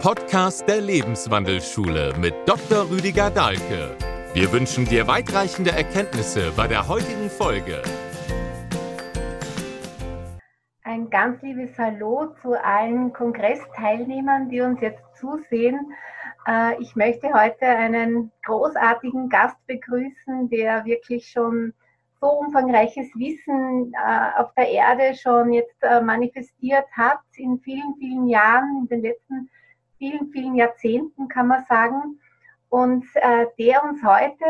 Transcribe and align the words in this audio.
Podcast 0.00 0.66
der 0.66 0.80
Lebenswandelschule 0.80 2.14
mit 2.18 2.32
Dr. 2.46 2.88
Rüdiger 2.90 3.28
Dahlke. 3.28 3.94
Wir 4.32 4.50
wünschen 4.50 4.86
dir 4.86 5.06
weitreichende 5.06 5.72
Erkenntnisse 5.72 6.52
bei 6.56 6.66
der 6.66 6.88
heutigen 6.88 7.28
Folge. 7.28 7.82
Ein 10.84 11.10
ganz 11.10 11.42
liebes 11.42 11.76
Hallo 11.76 12.34
zu 12.40 12.54
allen 12.64 13.12
Kongressteilnehmern, 13.12 14.48
die 14.48 14.62
uns 14.62 14.80
jetzt 14.80 15.02
zusehen. 15.16 15.92
Äh, 16.48 16.80
ich 16.80 16.96
möchte 16.96 17.34
heute 17.34 17.66
einen 17.66 18.32
großartigen 18.46 19.28
Gast 19.28 19.58
begrüßen, 19.66 20.48
der 20.48 20.86
wirklich 20.86 21.28
schon 21.28 21.74
so 22.22 22.26
umfangreiches 22.26 23.08
Wissen 23.16 23.92
äh, 23.92 24.40
auf 24.40 24.54
der 24.54 24.70
Erde 24.70 25.14
schon 25.14 25.52
jetzt 25.52 25.82
äh, 25.82 26.00
manifestiert 26.00 26.86
hat 26.92 27.20
in 27.36 27.60
vielen, 27.60 27.96
vielen 27.98 28.28
Jahren, 28.28 28.78
in 28.80 28.88
den 28.88 29.02
letzten 29.02 29.50
vielen, 30.00 30.32
vielen 30.32 30.54
Jahrzehnten, 30.54 31.28
kann 31.28 31.46
man 31.46 31.64
sagen. 31.66 32.18
Und 32.70 33.04
äh, 33.14 33.46
der 33.58 33.84
uns 33.84 34.02
heute, 34.02 34.44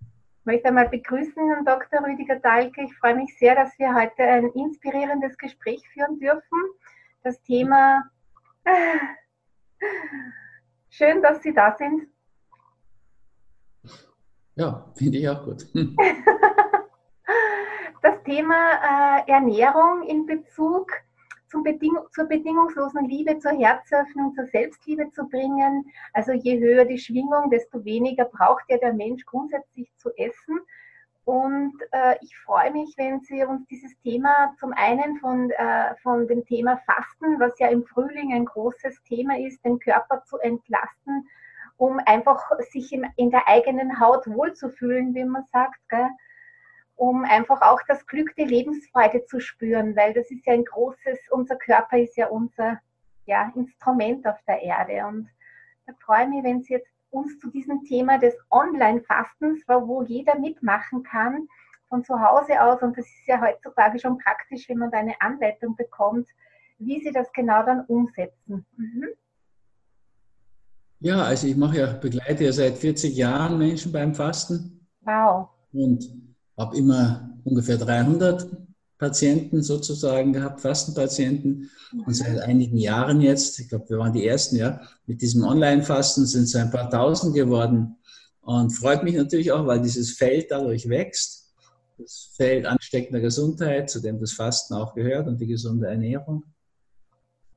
ich 0.00 0.44
möchte 0.44 0.68
einmal 0.68 0.88
begrüßen, 0.88 1.64
Dr. 1.64 2.04
Rüdiger 2.04 2.40
Dahlke. 2.40 2.82
Ich 2.82 2.92
freue 2.96 3.14
mich 3.14 3.38
sehr, 3.38 3.54
dass 3.54 3.78
wir 3.78 3.94
heute 3.94 4.24
ein 4.24 4.46
inspirierendes 4.46 5.38
Gespräch 5.38 5.88
führen 5.90 6.18
dürfen. 6.18 6.58
Das 7.22 7.40
Thema, 7.42 8.10
schön, 10.90 11.22
dass 11.22 11.40
Sie 11.42 11.54
da 11.54 11.76
sind. 11.78 12.08
Ja, 14.56 14.84
finde 14.96 15.18
ich 15.18 15.28
auch 15.28 15.44
gut. 15.44 15.64
das 18.02 18.22
Thema 18.24 19.20
äh, 19.20 19.30
Ernährung 19.30 20.02
in 20.08 20.26
Bezug 20.26 20.90
zum 20.90 21.11
Beding 21.60 21.96
zur 22.12 22.24
bedingungslosen 22.24 23.04
Liebe, 23.08 23.38
zur 23.38 23.52
Herzöffnung, 23.52 24.34
zur 24.34 24.46
Selbstliebe 24.46 25.10
zu 25.10 25.28
bringen. 25.28 25.84
Also 26.12 26.32
je 26.32 26.58
höher 26.58 26.84
die 26.84 26.98
Schwingung, 26.98 27.50
desto 27.50 27.84
weniger 27.84 28.24
braucht 28.24 28.64
ja 28.68 28.78
der 28.78 28.94
Mensch 28.94 29.24
grundsätzlich 29.26 29.92
zu 29.96 30.10
essen. 30.16 30.60
Und 31.24 31.74
äh, 31.92 32.16
ich 32.20 32.36
freue 32.38 32.72
mich, 32.72 32.94
wenn 32.96 33.20
Sie 33.20 33.44
uns 33.44 33.66
dieses 33.68 33.96
Thema 34.00 34.54
zum 34.58 34.72
einen 34.72 35.18
von, 35.18 35.50
äh, 35.52 35.94
von 36.02 36.26
dem 36.26 36.44
Thema 36.44 36.78
Fasten, 36.78 37.38
was 37.38 37.56
ja 37.58 37.68
im 37.68 37.84
Frühling 37.84 38.32
ein 38.32 38.44
großes 38.44 39.02
Thema 39.04 39.38
ist, 39.38 39.64
den 39.64 39.78
Körper 39.78 40.24
zu 40.24 40.38
entlasten, 40.38 41.28
um 41.76 42.00
einfach 42.06 42.40
sich 42.70 42.92
in, 42.92 43.06
in 43.16 43.30
der 43.30 43.46
eigenen 43.46 44.00
Haut 44.00 44.26
wohlzufühlen, 44.26 45.14
wie 45.14 45.24
man 45.24 45.44
sagt. 45.52 45.78
Gell? 45.88 46.08
Um 46.96 47.24
einfach 47.24 47.60
auch 47.62 47.80
das 47.88 48.06
Glück 48.06 48.34
der 48.36 48.46
Lebensfreude 48.46 49.24
zu 49.26 49.40
spüren, 49.40 49.96
weil 49.96 50.12
das 50.14 50.30
ist 50.30 50.46
ja 50.46 50.54
ein 50.54 50.64
großes, 50.64 51.18
unser 51.30 51.56
Körper 51.56 51.98
ist 51.98 52.16
ja 52.16 52.28
unser 52.28 52.80
ja, 53.26 53.52
Instrument 53.54 54.26
auf 54.26 54.38
der 54.46 54.62
Erde. 54.62 55.06
Und 55.06 55.28
da 55.86 55.92
freue 56.04 56.24
ich 56.24 56.28
mich, 56.28 56.44
wenn 56.44 56.62
Sie 56.62 56.74
jetzt 56.74 56.90
uns 57.10 57.38
zu 57.38 57.50
diesem 57.50 57.84
Thema 57.84 58.18
des 58.18 58.34
Online-Fastens, 58.50 59.62
wo 59.68 60.02
jeder 60.02 60.38
mitmachen 60.38 61.02
kann, 61.02 61.46
von 61.88 62.04
zu 62.04 62.18
Hause 62.18 62.60
aus, 62.62 62.80
und 62.82 62.96
das 62.96 63.04
ist 63.04 63.26
ja 63.26 63.40
heutzutage 63.40 63.98
schon 63.98 64.16
praktisch, 64.18 64.68
wenn 64.68 64.78
man 64.78 64.90
da 64.90 64.98
eine 64.98 65.20
Anleitung 65.20 65.76
bekommt, 65.76 66.26
wie 66.78 67.00
Sie 67.00 67.12
das 67.12 67.30
genau 67.32 67.62
dann 67.64 67.84
umsetzen. 67.86 68.66
Mhm. 68.76 69.08
Ja, 71.00 71.22
also 71.22 71.48
ich 71.48 71.56
mache 71.56 71.78
ja, 71.78 71.92
begleite 71.92 72.44
ja 72.44 72.52
seit 72.52 72.78
40 72.78 73.14
Jahren 73.16 73.58
Menschen 73.58 73.92
beim 73.92 74.14
Fasten. 74.14 74.86
Wow. 75.00 75.48
Und 75.72 76.31
habe 76.62 76.76
immer 76.76 77.30
ungefähr 77.44 77.76
300 77.76 78.46
Patienten 78.96 79.62
sozusagen 79.62 80.32
gehabt, 80.32 80.60
Fastenpatienten. 80.60 81.68
Und 82.06 82.14
seit 82.14 82.38
einigen 82.40 82.78
Jahren 82.78 83.20
jetzt, 83.20 83.58
ich 83.58 83.68
glaube, 83.68 83.90
wir 83.90 83.98
waren 83.98 84.12
die 84.12 84.26
Ersten, 84.26 84.56
ja, 84.56 84.80
mit 85.06 85.20
diesem 85.20 85.42
Online-Fasten 85.42 86.24
sind 86.24 86.44
es 86.44 86.54
ein 86.54 86.70
paar 86.70 86.88
Tausend 86.88 87.34
geworden. 87.34 87.96
Und 88.42 88.70
freut 88.70 89.02
mich 89.02 89.16
natürlich 89.16 89.50
auch, 89.50 89.66
weil 89.66 89.82
dieses 89.82 90.12
Feld 90.12 90.50
dadurch 90.50 90.88
wächst. 90.88 91.52
Das 91.98 92.30
Feld 92.36 92.64
ansteckender 92.64 93.20
Gesundheit, 93.20 93.90
zu 93.90 94.00
dem 94.00 94.20
das 94.20 94.32
Fasten 94.32 94.74
auch 94.74 94.94
gehört 94.94 95.26
und 95.26 95.40
die 95.40 95.46
gesunde 95.46 95.88
Ernährung. 95.88 96.44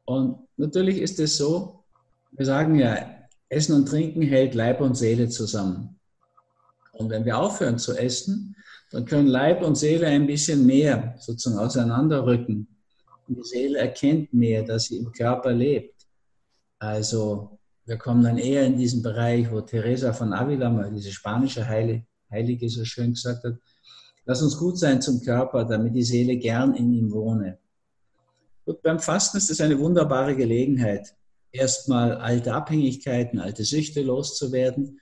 Und 0.05 0.39
natürlich 0.57 0.99
ist 0.99 1.19
es 1.19 1.37
so, 1.37 1.83
wir 2.31 2.45
sagen 2.45 2.75
ja, 2.75 2.97
Essen 3.49 3.75
und 3.75 3.87
Trinken 3.87 4.23
hält 4.23 4.55
Leib 4.55 4.81
und 4.81 4.95
Seele 4.95 5.29
zusammen. 5.29 5.99
Und 6.91 7.09
wenn 7.09 7.25
wir 7.25 7.37
aufhören 7.37 7.77
zu 7.77 7.93
essen, 7.93 8.55
dann 8.91 9.05
können 9.05 9.27
Leib 9.27 9.61
und 9.61 9.75
Seele 9.75 10.07
ein 10.07 10.27
bisschen 10.27 10.65
mehr 10.65 11.15
sozusagen 11.19 11.59
auseinanderrücken. 11.59 12.67
Und 13.27 13.37
die 13.37 13.43
Seele 13.43 13.79
erkennt 13.79 14.33
mehr, 14.33 14.63
dass 14.63 14.85
sie 14.85 14.97
im 14.97 15.11
Körper 15.11 15.51
lebt. 15.51 16.05
Also 16.79 17.57
wir 17.85 17.97
kommen 17.97 18.23
dann 18.23 18.37
eher 18.37 18.65
in 18.65 18.77
diesen 18.77 19.01
Bereich, 19.01 19.51
wo 19.51 19.61
Teresa 19.61 20.13
von 20.13 20.33
Avila, 20.33 20.89
diese 20.89 21.11
spanische 21.11 21.67
Heilige, 21.67 22.69
so 22.69 22.83
schön 22.85 23.13
gesagt 23.13 23.43
hat, 23.43 23.55
lass 24.25 24.41
uns 24.41 24.57
gut 24.57 24.77
sein 24.77 25.01
zum 25.01 25.21
Körper, 25.21 25.65
damit 25.65 25.95
die 25.95 26.03
Seele 26.03 26.37
gern 26.37 26.75
in 26.75 26.93
ihm 26.93 27.11
wohne. 27.11 27.57
Und 28.65 28.81
beim 28.81 28.99
Fasten 28.99 29.37
ist 29.37 29.51
es 29.51 29.61
eine 29.61 29.77
wunderbare 29.77 30.35
Gelegenheit, 30.35 31.15
erstmal 31.51 32.17
alte 32.17 32.53
Abhängigkeiten, 32.53 33.39
alte 33.39 33.63
Süchte 33.63 34.01
loszuwerden 34.01 34.99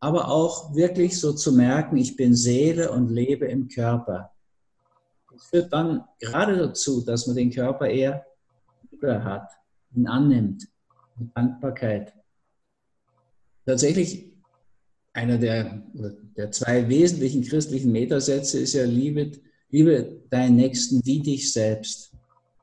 aber 0.00 0.28
auch 0.28 0.74
wirklich 0.74 1.20
so 1.20 1.32
zu 1.32 1.52
merken, 1.52 1.98
ich 1.98 2.16
bin 2.16 2.34
Seele 2.34 2.90
und 2.90 3.10
lebe 3.10 3.46
im 3.46 3.68
Körper. 3.68 4.32
Das 5.30 5.46
führt 5.46 5.72
dann 5.72 6.04
gerade 6.18 6.56
dazu, 6.56 7.02
dass 7.02 7.26
man 7.26 7.36
den 7.36 7.50
Körper 7.50 7.86
eher 7.86 8.26
hat, 9.02 9.50
ihn 9.94 10.06
annimmt, 10.06 10.68
mit 11.18 11.34
Dankbarkeit. 11.36 12.14
Tatsächlich 13.64 14.32
einer 15.12 15.38
der, 15.38 15.82
der 16.36 16.50
zwei 16.50 16.88
wesentlichen 16.88 17.42
christlichen 17.42 17.92
Metasätze 17.92 18.58
ist 18.58 18.74
ja, 18.74 18.84
liebe, 18.84 19.32
liebe 19.70 20.22
deinen 20.30 20.56
Nächsten 20.56 21.04
wie 21.04 21.20
dich 21.20 21.52
selbst. 21.52 22.12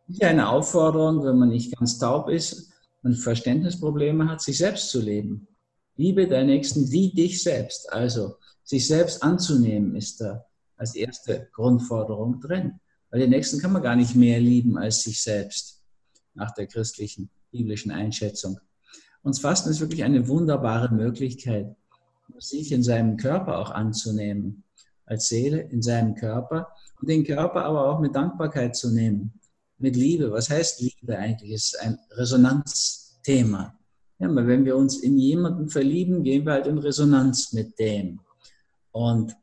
Ja 0.07 0.29
eine 0.29 0.49
Aufforderung, 0.49 1.23
wenn 1.23 1.37
man 1.37 1.49
nicht 1.49 1.75
ganz 1.77 1.99
taub 1.99 2.29
ist 2.29 2.71
und 3.03 3.15
Verständnisprobleme 3.15 4.29
hat, 4.29 4.41
sich 4.41 4.57
selbst 4.57 4.89
zu 4.89 5.01
leben. 5.01 5.47
Liebe 5.97 6.27
deinen 6.27 6.47
Nächsten 6.47 6.91
wie 6.91 7.11
dich 7.11 7.43
selbst. 7.43 7.91
Also 7.91 8.35
sich 8.63 8.87
selbst 8.87 9.23
anzunehmen 9.23 9.95
ist 9.95 10.21
da 10.21 10.45
als 10.77 10.95
erste 10.95 11.49
Grundforderung 11.53 12.39
drin. 12.39 12.79
Weil 13.09 13.21
den 13.21 13.31
Nächsten 13.31 13.59
kann 13.59 13.71
man 13.71 13.81
gar 13.81 13.95
nicht 13.95 14.15
mehr 14.15 14.39
lieben 14.39 14.77
als 14.77 15.01
sich 15.01 15.21
selbst, 15.21 15.81
nach 16.33 16.51
der 16.51 16.67
christlichen, 16.67 17.29
biblischen 17.51 17.91
Einschätzung. 17.91 18.59
Und 19.23 19.39
Fasten 19.39 19.69
ist 19.69 19.79
wirklich 19.79 20.03
eine 20.03 20.27
wunderbare 20.27 20.93
Möglichkeit, 20.93 21.75
sich 22.37 22.71
in 22.71 22.83
seinem 22.83 23.17
Körper 23.17 23.57
auch 23.57 23.71
anzunehmen, 23.71 24.63
als 25.05 25.29
Seele 25.29 25.61
in 25.61 25.81
seinem 25.81 26.15
Körper 26.15 26.67
und 26.99 27.09
den 27.09 27.23
Körper 27.23 27.63
aber 27.63 27.89
auch 27.89 27.99
mit 27.99 28.15
Dankbarkeit 28.15 28.75
zu 28.75 28.93
nehmen, 28.93 29.39
mit 29.77 29.95
Liebe. 29.95 30.31
Was 30.31 30.49
heißt 30.49 30.81
Liebe 30.81 31.17
eigentlich? 31.17 31.51
Es 31.51 31.73
ist 31.73 31.79
ein 31.79 31.97
Resonanzthema. 32.11 33.76
Ja, 34.19 34.33
weil 34.33 34.47
wenn 34.47 34.65
wir 34.65 34.75
uns 34.75 34.97
in 34.97 35.17
jemanden 35.17 35.69
verlieben, 35.69 36.23
gehen 36.23 36.45
wir 36.45 36.53
halt 36.53 36.67
in 36.67 36.77
Resonanz 36.77 37.53
mit 37.53 37.77
dem. 37.77 38.19
Und 38.91 39.35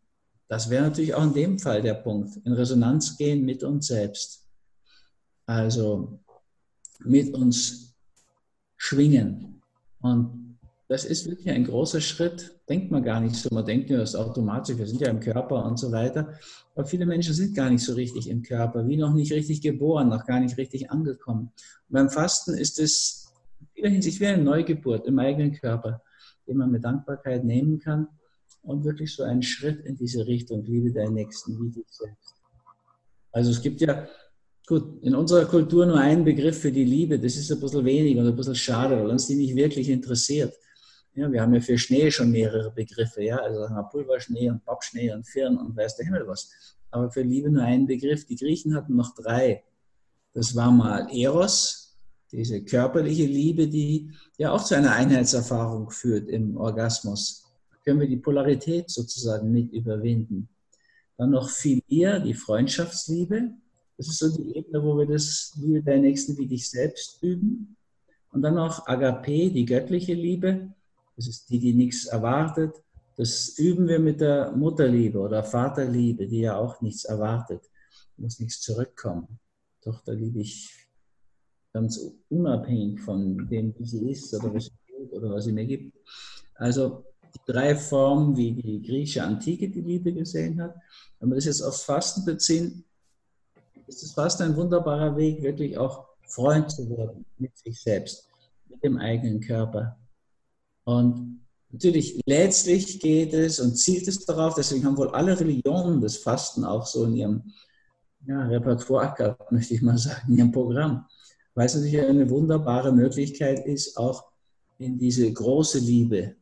das 0.49 0.69
wäre 0.69 0.85
natürlich 0.85 1.15
auch 1.15 1.23
in 1.23 1.33
dem 1.33 1.59
Fall 1.59 1.81
der 1.81 1.95
Punkt. 1.95 2.37
In 2.45 2.53
Resonanz 2.53 3.17
gehen 3.17 3.45
mit 3.45 3.62
uns 3.62 3.87
selbst. 3.87 4.47
Also 5.47 6.19
mit 7.01 7.35
uns 7.35 7.95
schwingen. 8.77 9.62
Und 10.01 10.59
das 10.89 11.05
ist 11.05 11.27
wirklich 11.27 11.49
ein 11.51 11.65
großer 11.65 12.01
Schritt. 12.01 12.59
Denkt 12.69 12.91
man 12.91 13.03
gar 13.03 13.21
nicht 13.21 13.37
so. 13.37 13.49
Man 13.53 13.65
denkt 13.65 13.91
nur, 13.91 14.01
das 14.01 14.11
ist 14.11 14.17
automatisch. 14.17 14.77
Wir 14.77 14.87
sind 14.87 15.01
ja 15.01 15.09
im 15.09 15.21
Körper 15.21 15.65
und 15.65 15.79
so 15.79 15.91
weiter. 15.93 16.35
Aber 16.75 16.85
viele 16.85 17.06
Menschen 17.06 17.33
sind 17.33 17.55
gar 17.55 17.71
nicht 17.71 17.85
so 17.85 17.95
richtig 17.95 18.29
im 18.29 18.43
Körper, 18.43 18.87
wie 18.87 18.97
noch 18.97 19.15
nicht 19.15 19.33
richtig 19.33 19.62
geboren, 19.62 20.09
noch 20.09 20.27
gar 20.27 20.41
nicht 20.41 20.59
richtig 20.59 20.91
angekommen. 20.91 21.53
Und 21.88 21.94
beim 21.94 22.11
Fasten 22.11 22.55
ist 22.55 22.79
es 22.79 23.24
vieler 23.85 23.93
Hinsicht 23.93 24.21
wie 24.21 24.27
eine 24.27 24.43
Neugeburt 24.43 25.07
im 25.07 25.19
eigenen 25.19 25.53
Körper, 25.53 26.03
den 26.47 26.57
man 26.57 26.71
mit 26.71 26.85
Dankbarkeit 26.85 27.45
nehmen 27.45 27.79
kann 27.79 28.09
und 28.63 28.85
wirklich 28.85 29.15
so 29.15 29.23
einen 29.23 29.43
Schritt 29.43 29.85
in 29.85 29.97
diese 29.97 30.27
Richtung, 30.27 30.65
liebe 30.65 30.93
deinen 30.93 31.15
Nächsten 31.15 31.61
wie 31.61 31.71
dich 31.71 31.87
selbst. 31.91 32.35
Also 33.33 33.51
es 33.51 33.61
gibt 33.61 33.81
ja, 33.81 34.07
gut, 34.67 35.03
in 35.03 35.15
unserer 35.15 35.45
Kultur 35.45 35.87
nur 35.87 35.99
einen 35.99 36.25
Begriff 36.25 36.61
für 36.61 36.73
die 36.73 36.85
Liebe, 36.85 37.19
das 37.19 37.37
ist 37.37 37.51
ein 37.53 37.61
bisschen 37.61 37.85
wenig 37.85 38.17
und 38.17 38.27
ein 38.27 38.37
bisschen 38.37 38.55
schade, 38.55 38.97
weil 38.97 39.11
uns 39.11 39.27
die 39.27 39.37
nicht 39.37 39.55
wirklich 39.55 39.89
interessiert. 39.89 40.55
Ja, 41.15 41.31
wir 41.31 41.43
haben 41.43 41.55
ja 41.55 41.61
für 41.61 41.79
Schnee 41.79 42.11
schon 42.11 42.31
mehrere 42.31 42.73
Begriffe, 42.73 43.23
ja, 43.23 43.37
also 43.37 43.69
Pulverschnee 43.91 44.51
und 44.51 44.65
Pappschnee 44.65 45.13
und 45.13 45.25
Firn 45.29 45.57
und 45.59 45.77
weiß 45.77 45.97
der 45.97 46.07
Himmel 46.07 46.27
was. 46.27 46.51
Aber 46.91 47.11
für 47.11 47.23
Liebe 47.23 47.51
nur 47.51 47.63
einen 47.63 47.87
Begriff. 47.87 48.25
Die 48.27 48.37
Griechen 48.37 48.75
hatten 48.75 48.97
noch 48.97 49.15
drei. 49.15 49.63
Das 50.33 50.57
war 50.57 50.73
mal 50.73 51.07
Eros, 51.13 51.84
diese 52.35 52.63
körperliche 52.63 53.27
Liebe, 53.27 53.69
die 53.69 54.11
ja 54.39 54.53
auch 54.53 54.65
zu 54.65 54.77
einer 54.77 54.93
Einheitserfahrung 54.93 55.91
führt 55.91 56.29
im 56.29 56.57
Orgasmus. 56.57 57.45
Können 57.85 58.01
wir 58.01 58.09
die 58.09 58.17
Polarität 58.17 58.91
sozusagen 58.91 59.51
mit 59.53 59.73
überwinden. 59.73 60.49
Dann 61.17 61.31
noch 61.31 61.49
Philia, 61.49 62.19
die 62.19 62.35
Freundschaftsliebe. 62.35 63.53
Das 63.97 64.09
ist 64.09 64.19
so 64.19 64.37
die 64.37 64.57
Ebene, 64.57 64.83
wo 64.83 64.99
wir 64.99 65.07
das 65.07 65.57
Liebe 65.61 65.83
deiner 65.83 66.03
Nächsten 66.03 66.37
wie 66.37 66.47
dich 66.47 66.69
selbst 66.69 67.23
üben. 67.23 67.77
Und 68.33 68.43
dann 68.43 68.55
noch 68.55 68.87
Agape, 68.87 69.51
die 69.51 69.65
göttliche 69.65 70.15
Liebe. 70.15 70.73
Das 71.17 71.29
ist 71.29 71.49
die, 71.51 71.61
die 71.61 71.75
nichts 71.75 72.07
erwartet. 72.07 72.83
Das 73.17 73.57
üben 73.59 73.87
wir 73.87 74.01
mit 74.01 74.21
der 74.21 74.51
Mutterliebe 74.51 75.21
oder 75.21 75.45
Vaterliebe, 75.45 76.27
die 76.27 76.41
ja 76.41 76.57
auch 76.57 76.81
nichts 76.81 77.05
erwartet. 77.05 77.71
Muss 78.17 78.41
nichts 78.41 78.61
zurückkommen. 78.61 79.39
Tochter 79.81 80.15
liebe 80.15 80.41
ich 80.41 80.84
ganz 81.75 82.00
unabhängig 82.29 83.00
von 83.00 83.49
dem, 83.49 83.75
wie 83.76 83.85
sie 83.85 84.11
ist 84.11 84.32
oder 84.35 84.55
was 84.55 84.67
sie 84.67 84.71
tut 84.87 85.12
oder 85.12 85.31
was 85.31 85.44
sie 85.44 85.53
mir 85.53 85.67
gibt. 85.67 85.93
Also 86.55 87.05
die 87.35 87.53
drei 87.53 87.75
Formen, 87.75 88.37
wie 88.37 88.53
die 88.53 88.81
griechische 88.81 89.25
Antike 89.25 89.69
die 89.69 89.81
Liebe 89.81 90.12
gesehen 90.12 90.62
hat. 90.62 90.76
Wenn 91.19 91.31
wir 91.31 91.35
das 91.35 91.47
jetzt 91.47 91.62
aufs 91.62 91.82
Fasten 91.82 92.25
beziehen, 92.25 92.85
ist 93.88 94.03
das 94.03 94.12
Fasten 94.12 94.44
ein 94.44 94.56
wunderbarer 94.56 95.17
Weg, 95.17 95.43
wirklich 95.43 95.76
auch 95.76 96.06
Freund 96.23 96.71
zu 96.71 96.88
werden 96.88 97.26
mit 97.38 97.56
sich 97.59 97.82
selbst, 97.82 98.29
mit 98.69 98.82
dem 98.85 98.97
eigenen 98.97 99.41
Körper. 99.41 99.99
Und 100.85 101.41
natürlich, 101.71 102.21
letztlich 102.25 103.00
geht 103.00 103.35
es 103.35 103.59
und 103.59 103.76
zielt 103.76 104.06
es 104.06 104.25
darauf, 104.25 104.55
deswegen 104.55 104.85
haben 104.85 104.97
wohl 104.97 105.11
alle 105.11 105.38
Religionen 105.38 106.00
das 106.00 106.19
Fasten 106.19 106.65
auch 106.65 106.87
so 106.87 107.05
in 107.05 107.17
ihrem 107.17 107.53
ja, 108.26 108.47
Repertoire 108.47 109.12
gehabt, 109.15 109.50
möchte 109.50 109.75
ich 109.75 109.82
mal 109.82 109.99
sagen, 109.99 110.32
in 110.32 110.38
ihrem 110.38 110.53
Programm. 110.53 111.06
Weil 111.55 111.67
es 111.67 111.75
natürlich 111.75 112.01
eine 112.01 112.29
wunderbare 112.31 112.93
Möglichkeit 112.93 113.65
ist, 113.67 113.97
auch 113.97 114.25
in 114.79 114.99
diese 114.99 115.33
große 115.33 115.79
Liebe, 115.79 116.35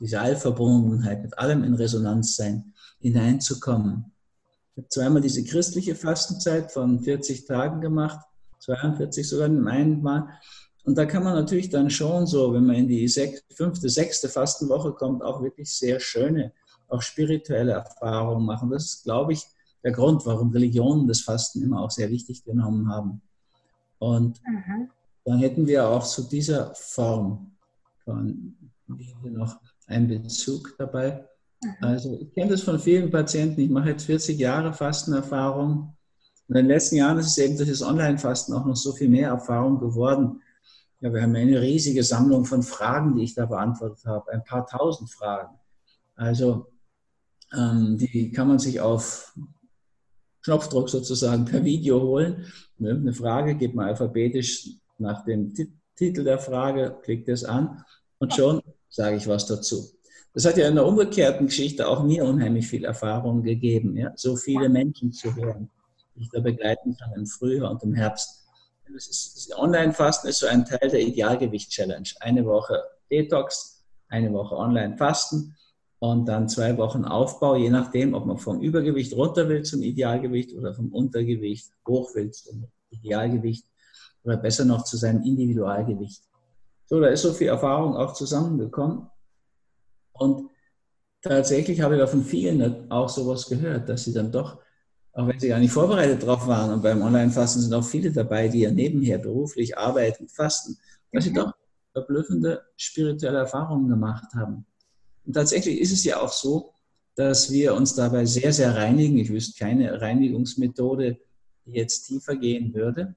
diese 0.00 0.20
Allverbundenheit, 0.20 1.22
mit 1.22 1.38
allem 1.38 1.64
in 1.64 1.74
Resonanz 1.74 2.36
sein, 2.36 2.72
hineinzukommen. 3.00 4.12
Ich 4.74 4.82
habe 4.82 4.88
zweimal 4.88 5.22
diese 5.22 5.44
christliche 5.44 5.94
Fastenzeit 5.94 6.72
von 6.72 7.00
40 7.00 7.46
Tagen 7.46 7.80
gemacht, 7.80 8.24
42 8.60 9.28
sogar 9.28 9.46
in 9.46 9.66
einem 9.66 10.02
Mal. 10.02 10.28
Und 10.84 10.96
da 10.96 11.04
kann 11.04 11.24
man 11.24 11.34
natürlich 11.34 11.68
dann 11.70 11.90
schon 11.90 12.26
so, 12.26 12.52
wenn 12.54 12.64
man 12.64 12.76
in 12.76 12.88
die 12.88 13.08
fünfte, 13.52 13.88
sechste 13.88 14.28
Fastenwoche 14.28 14.92
kommt, 14.92 15.22
auch 15.22 15.42
wirklich 15.42 15.72
sehr 15.72 16.00
schöne, 16.00 16.52
auch 16.88 17.02
spirituelle 17.02 17.72
Erfahrungen 17.72 18.46
machen. 18.46 18.70
Das 18.70 18.84
ist, 18.84 19.04
glaube 19.04 19.32
ich, 19.32 19.44
der 19.84 19.92
Grund, 19.92 20.24
warum 20.26 20.50
Religionen 20.50 21.06
das 21.06 21.20
Fasten 21.20 21.62
immer 21.62 21.82
auch 21.82 21.90
sehr 21.90 22.10
wichtig 22.10 22.44
genommen 22.44 22.88
haben. 22.88 23.22
Und 23.98 24.40
mhm. 24.46 24.90
dann 25.24 25.38
hätten 25.38 25.66
wir 25.66 25.88
auch 25.88 26.04
zu 26.04 26.22
dieser 26.22 26.74
Form 26.74 27.52
von 28.04 28.56
noch 29.22 29.60
einen 29.86 30.08
Bezug 30.08 30.74
dabei. 30.78 31.28
Mhm. 31.62 31.70
Also 31.80 32.18
ich 32.20 32.32
kenne 32.32 32.52
das 32.52 32.62
von 32.62 32.78
vielen 32.78 33.10
Patienten. 33.10 33.60
Ich 33.60 33.70
mache 33.70 33.90
jetzt 33.90 34.04
40 34.04 34.38
Jahre 34.38 34.72
Fastenerfahrung. 34.72 35.94
In 36.48 36.54
den 36.54 36.66
letzten 36.66 36.96
Jahren 36.96 37.18
ist 37.18 37.26
es 37.26 37.38
eben 37.38 37.56
durch 37.56 37.68
das 37.68 37.82
Online-Fasten 37.82 38.54
auch 38.54 38.64
noch 38.64 38.76
so 38.76 38.92
viel 38.92 39.08
mehr 39.08 39.28
Erfahrung 39.28 39.78
geworden. 39.78 40.40
Ja, 41.00 41.12
wir 41.12 41.22
haben 41.22 41.36
eine 41.36 41.60
riesige 41.60 42.02
Sammlung 42.02 42.44
von 42.44 42.62
Fragen, 42.62 43.14
die 43.14 43.24
ich 43.24 43.34
da 43.34 43.46
beantwortet 43.46 44.04
habe, 44.06 44.32
ein 44.32 44.42
paar 44.44 44.66
tausend 44.66 45.10
Fragen. 45.10 45.54
Also 46.16 46.66
ähm, 47.56 47.98
die 47.98 48.32
kann 48.32 48.48
man 48.48 48.58
sich 48.58 48.80
auf 48.80 49.32
Knopfdruck 50.48 50.88
sozusagen 50.88 51.44
per 51.44 51.62
Video 51.62 52.00
holen. 52.00 52.46
Eine 52.80 53.12
Frage, 53.12 53.54
geht 53.54 53.74
man 53.74 53.88
alphabetisch 53.88 54.70
nach 54.96 55.22
dem 55.26 55.52
Titel 55.94 56.24
der 56.24 56.38
Frage, 56.38 56.96
klickt 57.02 57.28
es 57.28 57.44
an 57.44 57.84
und 58.18 58.32
schon 58.32 58.62
sage 58.88 59.16
ich 59.16 59.28
was 59.28 59.44
dazu. 59.44 59.90
Das 60.32 60.46
hat 60.46 60.56
ja 60.56 60.66
in 60.66 60.76
der 60.76 60.86
umgekehrten 60.86 61.48
Geschichte 61.48 61.86
auch 61.86 62.02
mir 62.02 62.24
unheimlich 62.24 62.66
viel 62.66 62.86
Erfahrung 62.86 63.42
gegeben, 63.42 63.94
ja? 63.96 64.12
so 64.16 64.36
viele 64.36 64.70
Menschen 64.70 65.12
zu 65.12 65.36
hören, 65.36 65.70
die 66.14 66.22
ich 66.22 66.30
da 66.30 66.40
begleiten 66.40 66.96
kann 66.96 67.12
im 67.14 67.26
Frühjahr 67.26 67.70
und 67.70 67.82
im 67.82 67.92
Herbst. 67.92 68.46
Das, 68.90 69.06
das 69.06 69.58
Online-Fasten 69.58 70.28
ist 70.28 70.38
so 70.38 70.46
ein 70.46 70.64
Teil 70.64 70.88
der 70.88 71.00
Idealgewicht-Challenge. 71.00 72.08
Eine 72.20 72.46
Woche 72.46 72.82
Detox, 73.10 73.84
eine 74.08 74.32
Woche 74.32 74.56
Online-Fasten 74.56 75.54
und 76.00 76.26
dann 76.26 76.48
zwei 76.48 76.76
Wochen 76.76 77.04
Aufbau, 77.04 77.56
je 77.56 77.70
nachdem, 77.70 78.14
ob 78.14 78.26
man 78.26 78.38
vom 78.38 78.60
Übergewicht 78.60 79.14
runter 79.14 79.48
will 79.48 79.62
zum 79.62 79.82
Idealgewicht 79.82 80.54
oder 80.54 80.74
vom 80.74 80.92
Untergewicht 80.92 81.72
hoch 81.86 82.14
will 82.14 82.30
zum 82.30 82.68
Idealgewicht 82.90 83.66
oder 84.22 84.36
besser 84.36 84.64
noch 84.64 84.84
zu 84.84 84.96
seinem 84.96 85.22
Individualgewicht. 85.22 86.22
So, 86.86 87.00
da 87.00 87.08
ist 87.08 87.22
so 87.22 87.32
viel 87.32 87.48
Erfahrung 87.48 87.96
auch 87.96 88.14
zusammengekommen. 88.14 89.08
Und 90.12 90.50
tatsächlich 91.20 91.80
habe 91.80 91.94
ich 91.94 92.00
da 92.00 92.06
von 92.06 92.24
vielen 92.24 92.90
auch 92.90 93.08
sowas 93.08 93.46
gehört, 93.46 93.88
dass 93.88 94.04
sie 94.04 94.12
dann 94.12 94.30
doch, 94.30 94.58
auch 95.12 95.26
wenn 95.26 95.38
sie 95.38 95.48
gar 95.48 95.58
nicht 95.58 95.72
vorbereitet 95.72 96.24
drauf 96.24 96.46
waren, 96.46 96.72
und 96.72 96.82
beim 96.82 97.02
Online-Fasten 97.02 97.60
sind 97.60 97.74
auch 97.74 97.84
viele 97.84 98.12
dabei, 98.12 98.48
die 98.48 98.60
ja 98.60 98.70
nebenher 98.70 99.18
beruflich 99.18 99.76
arbeiten, 99.76 100.28
fasten, 100.28 100.78
dass 101.12 101.24
sie 101.24 101.30
mhm. 101.30 101.36
doch 101.36 101.52
verblüffende 101.92 102.62
spirituelle 102.76 103.38
Erfahrungen 103.38 103.88
gemacht 103.88 104.32
haben. 104.34 104.64
Und 105.28 105.34
tatsächlich 105.34 105.78
ist 105.78 105.92
es 105.92 106.04
ja 106.04 106.22
auch 106.22 106.32
so, 106.32 106.72
dass 107.14 107.52
wir 107.52 107.74
uns 107.74 107.94
dabei 107.94 108.24
sehr, 108.24 108.50
sehr 108.50 108.74
reinigen. 108.74 109.18
Ich 109.18 109.28
wüsste 109.28 109.58
keine 109.58 110.00
Reinigungsmethode, 110.00 111.18
die 111.66 111.72
jetzt 111.72 112.06
tiefer 112.06 112.34
gehen 112.34 112.72
würde. 112.72 113.14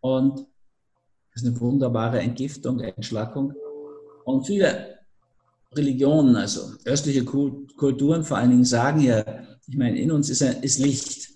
Und 0.00 0.38
das 1.34 1.42
ist 1.42 1.46
eine 1.46 1.60
wunderbare 1.60 2.20
Entgiftung, 2.20 2.80
Entschlackung. 2.80 3.52
Und 4.24 4.46
viele 4.46 4.96
Religionen, 5.74 6.36
also 6.36 6.72
östliche 6.86 7.26
Kulturen 7.26 8.24
vor 8.24 8.38
allen 8.38 8.50
Dingen, 8.52 8.64
sagen 8.64 9.02
ja, 9.02 9.22
ich 9.68 9.76
meine, 9.76 10.00
in 10.00 10.10
uns 10.12 10.30
ist, 10.30 10.40
ist 10.40 10.78
Licht. 10.78 11.32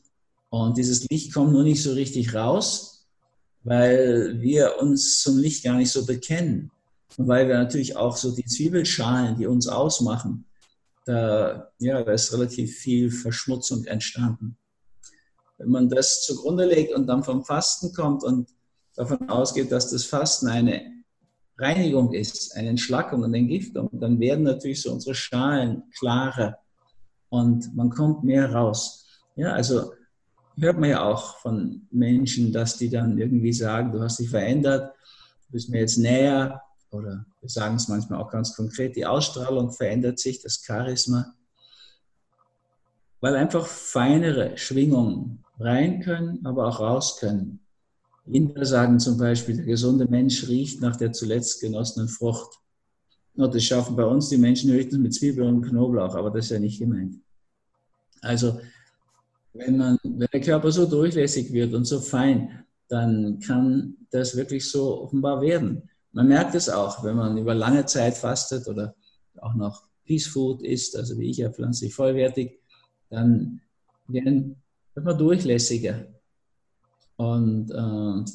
Und 0.49 0.79
dieses 0.79 1.07
Licht 1.11 1.35
kommt 1.35 1.53
nur 1.53 1.63
nicht 1.63 1.83
so 1.83 1.93
richtig 1.93 2.35
raus, 2.35 3.07
weil 3.65 4.41
wir 4.41 4.77
uns 4.81 5.21
zum 5.21 5.37
Licht 5.37 5.63
gar 5.63 5.77
nicht 5.77 5.91
so 5.91 6.07
bekennen. 6.07 6.71
Weil 7.17 7.49
wir 7.49 7.59
natürlich 7.59 7.97
auch 7.97 8.17
so 8.17 8.35
die 8.35 8.45
Zwiebelschalen, 8.45 9.37
die 9.37 9.47
uns 9.47 9.69
ausmachen, 9.69 10.47
da, 11.05 11.71
ja, 11.79 12.03
da 12.03 12.13
ist 12.13 12.33
relativ 12.33 12.77
viel 12.79 13.11
Verschmutzung 13.11 13.85
entstanden. 13.85 14.57
Wenn 15.59 15.71
man 15.71 15.89
das 15.89 16.23
zugrunde 16.23 16.67
legt 16.67 16.95
und 16.95 17.07
dann 17.07 17.25
vom 17.25 17.45
Fasten 17.45 17.93
kommt 17.93 18.23
und 18.23 18.49
davon 18.95 19.29
ausgeht, 19.29 19.73
dass 19.73 19.91
das 19.91 20.05
Fasten 20.05 20.49
eine 20.49 20.83
Reinigung 21.59 22.13
ist, 22.13 22.57
eine 22.57 22.71
Entschlackung 22.71 23.23
und 23.23 23.35
Entgiftung, 23.35 23.91
dann 23.93 24.19
werden 24.19 24.45
natürlich 24.45 24.83
so 24.83 24.93
unsere 24.93 25.15
Schalen 25.15 25.83
klarer 25.99 26.59
und 27.29 27.75
man 27.75 27.91
kommt 27.91 28.25
mehr 28.25 28.53
raus. 28.53 29.07
Ja, 29.37 29.53
also 29.53 29.93
hört 30.59 30.79
man 30.79 30.91
ja 30.91 31.03
auch 31.03 31.39
von 31.39 31.87
Menschen, 31.91 32.53
dass 32.53 32.77
die 32.77 32.89
dann 32.89 33.19
irgendwie 33.19 33.53
sagen, 33.53 33.93
du 33.93 34.01
hast 34.01 34.19
dich 34.19 34.31
verändert, 34.31 34.95
du 35.47 35.53
bist 35.53 35.69
mir 35.69 35.81
jetzt 35.81 35.99
näher, 35.99 36.63
oder 36.93 37.27
wir 37.41 37.49
sagen 37.49 37.77
es 37.77 37.89
manchmal 37.89 38.21
auch 38.21 38.31
ganz 38.31 38.55
konkret, 38.55 38.97
die 38.97 39.07
Ausstrahlung 39.07 39.73
verändert 39.73 40.19
sich, 40.19 40.43
das 40.43 40.63
Charisma, 40.65 41.35
weil 43.21 43.37
einfach 43.37 43.67
feinere 43.67 44.57
Schwingungen 44.57 45.45
rein 45.59 46.01
können, 46.01 46.45
aber 46.45 46.67
auch 46.67 46.81
raus 46.81 47.19
können. 47.19 47.61
Inder 48.27 48.65
sagen 48.65 48.99
zum 48.99 49.19
Beispiel, 49.19 49.57
der 49.57 49.67
gesunde 49.67 50.07
Mensch 50.07 50.49
riecht 50.49 50.81
nach 50.81 50.97
der 50.97 51.13
zuletzt 51.13 51.61
genossenen 51.61 52.09
Frucht. 52.09 52.59
Und 53.35 53.55
das 53.55 53.65
schaffen 53.65 53.97
bei 53.97 54.05
uns 54.05 54.29
die 54.29 54.37
Menschen 54.37 54.71
höchstens 54.73 54.99
mit 54.99 55.15
Zwiebeln 55.15 55.57
und 55.57 55.63
Knoblauch, 55.63 56.15
aber 56.15 56.31
das 56.31 56.47
ist 56.47 56.51
ja 56.51 56.59
nicht 56.59 56.79
gemeint. 56.79 57.17
Also, 58.21 58.61
wenn, 59.53 59.77
man, 59.79 59.99
wenn 60.03 60.29
der 60.33 60.41
Körper 60.41 60.71
so 60.71 60.87
durchlässig 60.87 61.53
wird 61.53 61.75
und 61.75 61.85
so 61.85 62.01
fein, 62.01 62.65
dann 62.89 63.41
kann 63.41 63.97
das 64.11 64.37
wirklich 64.37 64.69
so 64.69 65.03
offenbar 65.03 65.41
werden. 65.41 65.90
Man 66.13 66.29
merkt 66.29 66.55
es 66.55 66.69
auch, 66.69 67.05
wenn 67.05 67.17
man 67.17 67.39
über 67.39 67.55
lange 67.55 67.87
Zeit 67.87 68.17
fastet 68.17 68.67
oder 68.67 68.95
auch 69.41 69.55
noch 69.55 69.85
Peace 70.05 70.27
Food 70.27 70.63
isst, 70.63 70.97
also 70.97 71.17
wie 71.19 71.31
ich 71.31 71.37
ja 71.37 71.51
pflanzlich 71.51 71.95
vollwertig, 71.95 72.59
dann 73.11 73.61
wird 74.09 74.57
man 74.95 75.19
durchlässiger. 75.19 76.07
Und 77.17 77.71
äh, 77.71 78.31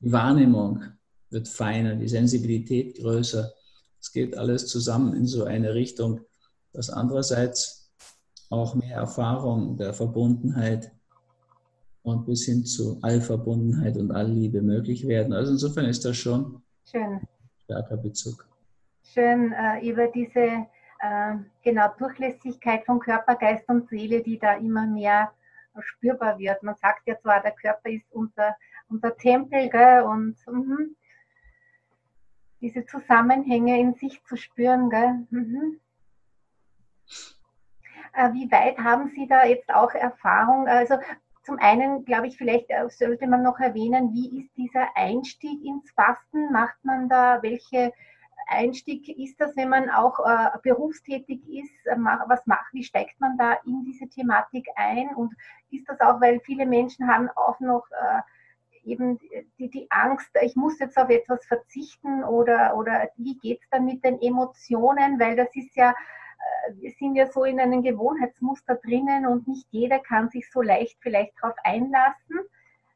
die 0.00 0.12
Wahrnehmung 0.12 0.82
wird 1.30 1.48
feiner, 1.48 1.94
die 1.94 2.08
Sensibilität 2.08 2.96
größer. 2.98 3.52
Es 4.00 4.12
geht 4.12 4.36
alles 4.36 4.66
zusammen 4.66 5.14
in 5.14 5.26
so 5.26 5.44
eine 5.44 5.74
Richtung, 5.74 6.20
dass 6.72 6.90
andererseits 6.90 7.92
auch 8.50 8.74
mehr 8.74 8.96
Erfahrung 8.96 9.76
der 9.76 9.94
Verbundenheit 9.94 10.92
und 12.02 12.26
bis 12.26 12.44
hin 12.44 12.64
zu 12.64 12.98
Allverbundenheit 13.02 13.96
und 13.96 14.10
Allliebe 14.10 14.62
möglich 14.62 15.06
werden. 15.06 15.32
Also 15.32 15.52
insofern 15.52 15.86
ist 15.86 16.04
das 16.04 16.16
schon 16.16 16.62
Schön. 16.90 17.20
Starker 17.64 17.96
Bezug. 17.96 18.46
Schön 19.02 19.52
äh, 19.52 19.88
über 19.88 20.08
diese 20.08 20.66
äh, 21.00 21.34
genau 21.62 21.88
Durchlässigkeit 21.98 22.84
von 22.84 23.00
Körper, 23.00 23.36
Geist 23.36 23.68
und 23.68 23.88
Seele, 23.88 24.22
die 24.22 24.38
da 24.38 24.54
immer 24.54 24.86
mehr 24.86 25.32
spürbar 25.80 26.38
wird. 26.38 26.62
Man 26.62 26.76
sagt 26.76 27.06
ja 27.06 27.18
zwar, 27.18 27.40
der 27.40 27.52
Körper 27.52 27.90
ist 27.90 28.10
unser, 28.12 28.56
unser 28.88 29.16
Tempel 29.16 29.68
gell, 29.70 30.02
und 30.02 30.36
mh, 30.46 30.86
diese 32.60 32.86
Zusammenhänge 32.86 33.78
in 33.80 33.94
sich 33.94 34.22
zu 34.24 34.36
spüren. 34.36 34.90
Gell, 34.90 35.26
mh. 35.30 35.76
äh, 38.12 38.32
wie 38.32 38.50
weit 38.50 38.78
haben 38.78 39.10
Sie 39.14 39.26
da 39.26 39.44
jetzt 39.44 39.72
auch 39.72 39.92
Erfahrung? 39.92 40.68
Also 40.68 40.96
zum 41.44 41.58
einen, 41.58 42.04
glaube 42.04 42.26
ich, 42.26 42.36
vielleicht 42.36 42.70
äh, 42.70 42.88
sollte 42.88 43.26
man 43.26 43.42
noch 43.42 43.60
erwähnen, 43.60 44.12
wie 44.14 44.40
ist 44.40 44.56
dieser 44.56 44.88
Einstieg 44.96 45.64
ins 45.64 45.90
Fasten? 45.92 46.52
Macht 46.52 46.82
man 46.84 47.08
da 47.08 47.42
welche 47.42 47.92
Einstieg 48.46 49.08
ist 49.08 49.40
das, 49.40 49.56
wenn 49.56 49.68
man 49.68 49.90
auch 49.90 50.18
äh, 50.20 50.58
berufstätig 50.62 51.40
ist? 51.48 51.86
Äh, 51.86 51.96
was 52.26 52.46
macht, 52.46 52.72
wie 52.72 52.84
steigt 52.84 53.20
man 53.20 53.36
da 53.38 53.54
in 53.66 53.84
diese 53.84 54.08
Thematik 54.08 54.66
ein? 54.76 55.14
Und 55.14 55.34
ist 55.70 55.88
das 55.88 56.00
auch, 56.00 56.20
weil 56.20 56.40
viele 56.40 56.66
Menschen 56.66 57.08
haben 57.08 57.28
auch 57.36 57.60
noch 57.60 57.86
äh, 57.90 58.90
eben 58.90 59.18
die, 59.58 59.70
die 59.70 59.86
Angst, 59.90 60.30
ich 60.42 60.56
muss 60.56 60.78
jetzt 60.78 60.96
auf 60.98 61.08
etwas 61.08 61.44
verzichten 61.46 62.22
oder, 62.24 62.76
oder 62.76 63.08
wie 63.16 63.36
geht 63.38 63.60
es 63.62 63.68
dann 63.70 63.84
mit 63.84 64.04
den 64.04 64.20
Emotionen? 64.20 65.18
Weil 65.18 65.36
das 65.36 65.48
ist 65.54 65.74
ja, 65.76 65.94
wir 66.76 66.90
sind 66.98 67.16
ja 67.16 67.26
so 67.30 67.44
in 67.44 67.60
einem 67.60 67.82
Gewohnheitsmuster 67.82 68.76
drinnen 68.76 69.26
und 69.26 69.46
nicht 69.48 69.66
jeder 69.70 69.98
kann 69.98 70.28
sich 70.30 70.50
so 70.50 70.62
leicht 70.62 70.96
vielleicht 71.00 71.32
darauf 71.40 71.56
einlassen 71.64 72.40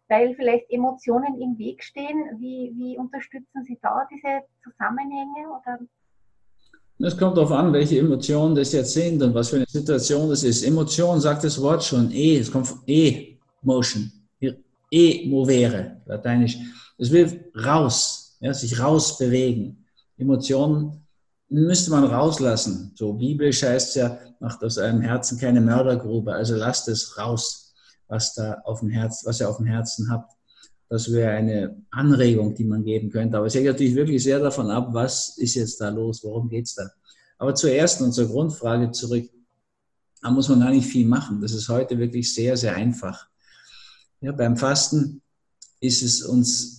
weil 0.08 0.34
vielleicht 0.34 0.70
Emotionen 0.70 1.40
im 1.40 1.58
Weg 1.58 1.84
stehen. 1.84 2.24
Wie, 2.38 2.72
wie 2.76 2.98
unterstützen 2.98 3.64
Sie 3.66 3.78
da 3.82 4.06
diese 4.10 4.42
Zusammenhänge? 4.62 5.48
Oder? 5.48 5.78
Es 6.98 7.16
kommt 7.16 7.36
darauf 7.36 7.52
an, 7.52 7.72
welche 7.72 7.98
Emotionen 7.98 8.54
das 8.54 8.72
jetzt 8.72 8.92
sind 8.92 9.22
und 9.22 9.34
was 9.34 9.50
für 9.50 9.56
eine 9.56 9.66
Situation 9.68 10.28
das 10.28 10.42
ist. 10.42 10.64
Emotion 10.64 11.20
sagt 11.20 11.44
das 11.44 11.60
Wort 11.60 11.84
schon, 11.84 12.10
E, 12.10 12.38
es 12.38 12.50
kommt 12.50 12.66
von 12.66 12.80
E-Motion, 12.86 14.10
E-movere, 14.90 16.00
lateinisch. 16.06 16.58
Es 16.96 17.12
will 17.12 17.44
raus, 17.54 18.36
ja, 18.40 18.52
sich 18.52 18.80
rausbewegen. 18.80 19.84
Emotionen 20.16 21.06
müsste 21.48 21.90
man 21.90 22.04
rauslassen. 22.04 22.92
So 22.94 23.12
biblisch 23.14 23.62
heißt 23.62 23.90
es 23.90 23.94
ja, 23.94 24.18
macht 24.40 24.62
aus 24.62 24.78
einem 24.78 25.00
Herzen 25.00 25.38
keine 25.38 25.60
Mördergrube, 25.60 26.32
also 26.32 26.54
lasst 26.54 26.88
es 26.88 27.16
raus 27.18 27.68
was 28.08 28.34
da 28.34 28.60
auf 28.64 28.80
dem 28.80 28.88
Herz, 28.88 29.24
was 29.24 29.40
ihr 29.40 29.48
auf 29.48 29.58
dem 29.58 29.66
Herzen 29.66 30.10
habt. 30.10 30.32
Das 30.88 31.12
wäre 31.12 31.32
eine 31.32 31.82
Anregung, 31.90 32.54
die 32.54 32.64
man 32.64 32.82
geben 32.82 33.10
könnte. 33.10 33.36
Aber 33.36 33.46
es 33.46 33.54
hängt 33.54 33.66
natürlich 33.66 33.94
wirklich 33.94 34.22
sehr 34.22 34.40
davon 34.40 34.70
ab, 34.70 34.88
was 34.92 35.36
ist 35.36 35.54
jetzt 35.54 35.80
da 35.80 35.90
los, 35.90 36.24
worum 36.24 36.48
geht 36.48 36.64
es 36.64 36.74
da. 36.74 36.90
Aber 37.36 37.54
zur 37.54 37.70
ersten 37.70 38.04
und 38.04 38.12
zur 38.12 38.26
Grundfrage 38.26 38.90
zurück. 38.90 39.28
Da 40.22 40.30
muss 40.30 40.48
man 40.48 40.60
gar 40.60 40.70
nicht 40.70 40.88
viel 40.88 41.06
machen. 41.06 41.40
Das 41.40 41.52
ist 41.52 41.68
heute 41.68 41.98
wirklich 41.98 42.34
sehr, 42.34 42.56
sehr 42.56 42.74
einfach. 42.74 43.28
Ja, 44.20 44.32
beim 44.32 44.56
Fasten 44.56 45.22
ist 45.78 46.02
es 46.02 46.22
uns 46.22 46.77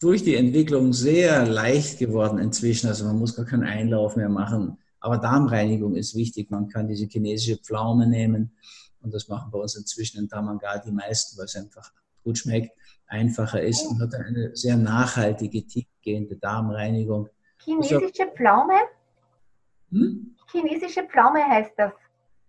durch 0.00 0.22
die 0.22 0.34
Entwicklung 0.34 0.92
sehr 0.92 1.46
leicht 1.46 1.98
geworden 1.98 2.38
inzwischen. 2.38 2.88
Also 2.88 3.04
man 3.04 3.18
muss 3.18 3.36
gar 3.36 3.46
keinen 3.46 3.64
Einlauf 3.64 4.16
mehr 4.16 4.28
machen. 4.28 4.78
Aber 5.00 5.18
Darmreinigung 5.18 5.96
ist 5.96 6.14
wichtig. 6.14 6.50
Man 6.50 6.68
kann 6.68 6.88
diese 6.88 7.06
chinesische 7.06 7.58
Pflaume 7.58 8.06
nehmen 8.06 8.52
und 9.02 9.12
das 9.12 9.28
machen 9.28 9.50
bei 9.50 9.58
uns 9.58 9.76
inzwischen 9.76 10.18
in 10.18 10.28
Tamangar 10.28 10.82
die 10.84 10.90
meisten, 10.90 11.38
weil 11.38 11.44
es 11.44 11.56
einfach 11.56 11.92
gut 12.22 12.38
schmeckt, 12.38 12.72
einfacher 13.06 13.62
ist 13.62 13.86
und 13.86 14.00
hat 14.00 14.14
eine 14.14 14.56
sehr 14.56 14.76
nachhaltige, 14.76 15.66
tiefgehende 15.66 16.36
Darmreinigung. 16.36 17.28
Chinesische 17.62 18.26
Pflaume? 18.34 18.74
Hm? 19.90 20.34
Chinesische 20.50 21.02
Pflaume 21.04 21.44
heißt 21.44 21.72
das. 21.76 21.92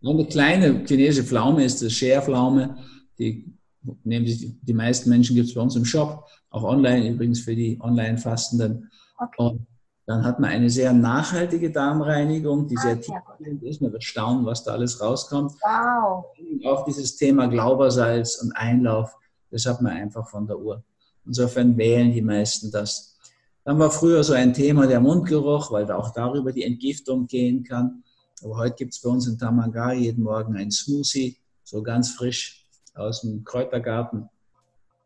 Eine 0.04 0.26
kleine 0.26 0.86
chinesische 0.86 1.28
Pflaume 1.28 1.64
ist 1.64 1.82
das 1.82 1.92
Scherpflaume. 1.92 2.78
Die 3.18 3.55
nehmen 4.04 4.28
sich, 4.28 4.56
die 4.62 4.74
meisten 4.74 5.10
Menschen 5.10 5.36
gibt 5.36 5.50
es 5.50 5.54
bei 5.54 5.62
uns 5.62 5.76
im 5.76 5.86
Shop, 5.86 6.26
auch 6.50 6.64
online 6.64 7.10
übrigens 7.10 7.42
für 7.42 7.56
die 7.56 7.80
Online-Fastenden. 7.82 8.90
Okay. 9.18 9.36
Und 9.38 9.68
dann 10.06 10.24
hat 10.24 10.40
man 10.40 10.52
eine 10.52 10.70
sehr 10.70 10.94
nachhaltige 10.94 11.72
Darmreinigung, 11.72 12.68
die 12.68 12.78
ah, 12.78 12.82
sehr 12.82 13.02
tiefgehend 13.02 13.64
ist. 13.64 13.82
Man 13.82 13.92
wird 13.92 14.04
staunen, 14.04 14.46
was 14.46 14.64
da 14.64 14.72
alles 14.74 15.02
rauskommt. 15.02 15.54
Wow. 15.62 16.26
Auch 16.66 16.86
dieses 16.86 17.16
Thema 17.16 17.48
Glaubersalz 17.48 18.42
und 18.42 18.52
Einlauf, 18.52 19.16
das 19.50 19.66
hat 19.66 19.82
man 19.82 19.94
einfach 19.94 20.30
von 20.30 20.46
der 20.46 20.60
Uhr. 20.60 20.84
Insofern 21.26 21.76
wählen 21.76 22.12
die 22.14 22.22
meisten 22.22 22.70
das. 22.70 23.18
Dann 23.64 23.80
war 23.80 23.90
früher 23.90 24.24
so 24.24 24.34
ein 24.34 24.54
Thema 24.54 24.86
der 24.86 25.00
Mundgeruch, 25.00 25.72
weil 25.72 25.88
da 25.88 25.96
auch 25.98 26.12
darüber 26.14 26.52
die 26.52 26.64
Entgiftung 26.64 27.26
gehen 27.26 27.64
kann. 27.64 28.04
Aber 28.44 28.58
heute 28.58 28.76
gibt 28.76 28.94
es 28.94 29.02
bei 29.02 29.10
uns 29.10 29.26
in 29.26 29.40
Tamanga 29.40 29.92
jeden 29.94 30.24
Morgen 30.24 30.56
ein 30.56 30.70
Smoothie, 30.70 31.38
so 31.64 31.82
ganz 31.82 32.12
frisch 32.12 32.65
aus 32.96 33.22
dem 33.22 33.44
Kräutergarten. 33.44 34.30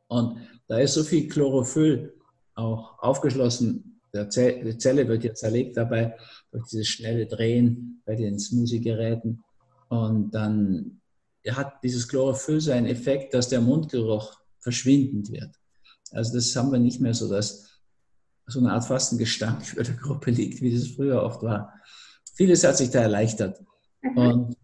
Und 0.08 0.38
da 0.68 0.80
ist 0.80 0.94
so 0.94 1.04
viel 1.04 1.28
Chlorophyll 1.28 2.14
auch 2.56 3.00
aufgeschlossen 3.00 3.90
der 4.14 4.30
Zelle 4.30 5.08
wird 5.08 5.24
ja 5.24 5.34
zerlegt 5.34 5.78
dabei 5.78 6.18
durch 6.52 6.66
dieses 6.68 6.88
schnelle 6.88 7.28
Drehen 7.28 8.02
bei 8.06 8.16
den 8.16 8.40
Smoothie-Geräten. 8.40 9.44
Und 9.90 10.32
dann 10.32 11.02
hat 11.48 11.84
dieses 11.84 12.08
Chlorophyll 12.08 12.62
so 12.62 12.72
einen 12.72 12.88
Effekt, 12.88 13.34
dass 13.34 13.50
der 13.50 13.62
Mundgeruch 13.62 14.40
verschwindend 14.60 15.32
wird. 15.32 15.52
Also 16.12 16.34
das 16.34 16.56
haben 16.56 16.72
wir 16.72 16.80
nicht 16.80 17.00
mehr 17.00 17.14
so, 17.14 17.30
dass 17.30 17.68
so 18.48 18.60
eine 18.60 18.74
Art 18.74 18.86
Fastengestank 18.86 19.62
über 19.74 19.84
der 19.84 19.96
Gruppe 19.96 20.32
liegt, 20.32 20.62
wie 20.62 20.74
das 20.74 20.88
früher 20.88 21.22
oft 21.22 21.44
war. 21.44 21.74
Vieles 22.34 22.64
hat 22.64 22.78
sich 22.78 22.90
da 22.90 23.02
erleichtert. 23.02 23.62
Mhm. 24.02 24.18
Und 24.18 24.58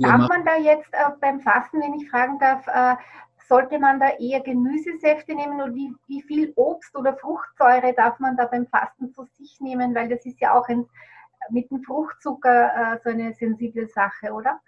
Darf 0.00 0.28
man 0.28 0.44
da 0.44 0.56
jetzt 0.56 0.92
äh, 0.92 1.10
beim 1.20 1.40
Fasten, 1.40 1.80
wenn 1.80 1.94
ich 1.94 2.10
fragen 2.10 2.38
darf, 2.38 2.66
äh, 2.66 2.96
sollte 3.48 3.78
man 3.78 4.00
da 4.00 4.10
eher 4.18 4.40
Gemüsesäfte 4.40 5.34
nehmen 5.34 5.60
oder 5.60 5.74
wie, 5.74 5.92
wie 6.08 6.22
viel 6.22 6.52
Obst 6.56 6.96
oder 6.96 7.16
Fruchtsäure 7.16 7.94
darf 7.96 8.18
man 8.18 8.36
da 8.36 8.46
beim 8.46 8.66
Fasten 8.66 9.12
zu 9.12 9.24
sich 9.38 9.60
nehmen? 9.60 9.94
Weil 9.94 10.08
das 10.08 10.24
ist 10.26 10.40
ja 10.40 10.58
auch 10.58 10.68
ein, 10.68 10.86
mit 11.50 11.70
dem 11.70 11.82
Fruchtzucker 11.82 12.94
äh, 12.94 12.98
so 13.04 13.10
eine 13.10 13.32
sensible 13.34 13.86
Sache, 13.88 14.32
oder? 14.32 14.60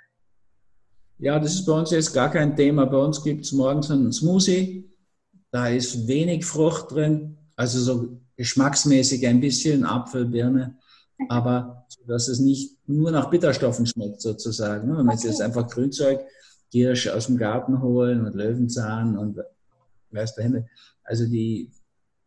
Ja, 1.19 1.39
das 1.39 1.55
ist 1.55 1.67
bei 1.67 1.73
uns 1.73 1.91
jetzt 1.91 2.13
gar 2.13 2.31
kein 2.31 2.55
Thema. 2.55 2.87
Bei 2.87 2.99
uns 2.99 3.23
gibt 3.23 3.45
es 3.45 3.53
morgens 3.53 3.91
einen 3.91 4.13
Smoothie. 4.13 4.89
Da 5.51 5.69
ist 5.69 6.07
wenig 6.07 6.45
Frucht 6.45 6.93
drin, 6.93 7.37
also 7.57 7.79
so 7.81 8.21
geschmacksmäßig 8.37 9.27
ein 9.27 9.41
bisschen 9.41 9.85
Apfel, 9.85 10.27
Birne, 10.27 10.79
aber 11.29 11.87
dass 12.07 12.29
es 12.29 12.39
nicht 12.39 12.77
nur 12.87 13.11
nach 13.11 13.31
Bitterstoffen 13.31 13.87
schmeckt 13.87 14.21
sozusagen. 14.21 14.89
Wenn 14.89 15.05
man 15.05 15.17
okay. 15.17 15.29
jetzt 15.29 15.43
einfach 15.43 15.69
Grünzeug 15.69 16.21
Kirsch 16.71 17.09
aus 17.09 17.27
dem 17.27 17.37
Garten 17.37 17.83
holen 17.83 18.25
und 18.27 18.35
Löwenzahn 18.35 19.17
und 19.17 19.39
weiß 20.11 20.35
der 20.35 20.45
Himmel. 20.45 20.67
Also 21.03 21.27
die 21.27 21.71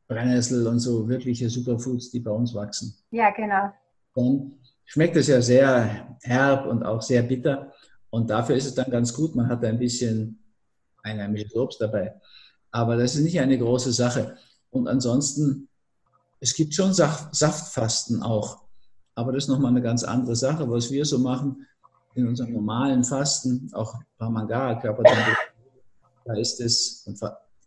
Brennnessel 0.07 0.67
und 0.67 0.79
so 0.79 1.07
wirkliche 1.07 1.49
Superfoods, 1.49 2.11
die 2.11 2.19
bei 2.19 2.31
uns 2.31 2.53
wachsen. 2.53 2.95
Ja, 3.11 3.29
genau. 3.31 3.71
Dann 4.15 4.53
schmeckt 4.85 5.15
es 5.15 5.27
ja 5.27 5.41
sehr 5.41 6.17
herb 6.21 6.65
und 6.65 6.83
auch 6.83 7.01
sehr 7.01 7.23
bitter. 7.23 7.71
Und 8.09 8.29
dafür 8.29 8.55
ist 8.55 8.65
es 8.65 8.75
dann 8.75 8.91
ganz 8.91 9.13
gut, 9.13 9.35
man 9.35 9.47
hat 9.47 9.63
ein 9.63 9.79
bisschen 9.79 10.39
einheimisches 11.03 11.55
Obst 11.55 11.79
dabei. 11.79 12.19
Aber 12.71 12.97
das 12.97 13.15
ist 13.15 13.23
nicht 13.23 13.39
eine 13.39 13.57
große 13.57 13.93
Sache. 13.93 14.37
Und 14.69 14.87
ansonsten, 14.87 15.69
es 16.39 16.55
gibt 16.55 16.73
schon 16.73 16.93
Saftfasten 16.93 18.21
auch. 18.23 18.63
Aber 19.15 19.31
das 19.31 19.43
ist 19.43 19.49
nochmal 19.49 19.71
eine 19.71 19.81
ganz 19.81 20.03
andere 20.03 20.35
Sache. 20.35 20.69
Was 20.69 20.91
wir 20.91 21.05
so 21.05 21.19
machen, 21.19 21.67
in 22.15 22.27
unserem 22.27 22.53
normalen 22.53 23.03
Fasten, 23.03 23.69
auch 23.73 23.95
Brahmangara 24.17 24.75
Körpertemperatur, 24.79 25.35
da 26.25 26.33
ist 26.33 26.59
es, 26.59 27.07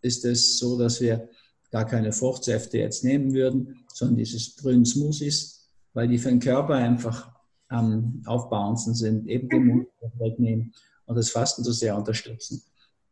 ist 0.01 0.25
es 0.25 0.59
so, 0.59 0.77
dass 0.77 1.01
wir 1.01 1.27
gar 1.71 1.85
keine 1.85 2.11
Fruchtsäfte 2.11 2.77
jetzt 2.77 3.03
nehmen 3.03 3.33
würden, 3.33 3.83
sondern 3.93 4.17
diese 4.17 4.37
grünen 4.61 4.85
Smoothies, 4.85 5.67
weil 5.93 6.07
die 6.07 6.17
für 6.17 6.29
den 6.29 6.39
Körper 6.39 6.75
einfach 6.75 7.31
am 7.67 8.21
aufbauendsten 8.25 8.93
sind, 8.93 9.27
eben 9.27 9.49
den 9.49 9.65
Mund 9.67 9.87
wegnehmen 10.19 10.73
und 11.05 11.15
das 11.15 11.31
Fasten 11.31 11.63
so 11.63 11.71
sehr 11.71 11.97
unterstützen. 11.97 12.61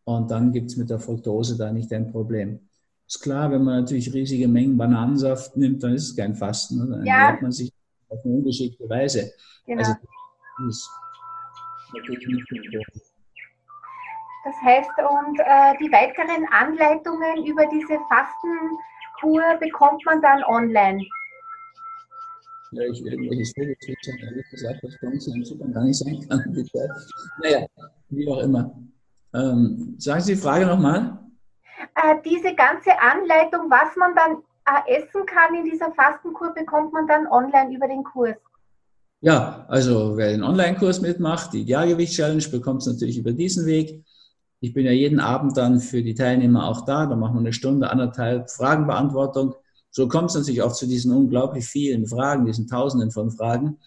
Und 0.06 0.30
dann 0.32 0.52
gibt 0.52 0.72
es 0.72 0.78
mit 0.78 0.90
der 0.90 1.00
Fructose 1.00 1.58
da 1.58 1.72
nicht 1.72 1.92
ein 1.94 2.12
Problem. 2.12 2.60
Ist 3.08 3.22
klar, 3.22 3.52
wenn 3.52 3.64
man 3.64 3.82
natürlich 3.82 4.14
riesige 4.14 4.48
Mengen 4.48 4.78
Bananensaft 4.78 5.58
nimmt, 5.58 5.84
dann 5.84 5.94
ist 5.94 6.10
es 6.10 6.16
kein 6.16 6.36
Fasten. 6.36 6.78
Ne? 6.78 6.88
Dann 6.88 7.06
ja. 7.06 7.38
man 7.42 7.52
sich 7.52 7.72
auf 8.14 8.26
eine 8.26 8.36
ungeschickte 8.36 8.90
Weise. 8.90 9.32
Genau. 9.66 9.80
Also, 9.80 9.94
das 14.46 14.56
heißt, 14.62 14.90
und 14.98 15.40
äh, 15.40 15.78
die 15.80 15.92
weiteren 15.92 16.46
Anleitungen 16.52 17.46
über 17.46 17.66
diese 17.68 17.98
Fastenkur 18.10 19.58
bekommt 19.60 20.04
man 20.06 20.22
dann 20.22 20.44
online. 20.44 21.02
Ja, 22.72 22.84
ich 22.84 23.06
irgendwelche 23.06 23.52
Vögelzwitschern, 23.56 24.18
ehrlich 24.18 24.50
gesagt, 24.50 24.80
was 24.82 24.98
bei 25.00 25.08
uns 25.08 25.28
im 25.28 25.46
Zugang 25.46 25.72
gar 25.74 25.84
nicht 25.84 26.00
sein 26.00 26.28
kann. 26.28 26.42
Naja, 27.44 27.66
wie 28.10 28.28
auch 28.28 28.40
immer. 28.40 28.76
Ähm, 29.34 29.96
sagen 29.98 30.22
Sie 30.22 30.34
die 30.34 30.42
Frage 30.42 30.66
nochmal? 30.66 31.20
Äh, 31.96 32.16
diese 32.26 32.56
ganze 32.56 33.00
Anleitung, 33.00 33.70
was 33.70 33.96
man 33.96 34.16
dann 34.16 34.44
essen 34.88 35.26
kann 35.26 35.56
in 35.56 35.70
dieser 35.70 35.92
Fastenkur, 35.94 36.54
bekommt 36.54 36.94
man 36.94 37.08
dann 37.08 37.28
online 37.28 37.76
über 37.76 37.88
den 37.88 38.04
Kurs. 38.04 38.36
Ja, 39.22 39.66
also 39.70 40.18
wer 40.18 40.32
den 40.32 40.44
Online-Kurs 40.44 41.00
mitmacht, 41.00 41.54
die 41.54 41.62
Idealgewicht-Challenge, 41.62 42.44
bekommt 42.50 42.82
es 42.82 42.88
natürlich 42.88 43.18
über 43.18 43.32
diesen 43.32 43.66
Weg. 43.66 44.04
Ich 44.60 44.74
bin 44.74 44.86
ja 44.86 44.92
jeden 44.92 45.20
Abend 45.20 45.56
dann 45.56 45.80
für 45.80 46.04
die 46.04 46.14
Teilnehmer 46.14 46.68
auch 46.68 46.86
da. 46.86 47.06
Da 47.06 47.16
machen 47.16 47.36
wir 47.36 47.40
eine 47.40 47.54
Stunde, 47.54 47.90
anderthalb 47.90 48.50
Fragenbeantwortung. 48.50 49.56
So 49.92 50.08
kommt 50.08 50.30
es 50.30 50.36
natürlich 50.36 50.62
auch 50.62 50.74
zu 50.74 50.88
diesen 50.88 51.14
unglaublich 51.14 51.66
vielen 51.66 52.08
Fragen, 52.08 52.46
diesen 52.46 52.68
Tausenden 52.68 53.12
von 53.12 53.32
Fragen, 53.32 53.78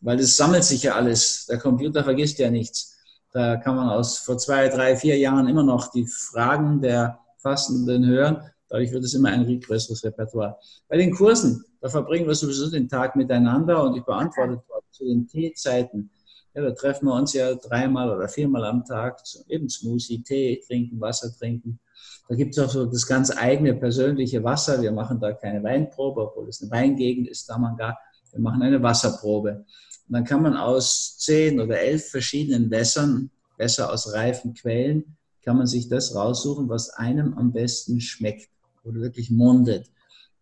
weil 0.00 0.16
das 0.16 0.36
sammelt 0.36 0.64
sich 0.64 0.84
ja 0.84 0.94
alles. 0.94 1.46
Der 1.46 1.58
Computer 1.58 2.02
vergisst 2.02 2.38
ja 2.38 2.50
nichts. 2.50 2.96
Da 3.32 3.58
kann 3.58 3.76
man 3.76 3.90
aus 3.90 4.18
vor 4.18 4.38
zwei, 4.38 4.68
drei, 4.68 4.96
vier 4.96 5.18
Jahren 5.18 5.46
immer 5.48 5.62
noch 5.62 5.92
die 5.92 6.06
Fragen 6.06 6.80
der 6.80 7.18
Fastenden 7.38 8.06
hören. 8.06 8.38
Dadurch 8.70 8.92
wird 8.92 9.02
es 9.04 9.14
immer 9.14 9.30
ein 9.30 9.60
größeres 9.60 10.04
Repertoire. 10.04 10.56
Bei 10.88 10.96
den 10.96 11.10
Kursen, 11.10 11.64
da 11.80 11.88
verbringen 11.88 12.28
wir 12.28 12.36
sowieso 12.36 12.70
den 12.70 12.88
Tag 12.88 13.16
miteinander 13.16 13.82
und 13.82 13.96
ich 13.96 14.04
beantworte 14.04 14.62
dort 14.68 14.84
zu 14.92 15.04
den 15.04 15.26
Teezeiten. 15.26 16.10
Ja, 16.54 16.62
da 16.62 16.70
treffen 16.70 17.06
wir 17.06 17.14
uns 17.14 17.32
ja 17.32 17.52
dreimal 17.56 18.16
oder 18.16 18.28
viermal 18.28 18.64
am 18.64 18.84
Tag, 18.84 19.20
eben 19.48 19.68
Smoothie, 19.68 20.22
Tee 20.22 20.62
trinken, 20.64 21.00
Wasser 21.00 21.36
trinken. 21.36 21.80
Da 22.28 22.36
gibt 22.36 22.56
es 22.56 22.64
auch 22.64 22.70
so 22.70 22.86
das 22.86 23.06
ganz 23.06 23.36
eigene 23.36 23.74
persönliche 23.74 24.42
Wasser. 24.44 24.80
Wir 24.80 24.92
machen 24.92 25.18
da 25.18 25.32
keine 25.32 25.62
Weinprobe, 25.64 26.22
obwohl 26.22 26.48
es 26.48 26.62
eine 26.62 26.70
Weingegend 26.70 27.26
ist, 27.26 27.50
da 27.50 27.58
man 27.58 27.76
gar. 27.76 27.98
Wir 28.30 28.40
machen 28.40 28.62
eine 28.62 28.80
Wasserprobe. 28.80 29.64
Und 30.08 30.14
dann 30.14 30.24
kann 30.24 30.42
man 30.42 30.56
aus 30.56 31.18
zehn 31.18 31.60
oder 31.60 31.80
elf 31.80 32.08
verschiedenen 32.08 32.70
Wässern, 32.70 33.30
Wässer 33.56 33.92
aus 33.92 34.12
reifen 34.12 34.54
Quellen, 34.54 35.16
kann 35.42 35.56
man 35.56 35.66
sich 35.66 35.88
das 35.88 36.14
raussuchen, 36.14 36.68
was 36.68 36.90
einem 36.90 37.34
am 37.34 37.52
besten 37.52 38.00
schmeckt 38.00 38.48
oder 38.82 39.00
wirklich 39.00 39.30
mundet. 39.30 39.90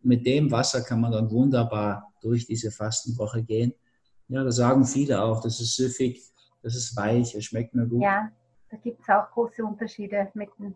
Mit 0.03 0.27
dem 0.27 0.51
Wasser 0.51 0.83
kann 0.83 1.01
man 1.01 1.13
dann 1.13 1.31
wunderbar 1.31 2.13
durch 2.21 2.47
diese 2.47 2.71
Fastenwoche 2.71 3.43
gehen. 3.43 3.75
Ja, 4.29 4.45
da 4.45 4.53
sagen 4.53 4.85
viele 4.85 5.23
auch, 5.23 5.41
das 5.41 5.61
ist 5.61 5.77
süffig, 5.77 6.23
das 6.63 6.77
ist 6.77 6.97
weich, 6.97 7.35
es 7.35 7.45
schmeckt 7.45 7.75
mir 7.75 7.87
gut. 7.87 8.03
Ja, 8.03 8.31
da 8.71 8.77
gibt 8.77 9.01
es 9.01 9.09
auch 9.09 9.31
große 9.31 9.65
Unterschiede 9.65 10.29
mit 10.35 10.51
dem. 10.59 10.75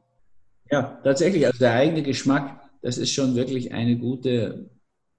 Ja, 0.71 0.99
tatsächlich, 1.04 1.47
also 1.47 1.59
der 1.59 1.73
eigene 1.73 2.02
Geschmack, 2.02 2.61
das 2.81 2.99
ist 2.99 3.12
schon 3.12 3.35
wirklich 3.35 3.73
eine 3.73 3.99
gute 3.99 4.71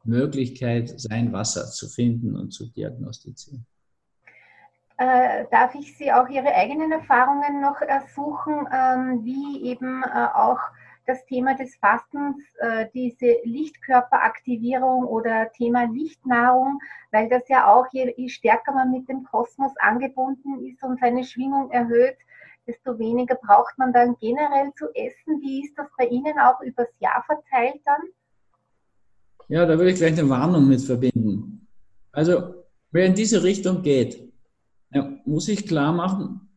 Möglichkeit, 0.03 0.99
sein 0.99 1.31
Wasser 1.31 1.65
zu 1.67 1.87
finden 1.87 2.35
und 2.35 2.51
zu 2.51 2.67
diagnostizieren. 2.67 3.65
Äh, 4.97 5.45
darf 5.51 5.73
ich 5.75 5.97
Sie 5.97 6.11
auch 6.11 6.27
Ihre 6.29 6.53
eigenen 6.53 6.91
Erfahrungen 6.91 7.61
noch 7.61 7.81
ersuchen, 7.81 8.67
ähm, 8.71 9.23
wie 9.23 9.63
eben 9.63 10.03
äh, 10.03 10.27
auch 10.33 10.59
das 11.05 11.25
Thema 11.25 11.55
des 11.55 11.75
Fastens, 11.75 12.37
äh, 12.59 12.87
diese 12.93 13.37
Lichtkörperaktivierung 13.43 15.05
oder 15.05 15.51
Thema 15.51 15.85
Lichtnahrung, 15.85 16.79
weil 17.11 17.29
das 17.29 17.47
ja 17.49 17.71
auch, 17.73 17.85
je, 17.91 18.13
je 18.15 18.29
stärker 18.29 18.71
man 18.71 18.91
mit 18.91 19.09
dem 19.09 19.23
Kosmos 19.23 19.71
angebunden 19.77 20.65
ist 20.65 20.81
und 20.83 20.99
seine 20.99 21.23
Schwingung 21.23 21.71
erhöht, 21.71 22.17
desto 22.67 22.97
weniger 22.97 23.35
braucht 23.35 23.77
man 23.77 23.91
dann 23.91 24.15
generell 24.19 24.71
zu 24.77 24.85
essen. 24.95 25.41
Wie 25.41 25.65
ist 25.65 25.77
das 25.77 25.87
bei 25.97 26.05
Ihnen 26.05 26.39
auch 26.39 26.61
übers 26.61 26.87
Jahr 26.99 27.23
verteilt 27.25 27.81
dann? 27.85 28.01
Ja, 29.49 29.65
da 29.65 29.77
würde 29.77 29.91
ich 29.91 29.97
gleich 29.97 30.17
eine 30.17 30.29
Warnung 30.29 30.67
mit 30.67 30.81
verbinden. 30.81 31.67
Also, 32.11 32.63
wer 32.91 33.05
in 33.05 33.15
diese 33.15 33.43
Richtung 33.43 33.81
geht, 33.81 34.31
muss 35.25 35.49
ich 35.49 35.67
klar 35.67 35.91
machen, 35.91 36.49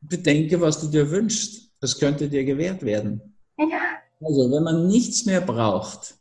bedenke, 0.00 0.60
was 0.60 0.80
du 0.80 0.88
dir 0.88 1.10
wünschst. 1.10 1.72
Das 1.80 1.98
könnte 1.98 2.28
dir 2.28 2.44
gewährt 2.44 2.82
werden. 2.84 3.37
Ja. 3.58 3.98
Also, 4.20 4.50
wenn 4.50 4.62
man 4.62 4.86
nichts 4.86 5.26
mehr 5.26 5.40
braucht, 5.40 6.14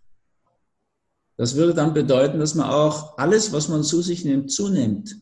das 1.38 1.56
würde 1.56 1.74
dann 1.74 1.94
bedeuten, 1.94 2.39
dass 2.39 2.56
man 2.56 2.70
auch 2.70 3.17
alles, 3.17 3.53
was 3.53 3.67
man 3.70 3.84
zu 3.84 4.01
sich 4.01 4.25
nimmt, 4.25 4.51
zunimmt. 4.51 5.17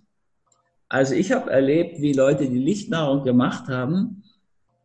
Also 0.88 1.14
ich 1.14 1.32
habe 1.32 1.52
erlebt, 1.52 2.02
wie 2.02 2.14
Leute, 2.14 2.48
die 2.48 2.60
Lichtnahrung 2.60 3.24
gemacht 3.24 3.68
haben, 3.68 4.24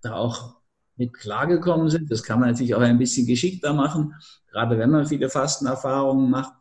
da 0.03 0.15
auch 0.15 0.57
mit 0.97 1.13
klargekommen 1.13 1.89
sind. 1.89 2.11
Das 2.11 2.23
kann 2.23 2.41
man 2.41 2.51
natürlich 2.51 2.75
auch 2.75 2.81
ein 2.81 2.99
bisschen 2.99 3.27
geschickter 3.27 3.73
machen, 3.73 4.15
gerade 4.51 4.77
wenn 4.79 4.91
man 4.91 5.07
viele 5.07 5.29
Fastenerfahrungen 5.29 6.31
macht. 6.31 6.53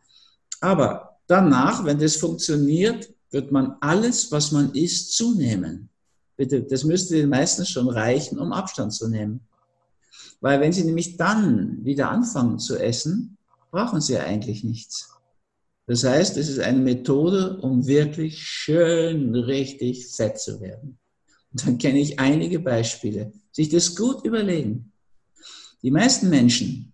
Aber 0.61 1.17
danach, 1.27 1.83
wenn 1.85 1.99
das 1.99 2.17
funktioniert, 2.17 3.09
wird 3.31 3.51
man 3.51 3.75
alles, 3.81 4.31
was 4.31 4.51
man 4.51 4.71
isst, 4.73 5.15
zunehmen. 5.15 5.89
Bitte, 6.35 6.63
das 6.63 6.83
müsste 6.83 7.15
den 7.15 7.29
meisten 7.29 7.65
schon 7.65 7.89
reichen, 7.89 8.39
um 8.39 8.53
Abstand 8.53 8.93
zu 8.93 9.07
nehmen. 9.09 9.41
Weil 10.41 10.59
wenn 10.59 10.71
Sie 10.71 10.83
nämlich 10.83 11.17
dann 11.17 11.83
wieder 11.83 12.09
anfangen 12.09 12.59
zu 12.59 12.77
essen, 12.77 13.37
brauchen 13.71 14.01
Sie 14.01 14.13
ja 14.13 14.23
eigentlich 14.23 14.63
nichts. 14.63 15.09
Das 15.87 16.03
heißt, 16.03 16.37
es 16.37 16.49
ist 16.49 16.59
eine 16.59 16.79
Methode, 16.79 17.57
um 17.61 17.87
wirklich 17.87 18.43
schön 18.43 19.33
richtig 19.33 20.07
fett 20.07 20.39
zu 20.39 20.61
werden. 20.61 20.99
Und 21.51 21.65
dann 21.65 21.77
kenne 21.79 21.99
ich 21.99 22.19
einige 22.19 22.59
Beispiele. 22.59 23.31
Sich 23.51 23.69
das 23.69 23.95
gut 23.95 24.23
überlegen. 24.23 24.91
Die 25.81 25.91
meisten 25.91 26.29
Menschen 26.29 26.93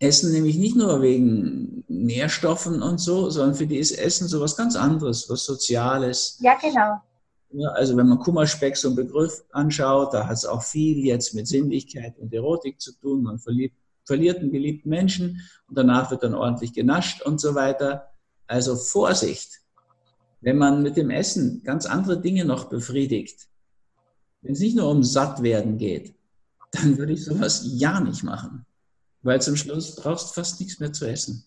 essen 0.00 0.32
nämlich 0.32 0.56
nicht 0.56 0.74
nur 0.74 1.00
wegen 1.00 1.84
Nährstoffen 1.86 2.82
und 2.82 2.98
so, 2.98 3.30
sondern 3.30 3.54
für 3.54 3.66
die 3.66 3.76
ist 3.76 3.92
Essen 3.92 4.26
so 4.26 4.40
was 4.40 4.56
ganz 4.56 4.74
anderes, 4.74 5.30
was 5.30 5.44
Soziales. 5.44 6.38
Ja, 6.40 6.58
genau. 6.58 7.00
Ja, 7.54 7.68
also 7.70 7.96
wenn 7.96 8.08
man 8.08 8.18
Kummerspeck 8.18 8.76
so 8.76 8.88
einen 8.88 8.96
Begriff 8.96 9.44
anschaut, 9.50 10.14
da 10.14 10.26
hat 10.26 10.38
es 10.38 10.46
auch 10.46 10.62
viel 10.62 11.04
jetzt 11.04 11.34
mit 11.34 11.46
Sinnlichkeit 11.46 12.18
und 12.18 12.32
Erotik 12.32 12.80
zu 12.80 12.92
tun. 12.98 13.22
Man 13.22 13.38
verliebt, 13.38 13.76
verliert 14.04 14.38
einen 14.38 14.52
geliebten 14.52 14.88
Menschen 14.88 15.42
und 15.68 15.76
danach 15.76 16.10
wird 16.10 16.22
dann 16.22 16.34
ordentlich 16.34 16.72
genascht 16.72 17.20
und 17.22 17.40
so 17.40 17.54
weiter. 17.54 18.08
Also 18.46 18.74
Vorsicht, 18.74 19.60
wenn 20.40 20.56
man 20.56 20.82
mit 20.82 20.96
dem 20.96 21.10
Essen 21.10 21.62
ganz 21.62 21.84
andere 21.84 22.20
Dinge 22.20 22.46
noch 22.46 22.70
befriedigt, 22.70 23.48
wenn 24.40 24.52
es 24.52 24.60
nicht 24.60 24.76
nur 24.76 24.88
um 24.88 25.02
Sattwerden 25.02 25.76
geht, 25.76 26.14
dann 26.72 26.96
würde 26.96 27.12
ich 27.12 27.24
sowas 27.24 27.64
ja 27.66 28.00
nicht 28.00 28.22
machen, 28.22 28.64
weil 29.22 29.42
zum 29.42 29.56
Schluss 29.56 29.94
brauchst 29.94 30.30
du 30.30 30.40
fast 30.40 30.58
nichts 30.58 30.80
mehr 30.80 30.92
zu 30.92 31.06
essen. 31.06 31.44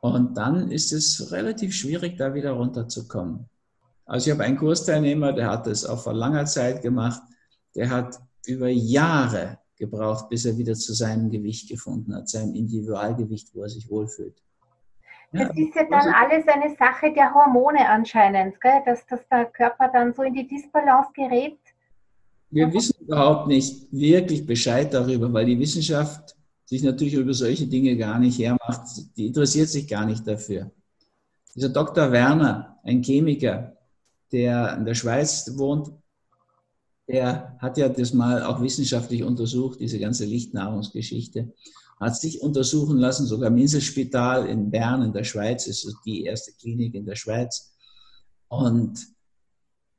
Und 0.00 0.36
dann 0.36 0.70
ist 0.70 0.92
es 0.92 1.32
relativ 1.32 1.74
schwierig, 1.74 2.16
da 2.18 2.34
wieder 2.34 2.52
runterzukommen. 2.52 3.48
Also 4.08 4.30
ich 4.30 4.34
habe 4.34 4.44
einen 4.44 4.56
Kursteilnehmer, 4.56 5.34
der 5.34 5.50
hat 5.50 5.66
das 5.66 5.84
auch 5.84 6.02
vor 6.02 6.14
langer 6.14 6.46
Zeit 6.46 6.80
gemacht. 6.80 7.22
Der 7.76 7.90
hat 7.90 8.18
über 8.46 8.68
Jahre 8.68 9.58
gebraucht, 9.76 10.30
bis 10.30 10.46
er 10.46 10.56
wieder 10.56 10.72
zu 10.74 10.94
seinem 10.94 11.30
Gewicht 11.30 11.68
gefunden 11.68 12.14
hat, 12.14 12.26
seinem 12.26 12.54
Individualgewicht, 12.54 13.54
wo 13.54 13.62
er 13.62 13.68
sich 13.68 13.88
wohlfühlt. 13.90 14.42
Das 15.30 15.42
ja, 15.42 15.48
ist 15.62 15.74
ja 15.74 15.84
dann 15.90 16.14
alles 16.14 16.48
eine 16.48 16.74
Sache 16.74 17.12
der 17.12 17.34
Hormone 17.34 17.86
anscheinend, 17.86 18.58
gell? 18.62 18.80
Dass, 18.86 19.06
dass 19.06 19.20
der 19.28 19.44
Körper 19.44 19.90
dann 19.92 20.14
so 20.14 20.22
in 20.22 20.32
die 20.32 20.48
Disbalance 20.48 21.10
gerät. 21.14 21.58
Wir 22.50 22.72
wissen 22.72 22.94
überhaupt 23.00 23.46
nicht 23.46 23.92
wirklich 23.92 24.46
Bescheid 24.46 24.92
darüber, 24.94 25.30
weil 25.30 25.44
die 25.44 25.58
Wissenschaft 25.58 26.34
sich 26.64 26.82
natürlich 26.82 27.12
über 27.12 27.34
solche 27.34 27.66
Dinge 27.66 27.94
gar 27.98 28.18
nicht 28.18 28.38
hermacht. 28.38 28.88
Die 29.18 29.26
interessiert 29.26 29.68
sich 29.68 29.86
gar 29.86 30.06
nicht 30.06 30.26
dafür. 30.26 30.70
Dieser 31.54 31.68
Dr. 31.68 32.10
Werner, 32.10 32.78
ein 32.82 33.02
Chemiker, 33.02 33.77
der 34.32 34.76
in 34.76 34.84
der 34.84 34.94
Schweiz 34.94 35.50
wohnt, 35.56 35.90
der 37.08 37.56
hat 37.58 37.78
ja 37.78 37.88
das 37.88 38.12
mal 38.12 38.42
auch 38.42 38.60
wissenschaftlich 38.60 39.22
untersucht, 39.22 39.80
diese 39.80 39.98
ganze 39.98 40.26
Lichtnahrungsgeschichte. 40.26 41.52
Hat 41.98 42.16
sich 42.16 42.42
untersuchen 42.42 42.98
lassen, 42.98 43.26
sogar 43.26 43.48
im 43.48 43.56
Inselspital 43.56 44.46
in 44.46 44.70
Bern 44.70 45.02
in 45.02 45.12
der 45.12 45.24
Schweiz, 45.24 45.66
ist 45.66 45.90
die 46.04 46.24
erste 46.24 46.52
Klinik 46.52 46.94
in 46.94 47.06
der 47.06 47.16
Schweiz. 47.16 47.74
Und 48.48 49.06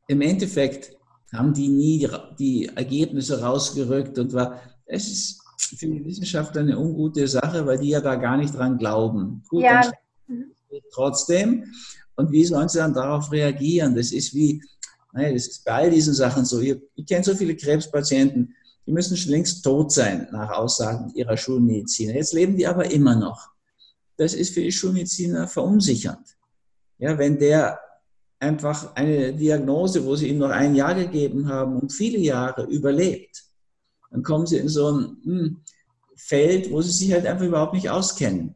im 0.08 0.22
Endeffekt 0.22 0.96
haben 1.34 1.54
die 1.54 1.68
nie 1.68 2.08
die 2.40 2.68
Ergebnisse 2.68 3.42
rausgerückt 3.42 4.18
und 4.18 4.34
war, 4.34 4.62
es 4.86 5.08
ist 5.10 5.42
für 5.78 5.88
die 5.88 6.04
Wissenschaftler 6.06 6.62
eine 6.62 6.80
ungute 6.80 7.28
Sache, 7.28 7.66
weil 7.66 7.80
die 7.80 7.90
ja 7.90 8.02
da 8.02 8.16
gar 8.16 8.38
nicht 8.38 8.56
dran 8.56 8.78
glauben. 8.78 9.44
Gut, 9.50 9.64
ja. 9.64 9.82
trotzdem. 10.92 11.66
Und 12.20 12.34
wie 12.34 12.44
sollen 12.44 12.68
sie 12.68 12.80
dann 12.80 12.94
darauf 12.94 13.32
reagieren? 13.32 13.96
Das 13.96 14.12
ist 14.12 14.36
wie, 14.36 14.62
naja, 15.14 15.32
das 15.32 15.48
ist 15.48 15.64
bei 15.64 15.72
all 15.72 15.90
diesen 15.90 16.14
Sachen 16.14 16.44
so. 16.44 16.60
Ich, 16.60 16.76
ich 16.96 17.06
kenne 17.06 17.24
so 17.24 17.34
viele 17.34 17.56
Krebspatienten, 17.56 18.54
die 18.86 18.92
müssen 18.92 19.16
schon 19.16 19.32
längst 19.32 19.64
tot 19.64 19.94
sein, 19.94 20.28
nach 20.34 20.50
Aussagen 20.50 21.14
ihrer 21.16 21.38
Schulmediziner. 21.38 22.16
Jetzt 22.16 22.34
leben 22.34 22.58
die 22.58 22.68
aber 22.68 22.92
immer 22.92 23.16
noch. 23.16 23.48
Das 24.18 24.34
ist 24.34 24.54
für 24.54 24.60
die 24.60 24.72
Schulmediziner 24.74 25.48
verunsichernd. 25.48 26.36
Ja, 26.98 27.18
wenn 27.18 27.40
der 27.40 27.80
einfach 28.38 28.94
eine 28.96 29.34
Diagnose, 29.34 30.04
wo 30.04 30.18
sie 30.18 30.28
ihm 30.28 30.40
noch 30.40 30.50
ein 30.50 30.76
Jahr 30.76 30.96
gegeben 30.96 31.48
haben 31.48 31.80
und 31.80 31.94
viele 31.94 32.18
Jahre 32.18 32.66
überlebt, 32.66 33.46
dann 34.12 34.24
kommen 34.24 34.46
sie 34.46 34.58
in 34.58 34.68
so 34.68 34.92
ein 34.92 35.18
hm, 35.24 35.62
Feld, 36.18 36.70
wo 36.70 36.82
sie 36.82 36.92
sich 36.92 37.14
halt 37.14 37.26
einfach 37.26 37.46
überhaupt 37.46 37.76
nicht 37.76 37.90
auskennen. 37.90 38.56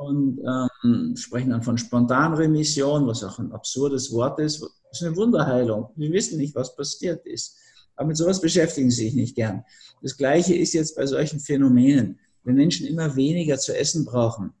Und 0.00 0.40
ähm, 0.82 1.14
sprechen 1.14 1.50
dann 1.50 1.62
von 1.62 1.76
Spontanremission, 1.76 3.06
was 3.06 3.22
auch 3.22 3.38
ein 3.38 3.52
absurdes 3.52 4.10
Wort 4.12 4.38
ist. 4.38 4.62
Das 4.62 4.70
ist 4.92 5.06
eine 5.06 5.14
Wunderheilung. 5.14 5.90
Wir 5.94 6.10
wissen 6.10 6.38
nicht, 6.38 6.54
was 6.54 6.74
passiert 6.74 7.26
ist. 7.26 7.58
Aber 7.96 8.08
mit 8.08 8.16
sowas 8.16 8.40
beschäftigen 8.40 8.90
sie 8.90 9.04
sich 9.04 9.14
nicht 9.14 9.34
gern. 9.34 9.62
Das 10.00 10.16
Gleiche 10.16 10.54
ist 10.54 10.72
jetzt 10.72 10.96
bei 10.96 11.04
solchen 11.04 11.38
Phänomenen. 11.38 12.18
Wenn 12.44 12.54
Menschen 12.54 12.86
immer 12.86 13.14
weniger 13.14 13.58
zu 13.58 13.76
essen 13.76 14.06
brauchen. 14.06 14.54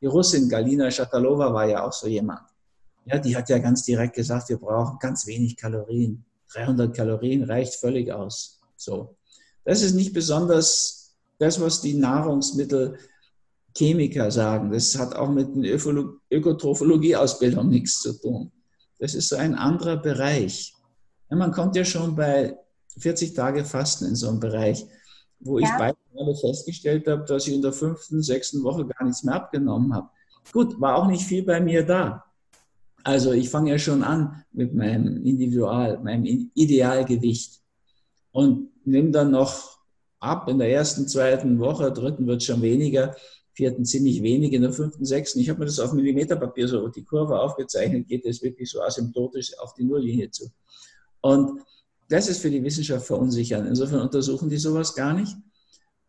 Die 0.00 0.06
Russin 0.06 0.48
Galina 0.48 0.90
Shatalova 0.90 1.52
war 1.52 1.68
ja 1.68 1.86
auch 1.86 1.92
so 1.92 2.08
jemand. 2.08 2.40
Ja, 3.04 3.18
die 3.18 3.36
hat 3.36 3.50
ja 3.50 3.58
ganz 3.58 3.82
direkt 3.82 4.14
gesagt, 4.14 4.48
wir 4.48 4.56
brauchen 4.56 4.98
ganz 4.98 5.26
wenig 5.26 5.58
Kalorien. 5.58 6.24
300 6.54 6.96
Kalorien 6.96 7.44
reicht 7.44 7.74
völlig 7.74 8.10
aus. 8.10 8.62
So. 8.78 9.14
Das 9.62 9.82
ist 9.82 9.92
nicht 9.92 10.14
besonders 10.14 11.14
das, 11.38 11.60
was 11.60 11.82
die 11.82 11.92
Nahrungsmittelchemiker 13.76 14.30
sagen. 14.30 14.70
Das 14.70 14.98
hat 14.98 15.14
auch 15.14 15.30
mit 15.30 15.48
der 15.56 15.78
Ökotrophologie-Ausbildung 16.30 17.68
nichts 17.68 18.00
zu 18.00 18.18
tun. 18.20 18.50
Das 18.98 19.14
ist 19.14 19.28
so 19.28 19.36
ein 19.36 19.54
anderer 19.54 19.96
Bereich. 19.96 20.74
Ja, 21.30 21.36
man 21.36 21.52
kommt 21.52 21.76
ja 21.76 21.84
schon 21.84 22.16
bei 22.16 22.56
40 22.98 23.34
Tage 23.34 23.64
Fasten 23.64 24.06
in 24.06 24.16
so 24.16 24.28
einem 24.28 24.40
Bereich, 24.40 24.86
wo 25.40 25.58
ja. 25.58 25.66
ich 25.66 25.72
beide 25.78 25.98
Male 26.14 26.34
festgestellt 26.34 27.06
habe, 27.08 27.24
dass 27.24 27.46
ich 27.46 27.54
in 27.54 27.62
der 27.62 27.72
fünften, 27.72 28.22
sechsten 28.22 28.62
Woche 28.62 28.86
gar 28.86 29.04
nichts 29.04 29.22
mehr 29.22 29.34
abgenommen 29.34 29.94
habe. 29.94 30.08
Gut, 30.52 30.80
war 30.80 30.96
auch 30.96 31.08
nicht 31.08 31.24
viel 31.24 31.42
bei 31.42 31.60
mir 31.60 31.84
da. 31.84 32.24
Also 33.02 33.32
ich 33.32 33.50
fange 33.50 33.70
ja 33.70 33.78
schon 33.78 34.02
an 34.02 34.44
mit 34.52 34.74
meinem 34.74 35.24
Individual, 35.24 35.98
meinem 36.02 36.50
Idealgewicht 36.54 37.60
und 38.32 38.70
nehme 38.84 39.10
dann 39.10 39.30
noch 39.30 39.76
ab 40.18 40.48
in 40.48 40.58
der 40.58 40.70
ersten, 40.70 41.06
zweiten 41.06 41.58
Woche, 41.58 41.92
dritten 41.92 42.26
wird 42.26 42.40
es 42.40 42.46
schon 42.46 42.62
weniger, 42.62 43.14
vierten 43.56 43.84
ziemlich 43.84 44.22
wenig, 44.22 44.52
in 44.52 44.62
der 44.62 44.72
fünften, 44.72 45.04
sechsten. 45.04 45.40
Ich 45.40 45.48
habe 45.48 45.60
mir 45.60 45.66
das 45.66 45.80
auf 45.80 45.92
Millimeterpapier 45.94 46.68
so 46.68 46.88
die 46.88 47.04
Kurve 47.04 47.40
aufgezeichnet, 47.40 48.06
geht 48.06 48.26
es 48.26 48.42
wirklich 48.42 48.70
so 48.70 48.82
asymptotisch 48.82 49.58
auf 49.58 49.72
die 49.74 49.84
Nulllinie 49.84 50.30
zu. 50.30 50.50
Und 51.22 51.62
das 52.08 52.28
ist 52.28 52.40
für 52.40 52.50
die 52.50 52.62
Wissenschaft 52.62 53.06
verunsichernd. 53.06 53.66
Insofern 53.66 54.00
untersuchen 54.00 54.50
die 54.50 54.58
sowas 54.58 54.94
gar 54.94 55.14
nicht 55.14 55.34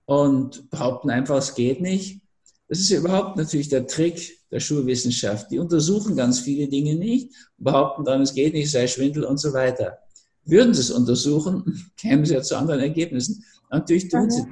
und 0.06 0.70
behaupten 0.70 1.10
einfach, 1.10 1.38
es 1.38 1.56
geht 1.56 1.82
nicht. 1.82 2.22
Das 2.68 2.80
ist 2.80 2.90
ja 2.90 3.00
überhaupt 3.00 3.38
natürlich 3.38 3.70
der 3.70 3.88
Trick 3.88 4.38
der 4.52 4.60
Schulwissenschaft. 4.60 5.50
Die 5.50 5.60
untersuchen 5.60 6.18
ganz 6.18 6.42
viele 6.42 6.68
Dinge 6.68 6.96
nicht, 6.96 7.34
behaupten 7.58 8.04
dann, 8.04 8.22
es 8.22 8.34
geht 8.34 8.54
nicht, 8.54 8.70
sei 8.70 8.88
Schwindel 8.88 9.24
und 9.24 9.38
so 9.38 9.54
weiter. 9.54 10.00
Würden 10.44 10.74
sie 10.74 10.82
es 10.82 10.92
untersuchen, 10.92 11.92
kämen 11.98 12.26
sie 12.26 12.34
ja 12.34 12.42
zu 12.42 12.58
anderen 12.58 12.82
Ergebnissen. 12.82 13.44
Natürlich 13.70 14.10
tun 14.10 14.30
sie. 14.30 14.44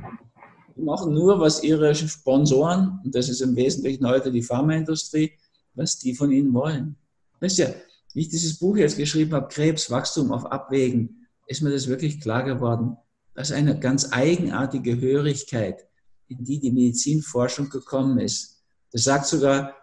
Die 0.75 0.81
machen 0.81 1.13
nur, 1.13 1.39
was 1.39 1.63
ihre 1.63 1.95
Sponsoren, 1.95 2.99
und 3.03 3.15
das 3.15 3.29
ist 3.29 3.41
im 3.41 3.55
Wesentlichen 3.55 4.07
heute 4.07 4.31
die 4.31 4.41
Pharmaindustrie, 4.43 5.31
was 5.73 5.99
die 5.99 6.13
von 6.13 6.31
ihnen 6.31 6.53
wollen. 6.53 6.95
Ist 7.39 7.57
ja, 7.57 7.67
wie 8.13 8.21
ich 8.21 8.29
dieses 8.29 8.59
Buch 8.59 8.77
jetzt 8.77 8.97
geschrieben 8.97 9.33
habe, 9.33 9.47
Krebs, 9.47 9.89
Wachstum 9.91 10.31
auf 10.31 10.45
Abwägen, 10.45 11.27
ist 11.47 11.61
mir 11.61 11.69
das 11.69 11.88
wirklich 11.88 12.19
klar 12.19 12.43
geworden. 12.43 12.97
Das 13.35 13.49
ist 13.49 13.55
eine 13.55 13.79
ganz 13.79 14.11
eigenartige 14.11 14.99
Hörigkeit, 14.99 15.85
in 16.27 16.43
die 16.43 16.59
die 16.59 16.71
Medizinforschung 16.71 17.69
gekommen 17.69 18.19
ist. 18.19 18.63
Das 18.91 19.03
sagt 19.03 19.27
sogar 19.27 19.73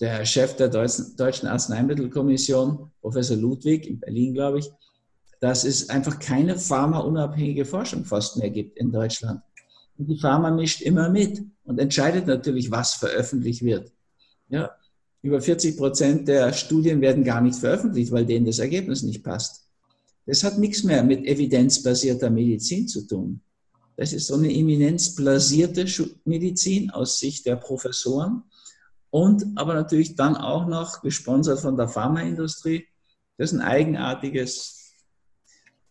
der 0.00 0.24
Chef 0.26 0.56
der 0.56 0.68
Deutschen 0.68 1.46
Arzneimittelkommission, 1.46 2.90
Professor 3.00 3.36
Ludwig 3.36 3.86
in 3.86 4.00
Berlin, 4.00 4.34
glaube 4.34 4.58
ich, 4.58 4.70
dass 5.40 5.64
es 5.64 5.88
einfach 5.88 6.18
keine 6.18 6.58
pharmaunabhängige 6.58 7.64
Forschung 7.64 8.04
fast 8.04 8.36
mehr 8.36 8.50
gibt 8.50 8.76
in 8.78 8.92
Deutschland. 8.92 9.40
Und 9.98 10.08
die 10.08 10.18
Pharma 10.18 10.50
mischt 10.50 10.82
immer 10.82 11.08
mit 11.08 11.42
und 11.64 11.78
entscheidet 11.78 12.26
natürlich, 12.26 12.70
was 12.70 12.94
veröffentlicht 12.94 13.62
wird. 13.62 13.92
Ja, 14.48 14.70
über 15.22 15.40
40 15.40 15.76
Prozent 15.76 16.28
der 16.28 16.52
Studien 16.52 17.00
werden 17.00 17.24
gar 17.24 17.40
nicht 17.40 17.58
veröffentlicht, 17.58 18.12
weil 18.12 18.26
denen 18.26 18.46
das 18.46 18.58
Ergebnis 18.58 19.02
nicht 19.02 19.24
passt. 19.24 19.66
Das 20.26 20.44
hat 20.44 20.58
nichts 20.58 20.82
mehr 20.82 21.02
mit 21.02 21.24
evidenzbasierter 21.24 22.30
Medizin 22.30 22.86
zu 22.86 23.06
tun. 23.06 23.40
Das 23.96 24.12
ist 24.12 24.26
so 24.26 24.34
eine 24.34 24.52
eminenzblasierte 24.52 25.86
Medizin 26.24 26.90
aus 26.90 27.18
Sicht 27.18 27.46
der 27.46 27.56
Professoren 27.56 28.42
und 29.10 29.44
aber 29.56 29.74
natürlich 29.74 30.14
dann 30.16 30.36
auch 30.36 30.66
noch 30.66 31.00
gesponsert 31.00 31.60
von 31.60 31.76
der 31.76 31.88
Pharmaindustrie. 31.88 32.86
Das 33.38 33.52
ist 33.52 33.58
ein 33.58 33.64
eigenartiges, 33.64 34.92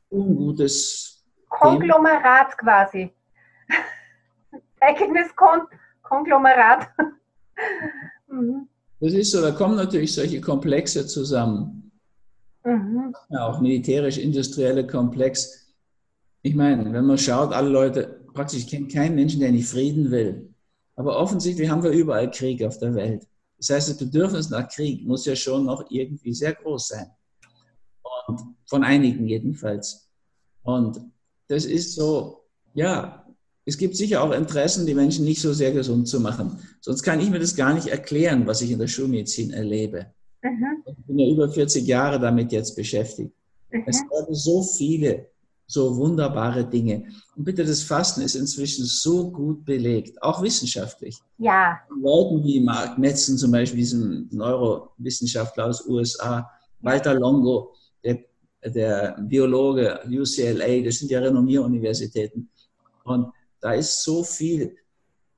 ungutes 0.10 1.24
Konglomerat 1.50 2.52
Thema. 2.52 2.58
quasi. 2.58 3.12
Eigenes 4.80 5.36
Kon 5.36 5.62
Konglomerat. 6.04 6.88
mhm. 8.28 8.68
Das 9.00 9.14
ist 9.14 9.32
so, 9.32 9.42
da 9.42 9.52
kommen 9.52 9.76
natürlich 9.76 10.14
solche 10.14 10.40
Komplexe 10.40 11.06
zusammen. 11.06 11.92
Mhm. 12.64 13.14
Ja, 13.30 13.48
auch 13.48 13.60
militärisch-industrielle 13.60 14.88
Komplex. 14.88 15.74
Ich 16.42 16.56
meine, 16.56 16.92
wenn 16.92 17.06
man 17.06 17.18
schaut, 17.18 17.54
alle 17.54 17.70
Leute, 17.70 18.22
praktisch, 18.34 18.60
ich 18.60 18.68
kenne 18.68 18.88
keinen 18.88 19.16
Menschen, 19.16 19.40
der 19.40 19.52
nicht 19.52 19.68
Frieden 19.68 20.12
will. 20.12 20.54
Aber 20.96 21.18
offensichtlich 21.18 21.70
haben 21.70 21.84
wir 21.84 21.92
überall 21.92 22.32
Krieg 22.32 22.64
auf 22.64 22.78
der 22.78 22.96
Welt. 22.96 23.28
Das 23.58 23.70
heißt, 23.70 23.90
das 23.90 23.98
Bedürfnis 23.98 24.50
nach 24.50 24.70
Krieg 24.70 25.06
muss 25.06 25.26
ja 25.26 25.36
schon 25.36 25.66
noch 25.66 25.86
irgendwie 25.90 26.34
sehr 26.34 26.54
groß 26.54 26.90
sein. 26.90 27.08
Und 28.28 28.42
von 28.66 28.84
einigen 28.84 29.28
jedenfalls. 29.28 30.10
Und 30.64 31.00
das 31.48 31.66
ist 31.66 31.96
so, 31.96 32.44
ja, 32.74 33.25
es 33.66 33.78
gibt 33.78 33.96
sicher 33.98 34.24
auch 34.24 34.32
Interessen, 34.32 34.86
die 34.86 34.94
Menschen 34.94 35.26
nicht 35.26 35.42
so 35.42 35.52
sehr 35.52 35.72
gesund 35.72 36.08
zu 36.08 36.20
machen. 36.20 36.60
Sonst 36.82 37.02
kann 37.02 37.20
ich 37.20 37.30
mir 37.32 37.40
das 37.40 37.56
gar 37.56 37.74
nicht 37.74 37.88
erklären, 37.88 38.46
was 38.46 38.62
ich 38.62 38.72
in 38.72 38.80
der 38.80 38.88
Schulmedizin 38.88 39.52
erlebe. 39.52 40.06
Mhm. 40.44 40.84
Ich 40.86 41.06
bin 41.08 41.20
ja 41.20 41.28
über 41.28 41.50
40 41.50 41.86
Jahre 41.86 42.20
damit 42.20 42.52
jetzt 42.52 42.76
beschäftigt. 42.76 43.34
Mhm. 43.72 43.84
Es 43.88 44.02
werden 44.04 44.36
so 44.36 44.62
viele, 44.62 45.30
so 45.66 45.98
wunderbare 45.98 46.64
Dinge. 46.64 47.06
Und 47.36 47.44
bitte, 47.44 47.66
das 47.66 47.82
Fasten 47.82 48.22
ist 48.22 48.36
inzwischen 48.36 48.86
so 48.86 49.32
gut 49.32 49.66
belegt, 49.66 50.22
auch 50.22 50.44
wissenschaftlich. 50.44 51.18
Ja. 51.40 51.80
Leuten 52.00 52.44
wie 52.44 52.60
Mark 52.60 53.00
Metzen 53.00 53.36
zum 53.36 53.52
Beispiel, 53.52 53.80
diesem 53.80 54.30
Neurowissenschaftler 54.32 55.66
aus 55.66 55.88
USA, 55.88 56.48
Walter 56.82 57.16
Longo, 57.16 57.74
der, 58.04 58.20
der 58.64 59.18
Biologe, 59.22 60.02
UCLA, 60.08 60.84
das 60.84 61.00
sind 61.00 61.10
ja 61.10 61.20
Renommieruniversitäten. 61.20 62.48
Und 63.06 63.32
da 63.66 63.74
ist 63.74 64.04
so 64.04 64.24
viel 64.24 64.78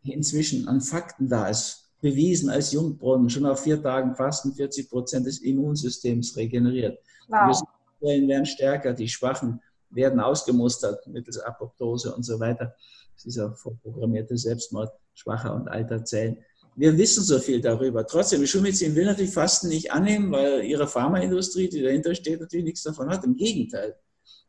inzwischen 0.03 0.67
an 0.67 0.81
Fakten 0.81 1.29
da. 1.29 1.49
Es 1.49 1.89
bewiesen 2.01 2.49
als 2.49 2.73
Jungbrunnen, 2.73 3.29
schon 3.29 3.45
auf 3.45 3.61
vier 3.61 3.81
Tagen 3.81 4.15
Fasten 4.15 4.53
40 4.53 4.89
Prozent 4.89 5.25
des 5.25 5.39
Immunsystems 5.39 6.35
regeneriert. 6.35 6.99
Wow. 7.29 7.57
Die 8.01 8.05
Zellen 8.05 8.27
werden 8.27 8.45
stärker, 8.45 8.91
die 8.91 9.07
Schwachen 9.07 9.61
werden 9.91 10.19
ausgemustert 10.19 11.07
mittels 11.07 11.39
Apoptose 11.39 12.13
und 12.13 12.23
so 12.23 12.37
weiter. 12.37 12.75
Dieser 13.23 13.55
vorprogrammierte 13.55 14.37
Selbstmord 14.37 14.91
schwacher 15.13 15.55
und 15.55 15.69
alter 15.69 16.03
Zellen. 16.03 16.37
Wir 16.75 16.97
wissen 16.97 17.23
so 17.23 17.39
viel 17.39 17.61
darüber. 17.61 18.05
Trotzdem, 18.05 18.41
die 18.41 18.47
Schulmedizin 18.47 18.93
will 18.93 19.05
natürlich 19.05 19.33
Fasten 19.33 19.69
nicht 19.69 19.93
annehmen, 19.93 20.33
weil 20.33 20.65
ihre 20.65 20.85
Pharmaindustrie, 20.85 21.69
die 21.69 21.81
dahinter 21.81 22.13
steht, 22.13 22.41
natürlich 22.41 22.65
nichts 22.65 22.83
davon 22.83 23.09
hat. 23.09 23.23
Im 23.23 23.37
Gegenteil. 23.37 23.95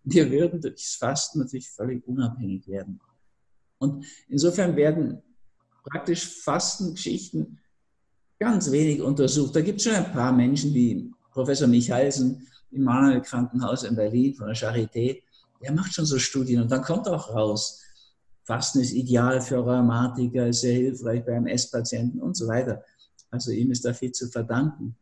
Wir 0.03 0.29
würden 0.33 0.61
durch 0.61 0.75
das 0.75 0.97
Fasten 0.99 1.39
natürlich 1.39 1.71
völlig 1.71 2.05
unabhängig 2.09 2.67
werden. 2.67 3.01
Und 3.79 4.05
insofern 4.29 4.77
werden 4.77 5.23
praktisch 5.85 6.43
Fastengeschichten 6.43 7.59
ganz 8.39 8.71
wenig 8.71 9.01
untersucht. 9.01 9.55
Da 9.57 9.61
gibt 9.61 9.79
es 9.79 9.85
schon 9.85 9.95
ein 9.95 10.13
paar 10.13 10.33
Menschen 10.33 10.75
wie 10.75 11.13
Professor 11.33 11.69
Michalsen 11.69 12.47
im 12.71 12.83
Manuel 12.83 13.23
Krankenhaus 13.23 13.85
in 13.85 13.97
Berlin 13.97 14.35
von 14.35 14.47
der 14.47 14.57
Charité. 14.57 15.23
Der 15.63 15.73
macht 15.73 15.95
schon 15.95 16.05
so 16.05 16.19
Studien 16.19 16.63
und 16.63 16.71
dann 16.71 16.83
kommt 16.83 17.09
auch 17.09 17.35
raus, 17.35 17.83
Fasten 18.45 18.81
ist 18.81 18.93
ideal 18.93 19.43
für 19.43 19.59
Rheumatiker, 19.59 20.47
ist 20.47 20.63
sehr 20.63 20.75
hilfreich 20.75 21.25
bei 21.25 21.33
MS-Patienten 21.33 22.21
und 22.21 22.35
so 22.35 22.49
weiter. 22.49 22.83
Also 23.31 23.51
ihm 23.51 23.71
ist 23.71 23.85
da 23.85 23.93
viel 23.93 24.13
zu 24.13 24.29
verdanken. 24.29 24.97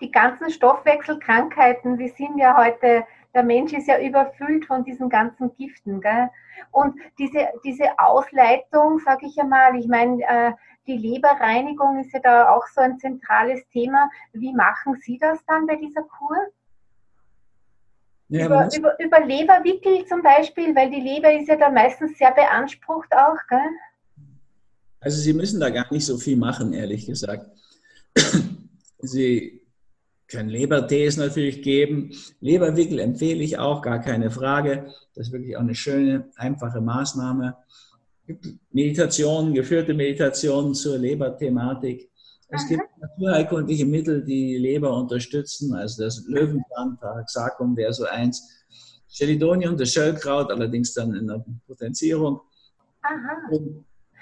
Die 0.00 0.10
ganzen 0.10 0.50
Stoffwechselkrankheiten, 0.50 1.98
wir 1.98 2.12
sind 2.16 2.38
ja 2.38 2.56
heute 2.56 3.04
der 3.34 3.42
Mensch 3.42 3.72
ist 3.72 3.88
ja 3.88 3.98
überfüllt 3.98 4.66
von 4.66 4.84
diesen 4.84 5.08
ganzen 5.08 5.54
Giften. 5.56 6.00
Gell? 6.00 6.28
Und 6.70 6.94
diese, 7.18 7.48
diese 7.64 7.98
Ausleitung, 7.98 8.98
sage 9.00 9.26
ich 9.26 9.38
einmal, 9.38 9.76
ich 9.76 9.88
meine, 9.88 10.22
äh, 10.22 10.52
die 10.86 10.96
Leberreinigung 10.96 12.00
ist 12.00 12.12
ja 12.12 12.20
da 12.20 12.50
auch 12.50 12.66
so 12.74 12.80
ein 12.80 12.98
zentrales 12.98 13.66
Thema. 13.72 14.10
Wie 14.32 14.52
machen 14.52 14.98
Sie 15.00 15.18
das 15.18 15.38
dann 15.46 15.66
bei 15.66 15.76
dieser 15.76 16.02
Kur? 16.02 16.36
Ja, 18.28 18.46
über, 18.46 18.68
über, 18.74 19.00
über 19.00 19.20
Leberwickel 19.20 20.06
zum 20.06 20.22
Beispiel, 20.22 20.74
weil 20.74 20.90
die 20.90 21.00
Leber 21.00 21.32
ist 21.32 21.48
ja 21.48 21.56
da 21.56 21.70
meistens 21.70 22.16
sehr 22.18 22.32
beansprucht 22.32 23.12
auch. 23.12 23.36
Gell? 23.48 23.58
Also 25.00 25.18
Sie 25.18 25.32
müssen 25.32 25.60
da 25.60 25.70
gar 25.70 25.92
nicht 25.92 26.06
so 26.06 26.16
viel 26.16 26.36
machen, 26.36 26.72
ehrlich 26.72 27.06
gesagt. 27.06 27.46
Sie 28.98 29.61
können 30.32 30.48
Lebertees 30.48 31.16
natürlich 31.16 31.62
geben. 31.62 32.10
Leberwickel 32.40 32.98
empfehle 32.98 33.42
ich 33.44 33.58
auch, 33.58 33.82
gar 33.82 34.00
keine 34.00 34.30
Frage. 34.30 34.86
Das 35.14 35.28
ist 35.28 35.32
wirklich 35.32 35.56
auch 35.56 35.60
eine 35.60 35.74
schöne, 35.74 36.30
einfache 36.36 36.80
Maßnahme. 36.80 37.56
Meditationen, 38.72 39.54
geführte 39.54 39.94
Meditationen 39.94 40.74
zur 40.74 40.98
Leberthematik. 40.98 42.10
Es 42.48 42.68
gibt 42.68 42.82
naturheilkundliche 43.00 43.86
Mittel, 43.86 44.24
die 44.24 44.46
die 44.46 44.58
Leber 44.58 44.94
unterstützen, 44.94 45.74
also 45.74 46.04
das 46.04 46.24
Löwenzahntag, 46.26 47.28
Sarkum 47.30 47.76
wäre 47.76 47.92
so 47.92 48.04
eins. 48.04 48.64
Chelidonium, 49.08 49.76
das 49.76 49.92
Schöllkraut, 49.92 50.50
allerdings 50.50 50.94
dann 50.94 51.14
in 51.14 51.26
der 51.26 51.44
Potenzierung. 51.66 52.40
Aha. 53.02 53.50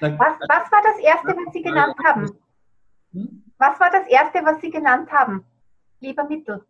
Was, 0.00 0.12
was 0.18 0.72
war 0.72 0.82
das 0.82 1.04
Erste, 1.04 1.28
was 1.28 1.52
Sie 1.52 1.62
genannt 1.62 1.94
haben? 2.04 2.30
Hm? 3.12 3.44
Was 3.58 3.78
war 3.78 3.90
das 3.90 4.08
Erste, 4.08 4.38
was 4.44 4.60
Sie 4.60 4.70
genannt 4.70 5.10
haben? 5.10 5.44
Lebermittel? 6.00 6.62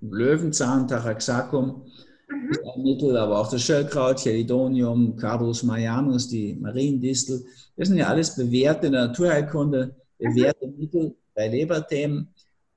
Löwenzahn, 0.00 0.88
Taraxacum 0.88 1.84
mhm. 2.28 2.50
ist 2.50 2.60
ein 2.64 2.82
Mittel, 2.82 3.16
aber 3.16 3.38
auch 3.38 3.50
das 3.50 3.62
Schöllkraut, 3.62 4.18
Chelidonium, 4.18 5.16
Cardus 5.16 5.62
marianus, 5.62 6.28
die 6.28 6.54
Mariendistel. 6.54 7.44
Das 7.76 7.88
sind 7.88 7.98
ja 7.98 8.08
alles 8.08 8.34
bewährte 8.34 8.90
Naturheilkunde, 8.90 9.94
bewährte 10.18 10.66
mhm. 10.66 10.78
Mittel 10.78 11.16
bei 11.34 11.48
Leberthemen. 11.48 12.28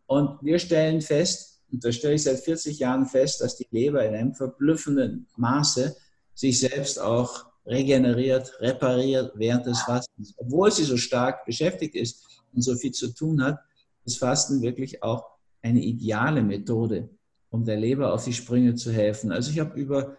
Und 0.08 0.38
wir 0.42 0.60
stellen 0.60 1.02
fest, 1.02 1.62
Und 1.72 1.84
da 1.84 1.92
stelle 1.92 2.14
ich 2.14 2.24
seit 2.24 2.40
40 2.40 2.78
Jahren 2.80 3.06
fest, 3.06 3.42
dass 3.42 3.58
die 3.58 3.68
Leber 3.72 4.06
in 4.06 4.14
einem 4.14 4.34
verblüffenden 4.34 5.28
Maße 5.36 5.96
sich 6.36 6.60
selbst 6.60 7.00
auch 7.02 7.46
regeneriert, 7.66 8.54
repariert 8.60 9.32
während 9.36 9.66
des 9.66 9.82
Fastens. 9.82 10.36
Obwohl 10.38 10.72
sie 10.72 10.84
so 10.84 10.98
stark 10.98 11.46
beschäftigt 11.46 11.96
ist 11.96 12.24
und 12.54 12.62
so 12.62 12.76
viel 12.76 12.92
zu 12.92 13.14
tun 13.14 13.44
hat, 13.44 13.60
ist 14.06 14.20
Fasten 14.20 14.62
wirklich 14.62 15.02
auch 15.02 15.35
eine 15.66 15.84
ideale 15.84 16.44
Methode, 16.44 17.10
um 17.50 17.66
der 17.66 17.78
Leber 17.78 18.14
auf 18.14 18.24
die 18.24 18.34
Sprünge 18.34 18.76
zu 18.76 18.92
helfen. 18.92 19.32
Also 19.32 19.50
ich 19.50 19.60
habe 19.60 19.80
über 19.80 20.18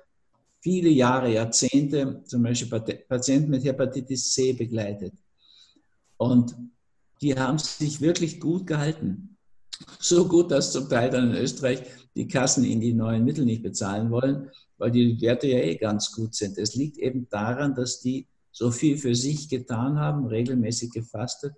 viele 0.61 0.91
Jahre, 0.91 1.33
Jahrzehnte 1.33 2.23
zum 2.25 2.43
Beispiel 2.43 2.81
Patienten 3.09 3.51
mit 3.51 3.65
Hepatitis 3.65 4.33
C 4.33 4.53
begleitet. 4.53 5.15
Und 6.17 6.57
die 7.23 7.39
haben 7.39 7.59
sich 7.59 8.01
wirklich 8.01 8.41
gut 8.41 8.67
gehalten. 8.67 9.37
So 10.01 10.27
gut, 10.27 10.51
dass 10.51 10.73
zum 10.73 10.89
Teil 10.89 11.11
dann 11.11 11.31
in 11.31 11.37
Österreich 11.37 11.83
die 12.17 12.27
Kassen 12.27 12.65
ihnen 12.65 12.81
die 12.81 12.95
neuen 12.95 13.25
Mittel 13.25 13.45
nicht 13.45 13.63
bezahlen 13.63 14.11
wollen, 14.11 14.51
weil 14.79 14.91
die 14.91 15.21
Werte 15.21 15.47
ja 15.47 15.59
eh 15.59 15.77
ganz 15.77 16.11
gut 16.11 16.35
sind. 16.35 16.59
Es 16.59 16.75
liegt 16.75 16.99
eben 16.99 17.29
daran, 17.29 17.77
dass 17.77 18.01
die 18.01 18.27
so 18.51 18.73
viel 18.73 18.97
für 18.97 19.15
sich 19.15 19.49
getan 19.49 20.01
haben, 20.01 20.27
regelmäßig 20.27 20.91
gefastet. 20.91 21.55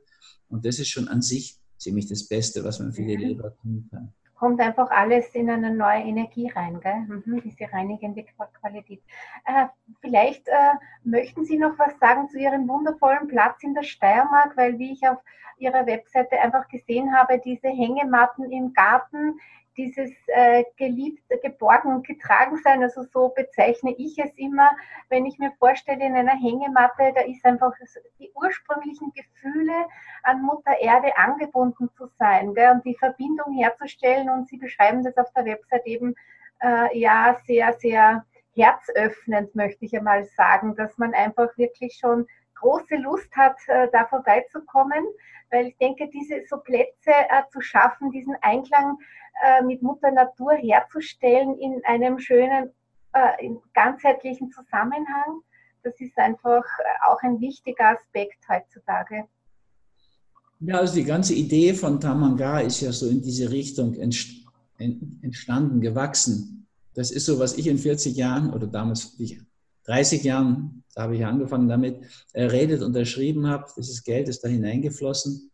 Und 0.49 0.67
das 0.67 0.79
ist 0.79 0.89
schon 0.89 1.09
an 1.09 1.23
sich 1.23 1.59
ziemlich 1.79 2.09
das 2.09 2.27
Beste, 2.27 2.65
was 2.65 2.79
man 2.79 2.93
für 2.93 3.03
die 3.03 3.17
Leber 3.17 3.55
tun 3.57 3.89
kann. 3.91 4.13
Kommt 4.35 4.61
einfach 4.61 4.91
alles 4.91 5.35
in 5.35 5.51
eine 5.51 5.75
neue 5.75 6.03
Energie 6.03 6.49
rein, 6.49 6.79
gell? 6.81 7.01
Mhm, 7.09 7.43
diese 7.43 7.73
reinigende 7.73 8.25
Qualität. 8.61 9.03
Äh, 9.45 9.67
vielleicht 10.01 10.47
äh, 10.47 10.75
möchten 11.03 11.45
Sie 11.45 11.59
noch 11.59 11.77
was 11.77 11.99
sagen 11.99 12.29
zu 12.29 12.39
Ihrem 12.39 12.69
wundervollen 12.69 13.27
Platz 13.27 13.63
in 13.65 13.75
der 13.75 13.83
Steiermark, 13.83 14.57
weil 14.57 14.79
wie 14.79 14.93
ich 14.93 15.09
auf 15.09 15.19
Ihrer 15.59 15.87
Webseite 15.87 16.39
einfach 16.39 16.69
gesehen 16.69 17.13
habe, 17.17 17.41
diese 17.45 17.69
Hängematten 17.69 18.53
im 18.53 18.73
Garten, 18.73 19.41
dieses 19.79 20.11
äh, 20.27 20.65
geliebte, 20.77 21.39
geborgen 21.39 21.95
und 21.95 22.07
getragen 22.07 22.59
sein, 22.59 22.83
also 22.83 23.05
so 23.05 23.29
bezeichne 23.31 23.95
ich 23.97 24.19
es 24.19 24.31
immer, 24.37 24.69
wenn 25.09 25.25
ich 25.25 25.39
mir 25.39 25.53
vorstelle, 25.59 26.05
in 26.05 26.15
einer 26.15 26.37
Hängematte, 26.37 27.13
da 27.15 27.23
ist 27.23 27.45
einfach 27.45 27.73
die 28.19 28.31
ursprünglichen 28.35 29.13
Gefühle 29.15 29.87
an 30.25 30.43
Mutter 30.43 30.79
Erde 30.81 31.17
angebunden 31.17 31.89
zu 31.97 32.09
sein 32.19 32.53
gell, 32.55 32.73
und 32.73 32.85
die 32.85 32.97
Verbindung 32.97 33.55
herzustellen 33.55 34.29
und 34.29 34.49
Sie 34.49 34.59
beschreiben 34.59 35.05
das 35.05 35.17
auf 35.17 35.33
der 35.35 35.45
Website 35.45 35.87
eben 35.87 36.15
äh, 36.61 36.99
ja 36.99 37.39
sehr, 37.47 37.73
sehr 37.75 38.27
herzöffnend, 38.55 39.55
möchte 39.55 39.85
ich 39.85 39.97
einmal 39.97 40.25
sagen, 40.25 40.75
dass 40.75 40.99
man 40.99 41.15
einfach 41.15 41.57
wirklich 41.57 41.97
schon 42.01 42.27
große 42.61 42.97
Lust 42.97 43.31
hat, 43.37 43.57
äh, 43.67 43.89
da 43.93 44.07
vorbeizukommen, 44.07 45.05
weil 45.51 45.69
ich 45.69 45.77
denke, 45.79 46.09
diese 46.13 46.43
so 46.49 46.59
Plätze 46.59 47.11
äh, 47.11 47.43
zu 47.51 47.61
schaffen, 47.61 48.11
diesen 48.11 48.37
Einklang 48.43 48.99
äh, 49.45 49.63
mit 49.63 49.83
Mutter 49.83 50.11
Natur 50.11 50.53
herzustellen 50.55 51.59
in 51.59 51.81
einem 51.85 52.19
schönen, 52.19 52.71
ganzheitlichen 53.73 54.51
Zusammenhang. 54.53 55.41
Das 55.83 55.99
ist 55.99 56.17
einfach 56.19 56.63
auch 57.09 57.21
ein 57.23 57.41
wichtiger 57.41 57.97
Aspekt 57.97 58.47
heutzutage. 58.49 59.25
Ja, 60.61 60.77
also 60.77 60.95
die 60.95 61.05
ganze 61.05 61.35
Idee 61.35 61.73
von 61.73 61.99
Tamanga 61.99 62.61
ist 62.61 62.83
ja 62.83 62.93
so 62.93 63.09
in 63.09 63.23
diese 63.23 63.51
Richtung 63.51 63.95
entstanden, 63.95 65.81
gewachsen. 65.81 66.67
Das 66.95 67.11
ist 67.11 67.25
so, 67.25 67.39
was 67.39 67.57
ich 67.57 67.67
in 67.67 67.79
40 67.79 68.15
Jahren 68.15 68.53
oder 68.53 68.67
damals 68.67 69.19
30 69.89 70.23
Jahren, 70.23 70.85
da 70.95 71.03
habe 71.03 71.17
ich 71.17 71.25
angefangen 71.25 71.69
damit, 71.69 72.01
redet, 72.35 72.83
unterschrieben 72.83 73.47
habe. 73.47 73.65
Dieses 73.77 74.05
Geld 74.05 74.29
ist 74.29 74.45
da 74.45 74.49
hineingeflossen. 74.49 75.51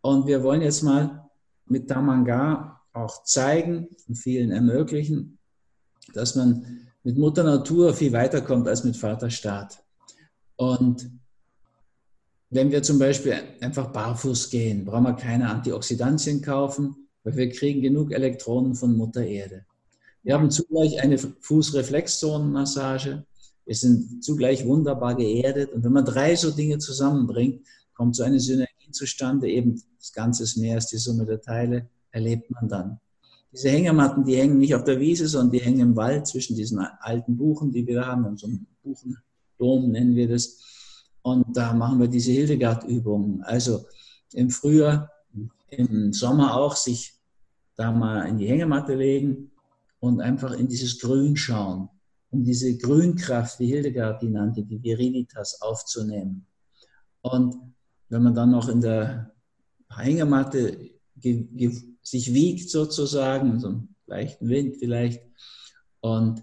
Und 0.00 0.26
wir 0.26 0.42
wollen 0.42 0.62
jetzt 0.62 0.82
mal 0.82 1.28
mit 1.66 1.88
Tamanga 1.88 2.80
auch 2.92 3.24
zeigen 3.24 3.88
und 4.06 4.14
vielen 4.14 4.52
ermöglichen, 4.52 5.38
dass 6.14 6.36
man 6.36 6.88
mit 7.02 7.18
Mutter 7.18 7.42
Natur 7.42 7.94
viel 7.94 8.12
weiterkommt 8.12 8.68
als 8.68 8.84
mit 8.84 8.96
Vater 8.96 9.30
Staat. 9.30 9.82
Und 10.56 11.10
wenn 12.50 12.70
wir 12.70 12.82
zum 12.82 12.98
Beispiel 12.98 13.34
einfach 13.60 13.92
barfuß 13.92 14.50
gehen, 14.50 14.84
brauchen 14.84 15.04
wir 15.04 15.14
keine 15.14 15.48
Antioxidantien 15.50 16.42
kaufen, 16.42 17.08
weil 17.24 17.36
wir 17.36 17.50
kriegen 17.50 17.82
genug 17.82 18.12
Elektronen 18.12 18.74
von 18.74 18.96
Mutter 18.96 19.24
Erde. 19.24 19.64
Wir 20.22 20.34
haben 20.34 20.50
zugleich 20.50 21.00
eine 21.00 21.18
Fußreflexzonenmassage. 21.18 23.24
Wir 23.68 23.74
sind 23.74 24.24
zugleich 24.24 24.64
wunderbar 24.64 25.14
geerdet. 25.14 25.74
Und 25.74 25.84
wenn 25.84 25.92
man 25.92 26.06
drei 26.06 26.34
so 26.34 26.50
Dinge 26.50 26.78
zusammenbringt, 26.78 27.66
kommt 27.92 28.16
so 28.16 28.22
eine 28.22 28.40
Synergie 28.40 28.90
zustande. 28.92 29.46
Eben 29.46 29.82
das 29.98 30.10
Ganze 30.14 30.44
ist 30.44 30.56
mehr 30.56 30.76
als 30.76 30.86
die 30.86 30.96
Summe 30.96 31.26
der 31.26 31.42
Teile 31.42 31.86
erlebt 32.10 32.50
man 32.50 32.66
dann. 32.66 32.98
Diese 33.52 33.68
Hängematten, 33.68 34.24
die 34.24 34.36
hängen 34.36 34.56
nicht 34.56 34.74
auf 34.74 34.84
der 34.84 34.98
Wiese, 34.98 35.28
sondern 35.28 35.52
die 35.52 35.60
hängen 35.60 35.80
im 35.80 35.96
Wald 35.96 36.26
zwischen 36.26 36.56
diesen 36.56 36.78
alten 36.78 37.36
Buchen, 37.36 37.70
die 37.70 37.86
wir 37.86 38.06
haben, 38.06 38.38
so 38.38 38.46
einen 38.46 38.66
Buchendom 38.82 39.90
nennen 39.90 40.16
wir 40.16 40.28
das. 40.28 40.60
Und 41.20 41.54
da 41.54 41.74
machen 41.74 42.00
wir 42.00 42.08
diese 42.08 42.32
Hildegard-Übungen. 42.32 43.42
Also 43.42 43.84
im 44.32 44.48
Frühjahr, 44.48 45.10
im 45.68 46.14
Sommer 46.14 46.56
auch 46.56 46.74
sich 46.74 47.18
da 47.76 47.92
mal 47.92 48.22
in 48.28 48.38
die 48.38 48.46
Hängematte 48.46 48.94
legen 48.94 49.50
und 50.00 50.22
einfach 50.22 50.52
in 50.52 50.68
dieses 50.68 50.98
Grün 50.98 51.36
schauen, 51.36 51.90
um 52.30 52.44
diese 52.44 52.76
Grünkraft, 52.76 53.58
wie 53.58 53.66
Hildegard 53.66 54.22
die 54.22 54.28
nannte, 54.28 54.62
die 54.62 54.82
Viriditas 54.82 55.60
aufzunehmen. 55.62 56.46
Und 57.22 57.56
wenn 58.08 58.22
man 58.22 58.34
dann 58.34 58.50
noch 58.50 58.68
in 58.68 58.80
der 58.80 59.32
Hängematte 59.90 60.90
sich 62.02 62.32
wiegt 62.32 62.70
sozusagen, 62.70 63.58
so 63.60 63.68
einen 63.68 63.94
leichten 64.06 64.48
Wind 64.48 64.76
vielleicht. 64.78 65.22
Und 66.00 66.42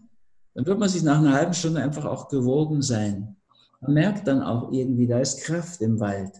dann 0.53 0.65
wird 0.65 0.79
man 0.79 0.89
sich 0.89 1.03
nach 1.03 1.19
einer 1.19 1.33
halben 1.33 1.53
Stunde 1.53 1.81
einfach 1.81 2.05
auch 2.05 2.27
gewogen 2.27 2.81
sein. 2.81 3.35
Man 3.81 3.93
merkt 3.93 4.27
dann 4.27 4.41
auch 4.41 4.71
irgendwie, 4.71 5.07
da 5.07 5.19
ist 5.19 5.41
Kraft 5.43 5.81
im 5.81 5.99
Wald. 5.99 6.31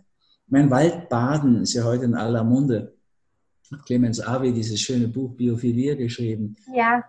Mein 0.48 0.70
Waldbaden 0.70 1.62
ist 1.62 1.74
ja 1.74 1.84
heute 1.84 2.06
in 2.06 2.16
aller 2.16 2.44
Munde. 2.44 2.94
Clemens 3.86 4.22
Avi 4.22 4.54
dieses 4.54 4.80
schöne 4.80 5.08
Buch 5.08 5.36
Biophilie 5.36 5.98
geschrieben. 5.98 6.56
Ja. 6.74 7.04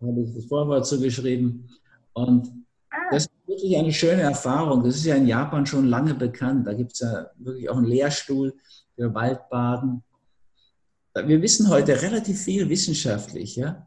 Da 0.00 0.06
habe 0.06 0.22
ich 0.22 0.34
das 0.34 0.46
Vorwort 0.46 0.86
so 0.86 0.98
geschrieben. 0.98 1.68
Und 2.12 2.48
ah. 2.90 2.96
das 3.10 3.24
ist 3.24 3.32
wirklich 3.46 3.76
eine 3.76 3.92
schöne 3.92 4.22
Erfahrung. 4.22 4.84
Das 4.84 4.96
ist 4.96 5.04
ja 5.04 5.14
in 5.14 5.26
Japan 5.26 5.66
schon 5.66 5.86
lange 5.86 6.14
bekannt. 6.14 6.66
Da 6.66 6.74
gibt 6.74 6.92
es 6.92 7.00
ja 7.00 7.30
wirklich 7.38 7.68
auch 7.68 7.76
einen 7.76 7.86
Lehrstuhl 7.86 8.54
für 8.94 9.14
Waldbaden 9.14 10.02
wir 11.14 11.42
wissen 11.42 11.68
heute 11.68 12.00
relativ 12.00 12.42
viel 12.42 12.68
wissenschaftlich. 12.68 13.56
Ja? 13.56 13.86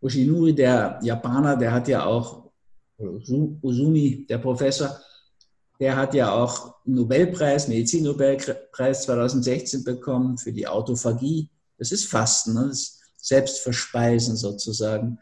Oshinuri, 0.00 0.54
der 0.54 0.98
Japaner, 1.02 1.56
der 1.56 1.72
hat 1.72 1.88
ja 1.88 2.04
auch, 2.04 2.50
Usumi, 2.98 4.26
der 4.28 4.38
Professor, 4.38 4.96
der 5.80 5.96
hat 5.96 6.14
ja 6.14 6.32
auch 6.32 6.76
einen 6.86 6.96
Nobelpreis, 6.96 7.66
Medizinnobelpreis 7.66 9.02
2016 9.02 9.82
bekommen 9.82 10.38
für 10.38 10.52
die 10.52 10.66
Autophagie. 10.66 11.50
Das 11.78 11.90
ist 11.90 12.06
Fasten, 12.06 12.54
ne? 12.54 12.66
das 12.68 12.78
ist 12.78 13.00
Selbstverspeisen 13.16 14.36
sozusagen. 14.36 15.18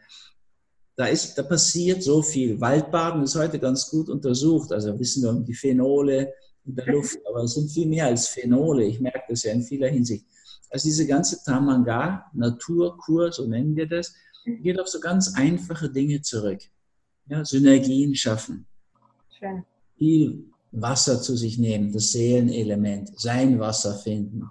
Da, 0.95 1.05
ist, 1.07 1.35
da 1.35 1.43
passiert 1.43 2.03
so 2.03 2.21
viel. 2.21 2.59
Waldbaden 2.61 3.23
ist 3.23 3.35
heute 3.35 3.57
ganz 3.59 3.89
gut 3.89 4.09
untersucht. 4.09 4.71
Also 4.71 4.97
wissen 4.99 5.23
wir 5.23 5.31
um 5.31 5.43
die 5.43 5.53
Phenole 5.53 6.33
in 6.65 6.75
der 6.75 6.85
Luft, 6.87 7.17
aber 7.27 7.43
es 7.43 7.55
sind 7.55 7.71
viel 7.71 7.87
mehr 7.87 8.05
als 8.05 8.27
Phenole. 8.27 8.85
Ich 8.85 8.99
merke 8.99 9.23
das 9.29 9.43
ja 9.43 9.51
in 9.53 9.63
vieler 9.63 9.89
Hinsicht. 9.89 10.25
Also 10.69 10.87
diese 10.87 11.07
ganze 11.07 11.43
Tamanga, 11.43 12.25
Naturkur, 12.33 13.31
so 13.31 13.45
nennen 13.45 13.75
wir 13.75 13.87
das, 13.87 14.13
geht 14.45 14.79
auf 14.79 14.87
so 14.87 14.99
ganz 14.99 15.33
einfache 15.35 15.89
Dinge 15.89 16.21
zurück. 16.21 16.59
Ja, 17.27 17.43
Synergien 17.43 18.15
schaffen. 18.15 18.65
Schön. 19.37 19.63
Viel 19.97 20.45
Wasser 20.71 21.21
zu 21.21 21.35
sich 21.35 21.57
nehmen, 21.57 21.91
das 21.91 22.11
Seelenelement, 22.11 23.11
sein 23.19 23.59
Wasser 23.59 23.95
finden, 23.95 24.49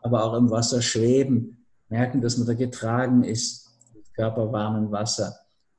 aber 0.00 0.24
auch 0.24 0.34
im 0.34 0.50
Wasser 0.50 0.80
schweben, 0.80 1.56
merken, 1.88 2.20
dass 2.20 2.38
man 2.38 2.46
da 2.46 2.54
getragen 2.54 3.24
ist, 3.24 3.68
mit 3.94 4.14
körperwarmem 4.14 4.90
Wasser 4.92 5.34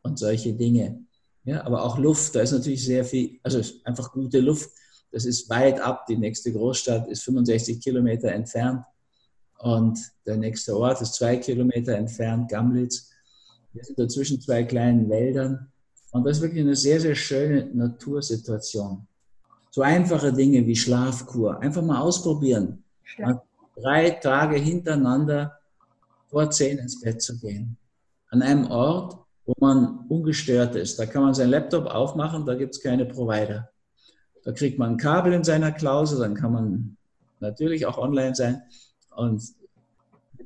und 0.07 0.17
solche 0.17 0.53
Dinge. 0.53 1.05
Ja, 1.43 1.63
aber 1.65 1.83
auch 1.83 1.97
Luft, 1.97 2.35
da 2.35 2.41
ist 2.41 2.51
natürlich 2.51 2.83
sehr 2.83 3.05
viel, 3.05 3.39
also 3.43 3.61
einfach 3.85 4.11
gute 4.11 4.39
Luft. 4.39 4.69
Das 5.11 5.25
ist 5.25 5.49
weit 5.49 5.79
ab. 5.79 6.05
Die 6.07 6.17
nächste 6.17 6.51
Großstadt 6.51 7.07
ist 7.07 7.23
65 7.23 7.79
Kilometer 7.79 8.31
entfernt. 8.31 8.83
Und 9.59 9.99
der 10.25 10.37
nächste 10.37 10.77
Ort 10.77 11.01
ist 11.01 11.13
zwei 11.15 11.37
Kilometer 11.37 11.95
entfernt, 11.95 12.49
Gamlitz. 12.49 13.09
Wir 13.73 13.83
sind 13.83 13.97
dazwischen 13.97 14.41
zwei 14.41 14.63
kleinen 14.63 15.09
Wäldern. 15.09 15.71
Und 16.11 16.25
das 16.25 16.37
ist 16.37 16.43
wirklich 16.43 16.61
eine 16.61 16.75
sehr, 16.75 16.99
sehr 16.99 17.15
schöne 17.15 17.65
Natursituation. 17.73 19.07
So 19.71 19.81
einfache 19.81 20.33
Dinge 20.33 20.65
wie 20.65 20.75
Schlafkur. 20.75 21.59
Einfach 21.59 21.81
mal 21.81 22.01
ausprobieren. 22.01 22.83
Mal 23.19 23.41
drei 23.75 24.09
Tage 24.11 24.57
hintereinander 24.57 25.57
vor 26.27 26.49
zehn 26.49 26.77
ins 26.77 26.99
Bett 26.99 27.21
zu 27.21 27.39
gehen. 27.39 27.77
An 28.29 28.41
einem 28.41 28.69
Ort, 28.69 29.17
wo 29.47 29.55
man 29.59 30.05
ungestört 30.09 30.75
ist. 30.75 30.99
Da 30.99 31.05
kann 31.05 31.23
man 31.23 31.33
seinen 31.33 31.49
Laptop 31.49 31.87
aufmachen, 31.87 32.45
da 32.45 32.53
gibt 32.53 32.75
es 32.75 32.83
keine 32.83 33.05
Provider. 33.05 33.69
Da 34.43 34.51
kriegt 34.51 34.77
man 34.77 34.91
ein 34.91 34.97
Kabel 34.97 35.33
in 35.33 35.43
seiner 35.43 35.71
Klause, 35.71 36.19
dann 36.19 36.35
kann 36.35 36.51
man 36.51 36.97
natürlich 37.39 37.85
auch 37.85 37.97
online 37.97 38.35
sein 38.35 38.61
und 39.15 39.41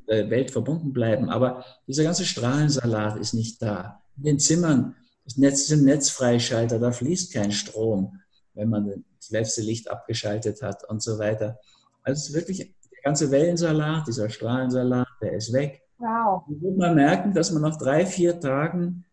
der 0.07 0.29
Welt 0.29 0.51
verbunden 0.51 0.93
bleiben. 0.93 1.29
Aber 1.29 1.65
dieser 1.87 2.03
ganze 2.03 2.25
Strahlensalat 2.25 3.17
ist 3.17 3.33
nicht 3.33 3.61
da. 3.61 4.01
In 4.17 4.23
den 4.23 4.39
Zimmern 4.39 4.95
das 5.25 5.37
Netz 5.37 5.67
sind 5.67 5.85
Netzfreischalter, 5.85 6.79
da 6.79 6.91
fließt 6.91 7.33
kein 7.33 7.51
Strom, 7.51 8.19
wenn 8.53 8.69
man 8.69 9.03
das 9.17 9.29
letzte 9.29 9.61
Licht 9.61 9.89
abgeschaltet 9.89 10.61
hat 10.61 10.83
und 10.89 11.01
so 11.01 11.19
weiter. 11.19 11.59
Also 12.03 12.19
es 12.19 12.29
ist 12.29 12.35
wirklich 12.35 12.57
der 12.57 13.01
ganze 13.03 13.31
Wellensalat, 13.31 14.07
dieser 14.07 14.29
Strahlensalat, 14.29 15.07
der 15.21 15.33
ist 15.33 15.53
weg. 15.53 15.83
Wow. 16.01 16.43
Und 16.47 16.61
wird 16.61 16.77
man 16.77 16.95
merken, 16.95 17.33
dass 17.33 17.51
man 17.51 17.61
nach 17.61 17.77
drei, 17.77 18.05
vier 18.05 18.39
Tagen 18.39 19.05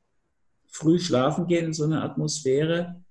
früh 0.66 0.98
schlafen 0.98 1.46
geht 1.46 1.64
in 1.64 1.72
so 1.72 1.85
einer 1.85 2.03
Atmosphäre, 2.03 3.03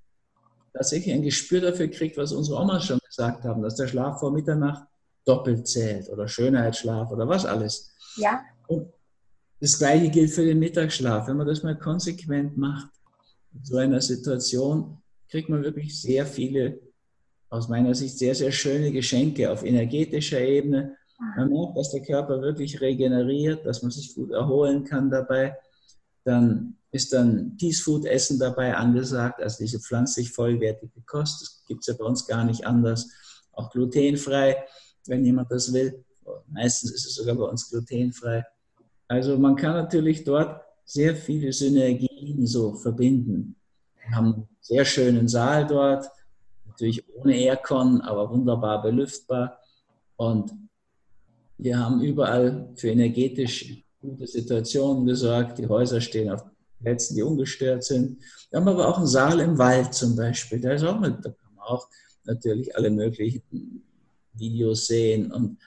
tatsächlich 0.73 1.13
ein 1.13 1.21
Gespür 1.21 1.61
dafür 1.61 1.87
kriegt, 1.87 2.17
was 2.17 2.31
unsere 2.31 2.59
Omas 2.59 2.85
schon 2.85 2.99
gesagt 3.05 3.43
haben, 3.43 3.61
dass 3.61 3.75
der 3.75 3.87
Schlaf 3.87 4.19
vor 4.19 4.31
Mitternacht 4.31 4.87
doppelt 5.25 5.67
zählt 5.67 6.09
oder 6.09 6.27
Schönheitsschlaf 6.27 7.11
oder 7.11 7.27
was 7.27 7.45
alles. 7.45 7.91
Ja. 8.15 8.41
Und 8.67 8.91
das 9.59 9.77
Gleiche 9.77 10.09
gilt 10.09 10.31
für 10.31 10.45
den 10.45 10.59
Mittagsschlaf. 10.59 11.27
Wenn 11.27 11.37
man 11.37 11.47
das 11.47 11.63
mal 11.63 11.77
konsequent 11.77 12.57
macht, 12.57 12.89
in 13.53 13.63
so 13.63 13.77
einer 13.77 14.01
Situation, 14.01 14.97
kriegt 15.29 15.49
man 15.49 15.63
wirklich 15.63 15.99
sehr 15.99 16.25
viele, 16.25 16.79
aus 17.49 17.67
meiner 17.67 17.95
Sicht, 17.95 18.17
sehr, 18.17 18.35
sehr 18.35 18.51
schöne 18.51 18.91
Geschenke 18.91 19.51
auf 19.51 19.63
energetischer 19.63 20.39
Ebene. 20.41 20.95
Man 21.19 21.49
merkt, 21.49 21.77
dass 21.77 21.91
der 21.91 22.01
Körper 22.01 22.41
wirklich 22.41 22.79
regeneriert, 22.79 23.65
dass 23.65 23.81
man 23.81 23.91
sich 23.91 24.13
gut 24.13 24.31
erholen 24.31 24.83
kann 24.83 25.09
dabei. 25.09 25.57
Dann 26.23 26.77
ist 26.91 27.13
dann 27.13 27.57
Peace 27.57 27.81
Food 27.81 28.05
Essen 28.05 28.39
dabei 28.39 28.75
angesagt, 28.75 29.41
also 29.41 29.57
diese 29.59 29.79
pflanzlich 29.79 30.31
vollwertige 30.31 31.01
Kost. 31.05 31.41
Das 31.41 31.63
gibt 31.67 31.81
es 31.81 31.87
ja 31.87 31.95
bei 31.97 32.05
uns 32.05 32.27
gar 32.27 32.43
nicht 32.43 32.65
anders. 32.65 33.09
Auch 33.51 33.71
glutenfrei, 33.71 34.63
wenn 35.07 35.25
jemand 35.25 35.51
das 35.51 35.73
will. 35.73 36.03
Meistens 36.47 36.91
ist 36.91 37.07
es 37.07 37.15
sogar 37.15 37.35
bei 37.35 37.45
uns 37.45 37.69
glutenfrei. 37.69 38.45
Also 39.07 39.37
man 39.37 39.55
kann 39.55 39.73
natürlich 39.73 40.23
dort 40.23 40.61
sehr 40.85 41.15
viele 41.15 41.51
Synergien 41.51 42.45
so 42.45 42.73
verbinden. 42.73 43.55
Wir 43.99 44.15
haben 44.15 44.33
einen 44.33 44.49
sehr 44.61 44.85
schönen 44.85 45.27
Saal 45.27 45.65
dort, 45.67 46.05
natürlich 46.65 47.03
ohne 47.15 47.35
Aircon, 47.35 48.01
aber 48.01 48.29
wunderbar 48.29 48.81
belüftbar. 48.81 49.59
Und 50.15 50.51
wir 51.57 51.79
haben 51.79 52.01
überall 52.01 52.69
für 52.75 52.89
energetisch 52.89 53.83
gute 53.99 54.27
Situationen 54.27 55.05
gesorgt. 55.05 55.57
Die 55.57 55.67
Häuser 55.67 56.01
stehen 56.01 56.29
auf 56.29 56.43
Plätzen, 56.79 57.15
die 57.15 57.23
ungestört 57.23 57.83
sind. 57.83 58.21
Wir 58.49 58.59
haben 58.59 58.67
aber 58.67 58.87
auch 58.87 58.97
einen 58.97 59.07
Saal 59.07 59.39
im 59.39 59.57
Wald 59.57 59.93
zum 59.93 60.15
Beispiel. 60.15 60.61
Da, 60.61 60.73
ist 60.73 60.83
auch 60.83 60.99
mit, 60.99 61.25
da 61.25 61.29
kann 61.29 61.55
man 61.55 61.65
auch 61.65 61.87
natürlich 62.25 62.75
alle 62.75 62.89
möglichen 62.89 63.83
Videos 64.33 64.87
sehen 64.87 65.31
und 65.31 65.57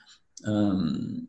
ähm, 0.45 1.27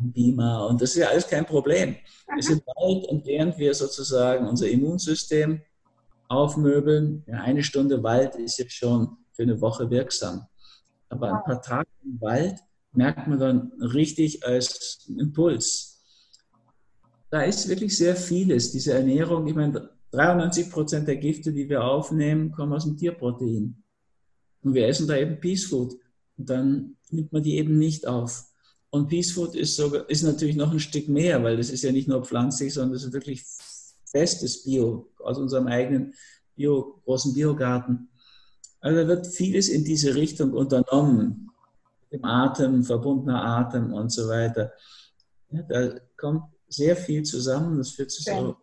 Beamer 0.00 0.66
und 0.66 0.82
das 0.82 0.90
ist 0.90 0.96
ja 0.96 1.08
alles 1.08 1.28
kein 1.28 1.46
Problem. 1.46 1.94
Wir 2.34 2.42
sind 2.42 2.64
bald 2.64 3.04
und 3.06 3.24
während 3.24 3.56
wir 3.58 3.72
sozusagen 3.72 4.48
unser 4.48 4.68
Immunsystem 4.68 5.60
aufmöbeln, 6.28 7.22
ja, 7.26 7.36
eine 7.42 7.62
Stunde 7.62 8.02
Wald 8.02 8.34
ist 8.36 8.58
jetzt 8.58 8.72
schon 8.72 9.16
für 9.32 9.42
eine 9.42 9.60
Woche 9.60 9.88
wirksam. 9.90 10.46
Aber 11.08 11.32
ein 11.32 11.44
paar 11.44 11.62
Tage 11.62 11.88
im 12.02 12.20
Wald 12.20 12.58
merkt 12.92 13.26
man 13.26 13.38
dann 13.38 13.72
richtig 13.80 14.44
als 14.46 15.06
Impuls. 15.08 16.02
Da 17.30 17.42
ist 17.42 17.68
wirklich 17.68 17.96
sehr 17.96 18.14
vieles. 18.14 18.72
Diese 18.72 18.92
Ernährung, 18.92 19.46
ich 19.46 19.54
meine, 19.54 19.90
93 20.10 20.70
Prozent 20.70 21.08
der 21.08 21.16
Gifte, 21.16 21.52
die 21.52 21.68
wir 21.68 21.84
aufnehmen, 21.84 22.52
kommen 22.52 22.74
aus 22.74 22.84
dem 22.84 22.96
Tierprotein. 22.96 23.82
Und 24.62 24.74
wir 24.74 24.86
essen 24.86 25.08
da 25.08 25.16
eben 25.16 25.40
Peace 25.40 25.64
Food. 25.64 25.94
Und 26.36 26.50
dann 26.50 26.96
nimmt 27.10 27.32
man 27.32 27.42
die 27.42 27.56
eben 27.56 27.78
nicht 27.78 28.06
auf. 28.06 28.44
Und 28.90 29.08
Peace 29.08 29.32
Food 29.32 29.54
ist, 29.54 29.76
sogar, 29.76 30.08
ist 30.10 30.22
natürlich 30.22 30.56
noch 30.56 30.70
ein 30.70 30.80
Stück 30.80 31.08
mehr, 31.08 31.42
weil 31.42 31.56
das 31.56 31.70
ist 31.70 31.82
ja 31.82 31.92
nicht 31.92 32.08
nur 32.08 32.24
pflanzlich, 32.24 32.74
sondern 32.74 32.92
das 32.92 33.04
ist 33.04 33.14
wirklich 33.14 33.42
festes 34.04 34.64
Bio 34.64 35.10
aus 35.18 35.38
unserem 35.38 35.66
eigenen 35.66 36.12
Bio, 36.54 37.00
großen 37.04 37.32
Biogarten. 37.32 38.10
Also 38.80 39.00
da 39.00 39.08
wird 39.08 39.26
vieles 39.26 39.70
in 39.70 39.84
diese 39.84 40.14
Richtung 40.14 40.52
unternommen. 40.52 41.51
Im 42.12 42.24
Atem, 42.24 42.84
verbundener 42.84 43.42
Atem 43.42 43.92
und 43.92 44.10
so 44.10 44.28
weiter. 44.28 44.72
Ja, 45.50 45.62
da 45.62 45.94
kommt 46.16 46.44
sehr 46.68 46.96
viel 46.96 47.22
zusammen. 47.22 47.78
Das 47.78 47.90
führt 47.90 48.10
zu 48.10 48.22
so 48.22 48.56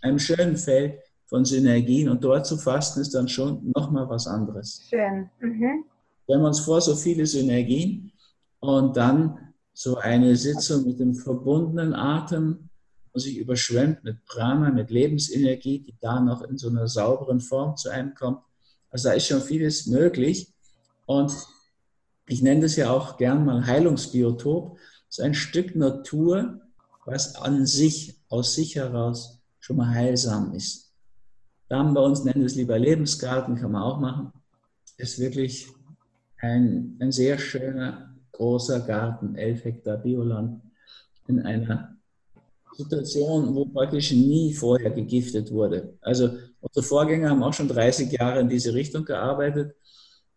einem 0.00 0.18
schönen 0.18 0.56
Feld 0.56 1.00
von 1.26 1.44
Synergien. 1.44 2.08
Und 2.08 2.22
dort 2.24 2.46
zu 2.46 2.56
fasten 2.56 3.00
ist 3.00 3.14
dann 3.14 3.28
schon 3.28 3.72
nochmal 3.74 4.08
was 4.08 4.26
anderes. 4.26 4.82
Schön. 4.88 5.30
Mhm. 5.40 5.84
Stellen 6.24 6.40
wir 6.42 6.48
uns 6.48 6.60
vor, 6.60 6.80
so 6.80 6.94
viele 6.94 7.24
Synergien 7.24 8.12
und 8.60 8.96
dann 8.96 9.38
so 9.72 9.96
eine 9.96 10.36
Sitzung 10.36 10.86
mit 10.86 11.00
dem 11.00 11.14
verbundenen 11.14 11.94
Atem 11.94 12.68
und 13.12 13.20
sich 13.20 13.38
überschwemmt 13.38 14.04
mit 14.04 14.24
Prana, 14.26 14.70
mit 14.70 14.90
Lebensenergie, 14.90 15.80
die 15.80 15.94
da 16.00 16.20
noch 16.20 16.42
in 16.42 16.58
so 16.58 16.68
einer 16.68 16.88
sauberen 16.88 17.40
Form 17.40 17.76
zu 17.76 17.90
einem 17.90 18.14
kommt. 18.14 18.42
Also 18.90 19.08
da 19.08 19.14
ist 19.14 19.26
schon 19.26 19.40
vieles 19.40 19.86
möglich. 19.86 20.52
Und 21.06 21.32
ich 22.32 22.42
nenne 22.42 22.62
das 22.62 22.76
ja 22.76 22.90
auch 22.90 23.18
gern 23.18 23.44
mal 23.44 23.66
Heilungsbiotop. 23.66 24.78
Das 25.08 25.18
ist 25.18 25.24
ein 25.24 25.34
Stück 25.34 25.76
Natur, 25.76 26.60
was 27.04 27.36
an 27.36 27.66
sich, 27.66 28.18
aus 28.28 28.54
sich 28.54 28.76
heraus 28.76 29.40
schon 29.60 29.76
mal 29.76 29.90
heilsam 29.90 30.54
ist. 30.54 30.92
Damen 31.68 31.94
bei 31.94 32.00
uns 32.00 32.24
nennen 32.24 32.44
es 32.44 32.54
lieber 32.54 32.78
Lebensgarten, 32.78 33.56
kann 33.56 33.72
man 33.72 33.82
auch 33.82 34.00
machen. 34.00 34.32
Ist 34.96 35.18
wirklich 35.18 35.68
ein, 36.38 36.96
ein 37.00 37.12
sehr 37.12 37.38
schöner 37.38 38.14
großer 38.32 38.80
Garten, 38.80 39.34
11 39.34 39.64
Hektar 39.64 39.98
Bioland, 39.98 40.62
in 41.28 41.40
einer 41.40 41.96
Situation, 42.72 43.54
wo 43.54 43.66
praktisch 43.66 44.12
nie 44.12 44.54
vorher 44.54 44.90
gegiftet 44.90 45.50
wurde. 45.50 45.98
Also 46.00 46.30
unsere 46.60 46.84
Vorgänger 46.84 47.30
haben 47.30 47.42
auch 47.42 47.52
schon 47.52 47.68
30 47.68 48.10
Jahre 48.10 48.40
in 48.40 48.48
diese 48.48 48.72
Richtung 48.72 49.04
gearbeitet. 49.04 49.76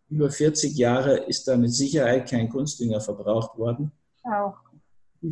Über 0.10 0.30
40 0.30 0.76
Jahre 0.78 1.18
ist 1.26 1.48
da 1.48 1.58
mit 1.58 1.74
Sicherheit 1.74 2.30
kein 2.30 2.50
Kunstdünger 2.50 3.02
verbraucht 3.02 3.58
worden. 3.58 3.92
Auch. 4.24 4.56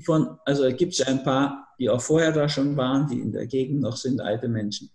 Von, 0.04 0.40
also 0.46 0.68
gibt 0.76 0.94
es 0.94 1.02
ein 1.02 1.24
paar, 1.24 1.68
die 1.78 1.90
auch 1.90 2.02
vorher 2.02 2.32
da 2.32 2.50
schon 2.50 2.76
waren, 2.76 3.08
die 3.08 3.20
in 3.20 3.32
der 3.32 3.46
Gegend 3.46 3.82
noch 3.82 3.96
sind, 3.96 4.22
alte 4.22 4.48
Menschen. 4.48 4.90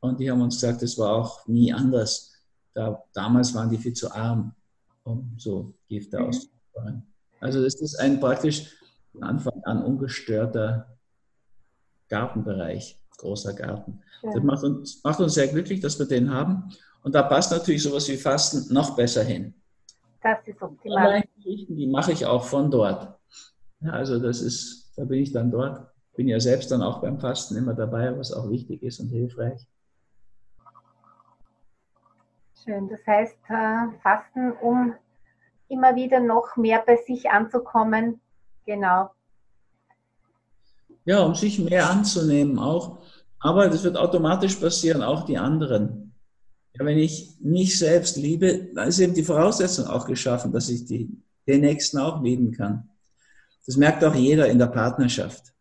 Und 0.00 0.20
die 0.20 0.30
haben 0.30 0.42
uns 0.42 0.56
gesagt, 0.56 0.82
es 0.82 0.96
war 0.98 1.12
auch 1.12 1.46
nie 1.46 1.72
anders. 1.72 2.32
Da, 2.74 3.02
damals 3.12 3.54
waren 3.54 3.70
die 3.70 3.78
viel 3.78 3.94
zu 3.94 4.12
arm, 4.12 4.54
um 5.02 5.34
so 5.38 5.74
Gifte 5.88 6.18
mhm. 6.20 6.26
auszubauen. 6.26 7.06
Also 7.40 7.62
das 7.62 7.74
ist 7.76 7.96
ein 7.96 8.20
praktisch 8.20 8.70
von 9.12 9.22
Anfang 9.22 9.62
an 9.64 9.82
ungestörter 9.82 10.94
Gartenbereich, 12.08 13.00
großer 13.16 13.54
Garten. 13.54 14.00
Ja. 14.22 14.32
Das 14.34 14.42
macht 14.42 14.64
uns, 14.64 15.02
macht 15.02 15.20
uns 15.20 15.34
sehr 15.34 15.48
glücklich, 15.48 15.80
dass 15.80 15.98
wir 15.98 16.06
den 16.06 16.30
haben. 16.30 16.70
Und 17.04 17.14
da 17.14 17.22
passt 17.22 17.52
natürlich 17.52 17.82
sowas 17.82 18.08
wie 18.08 18.16
Fasten 18.16 18.72
noch 18.72 18.96
besser 18.96 19.22
hin. 19.22 19.52
Das 20.22 20.38
ist 20.46 20.60
optimal. 20.62 21.22
Die 21.44 21.86
mache 21.86 22.12
ich 22.12 22.24
auch 22.24 22.42
von 22.42 22.70
dort. 22.70 23.14
Ja, 23.80 23.90
also 23.90 24.18
das 24.18 24.40
ist, 24.40 24.90
da 24.96 25.04
bin 25.04 25.20
ich 25.20 25.30
dann 25.30 25.50
dort. 25.50 25.86
Bin 26.16 26.28
ja 26.28 26.40
selbst 26.40 26.70
dann 26.70 26.82
auch 26.82 27.02
beim 27.02 27.18
Fasten 27.18 27.56
immer 27.56 27.74
dabei, 27.74 28.16
was 28.16 28.32
auch 28.32 28.48
wichtig 28.48 28.82
ist 28.82 29.00
und 29.00 29.08
hilfreich. 29.08 29.60
Schön. 32.64 32.88
Das 32.88 33.00
heißt, 33.06 33.36
äh, 33.50 33.98
Fasten, 34.02 34.52
um 34.62 34.94
immer 35.68 35.94
wieder 35.96 36.20
noch 36.20 36.56
mehr 36.56 36.82
bei 36.86 36.96
sich 36.96 37.28
anzukommen. 37.30 38.18
Genau. 38.64 39.10
Ja, 41.04 41.20
um 41.20 41.34
sich 41.34 41.58
mehr 41.58 41.90
anzunehmen 41.90 42.58
auch. 42.58 43.00
Aber 43.40 43.68
das 43.68 43.84
wird 43.84 43.98
automatisch 43.98 44.56
passieren, 44.56 45.02
auch 45.02 45.26
die 45.26 45.36
anderen. 45.36 46.13
Ja, 46.76 46.84
wenn 46.84 46.98
ich 46.98 47.36
mich 47.40 47.78
selbst 47.78 48.16
liebe, 48.16 48.68
dann 48.74 48.88
ist 48.88 48.98
eben 48.98 49.14
die 49.14 49.22
Voraussetzung 49.22 49.86
auch 49.86 50.06
geschaffen, 50.06 50.52
dass 50.52 50.68
ich 50.68 50.84
die, 50.84 51.08
den 51.46 51.60
Nächsten 51.60 51.98
auch 51.98 52.22
lieben 52.22 52.52
kann. 52.52 52.88
Das 53.66 53.76
merkt 53.76 54.04
auch 54.04 54.14
jeder 54.14 54.48
in 54.48 54.58
der 54.58 54.66
Partnerschaft. 54.66 55.52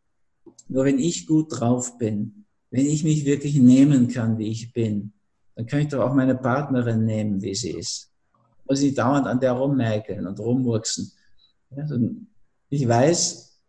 Nur 0.67 0.85
wenn 0.85 0.99
ich 0.99 1.27
gut 1.27 1.47
drauf 1.49 1.97
bin, 1.97 2.45
wenn 2.71 2.85
ich 2.85 3.03
mich 3.03 3.25
wirklich 3.25 3.55
nehmen 3.55 4.07
kann, 4.07 4.37
wie 4.37 4.47
ich 4.49 4.73
bin, 4.73 5.13
dann 5.55 5.67
kann 5.67 5.81
ich 5.81 5.89
doch 5.89 6.01
auch 6.01 6.13
meine 6.13 6.35
Partnerin 6.35 7.05
nehmen, 7.05 7.41
wie 7.41 7.53
sie 7.53 7.71
ist 7.71 8.13
muss 8.65 8.81
ich 8.81 8.93
dauernd 8.93 9.27
an 9.27 9.39
der 9.39 9.53
rummäkeln 9.53 10.25
und 10.25 10.39
rummurksen. 10.39 11.11
Also 11.75 11.97
ich 12.69 12.87
weiß, 12.87 13.59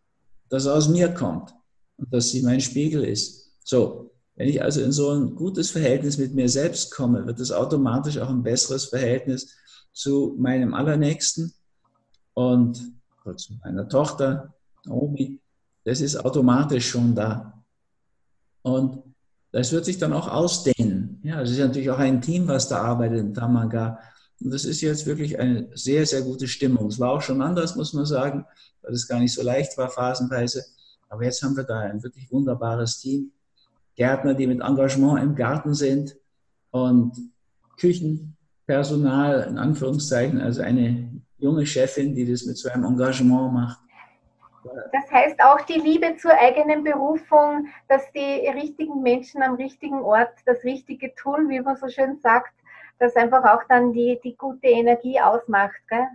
dass 0.49 0.65
er 0.65 0.75
aus 0.75 0.87
mir 0.89 1.13
kommt 1.13 1.53
und 1.97 2.11
dass 2.13 2.29
sie 2.29 2.41
mein 2.41 2.61
Spiegel 2.61 3.03
ist. 3.03 3.51
So, 3.63 4.11
wenn 4.35 4.49
ich 4.49 4.61
also 4.61 4.81
in 4.81 4.91
so 4.91 5.11
ein 5.11 5.35
gutes 5.35 5.71
Verhältnis 5.71 6.17
mit 6.17 6.33
mir 6.33 6.49
selbst 6.49 6.91
komme, 6.91 7.25
wird 7.25 7.39
es 7.39 7.51
automatisch 7.51 8.17
auch 8.17 8.29
ein 8.29 8.43
besseres 8.43 8.85
Verhältnis 8.85 9.55
zu 9.93 10.35
meinem 10.37 10.73
Allernächsten 10.73 11.53
und 12.33 12.77
zu 13.37 13.53
meiner 13.63 13.87
Tochter, 13.87 14.53
Naomi. 14.85 15.39
Das 15.83 16.01
ist 16.01 16.17
automatisch 16.17 16.89
schon 16.89 17.15
da. 17.15 17.63
Und 18.61 19.03
das 19.51 19.71
wird 19.71 19.85
sich 19.85 19.97
dann 19.97 20.11
auch 20.11 20.27
ausdehnen. 20.27 21.21
Ja, 21.23 21.41
es 21.41 21.51
ist 21.51 21.59
natürlich 21.59 21.89
auch 21.89 21.99
ein 21.99 22.21
Team, 22.21 22.47
was 22.47 22.67
da 22.67 22.81
arbeitet 22.81 23.19
in 23.19 23.33
Tamaga 23.33 23.99
Und 24.41 24.51
das 24.51 24.65
ist 24.65 24.81
jetzt 24.81 25.05
wirklich 25.05 25.39
eine 25.39 25.69
sehr, 25.75 26.05
sehr 26.05 26.23
gute 26.23 26.47
Stimmung. 26.47 26.87
Es 26.87 26.99
war 26.99 27.11
auch 27.11 27.21
schon 27.21 27.41
anders, 27.41 27.75
muss 27.75 27.93
man 27.93 28.05
sagen, 28.05 28.45
weil 28.81 28.93
es 28.93 29.07
gar 29.07 29.19
nicht 29.19 29.33
so 29.33 29.41
leicht 29.41 29.77
war, 29.77 29.89
phasenweise. 29.89 30.65
Aber 31.07 31.23
jetzt 31.23 31.41
haben 31.41 31.55
wir 31.55 31.63
da 31.63 31.79
ein 31.79 32.03
wirklich 32.03 32.29
wunderbares 32.31 32.99
Team. 32.99 33.31
Gärtner, 33.95 34.33
die 34.33 34.47
mit 34.47 34.61
Engagement 34.61 35.21
im 35.21 35.35
Garten 35.35 35.73
sind 35.73 36.15
und 36.71 37.13
Küchenpersonal, 37.79 39.47
in 39.49 39.57
Anführungszeichen, 39.57 40.41
also 40.41 40.61
eine 40.61 41.21
junge 41.37 41.65
Chefin, 41.65 42.15
die 42.15 42.29
das 42.29 42.45
mit 42.45 42.57
so 42.57 42.69
einem 42.69 42.85
Engagement 42.85 43.53
macht. 43.53 43.79
Das 44.91 45.11
heißt 45.11 45.39
auch 45.41 45.61
die 45.61 45.79
Liebe 45.79 46.15
zur 46.17 46.31
eigenen 46.31 46.83
Berufung, 46.83 47.67
dass 47.87 48.01
die 48.13 48.47
richtigen 48.49 49.01
Menschen 49.01 49.43
am 49.43 49.55
richtigen 49.55 49.99
Ort 49.99 50.31
das 50.45 50.63
Richtige 50.63 51.13
tun, 51.15 51.49
wie 51.49 51.61
man 51.61 51.77
so 51.77 51.87
schön 51.87 52.17
sagt, 52.21 52.51
das 52.99 53.15
einfach 53.15 53.43
auch 53.43 53.61
dann 53.69 53.93
die, 53.93 54.19
die 54.23 54.35
gute 54.35 54.67
Energie 54.67 55.19
ausmacht. 55.19 55.75
Gell? 55.87 56.07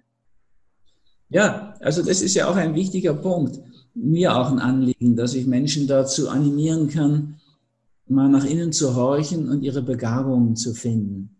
Ja, 1.29 1.75
also 1.81 2.03
das 2.03 2.23
ist 2.23 2.35
ja 2.35 2.49
auch 2.49 2.57
ein 2.57 2.75
wichtiger 2.75 3.15
Punkt. 3.15 3.61
Mir 3.95 4.37
auch 4.37 4.51
ein 4.51 4.59
Anliegen, 4.59 5.17
dass 5.17 5.35
ich 5.35 5.47
Menschen 5.47 5.87
dazu 5.87 6.29
animieren 6.29 6.89
kann, 6.89 7.40
mal 8.11 8.29
nach 8.29 8.45
innen 8.45 8.73
zu 8.73 8.97
horchen 8.97 9.49
und 9.49 9.63
ihre 9.63 9.83
Begabungen 9.83 10.57
zu 10.57 10.75
finden. 10.75 11.37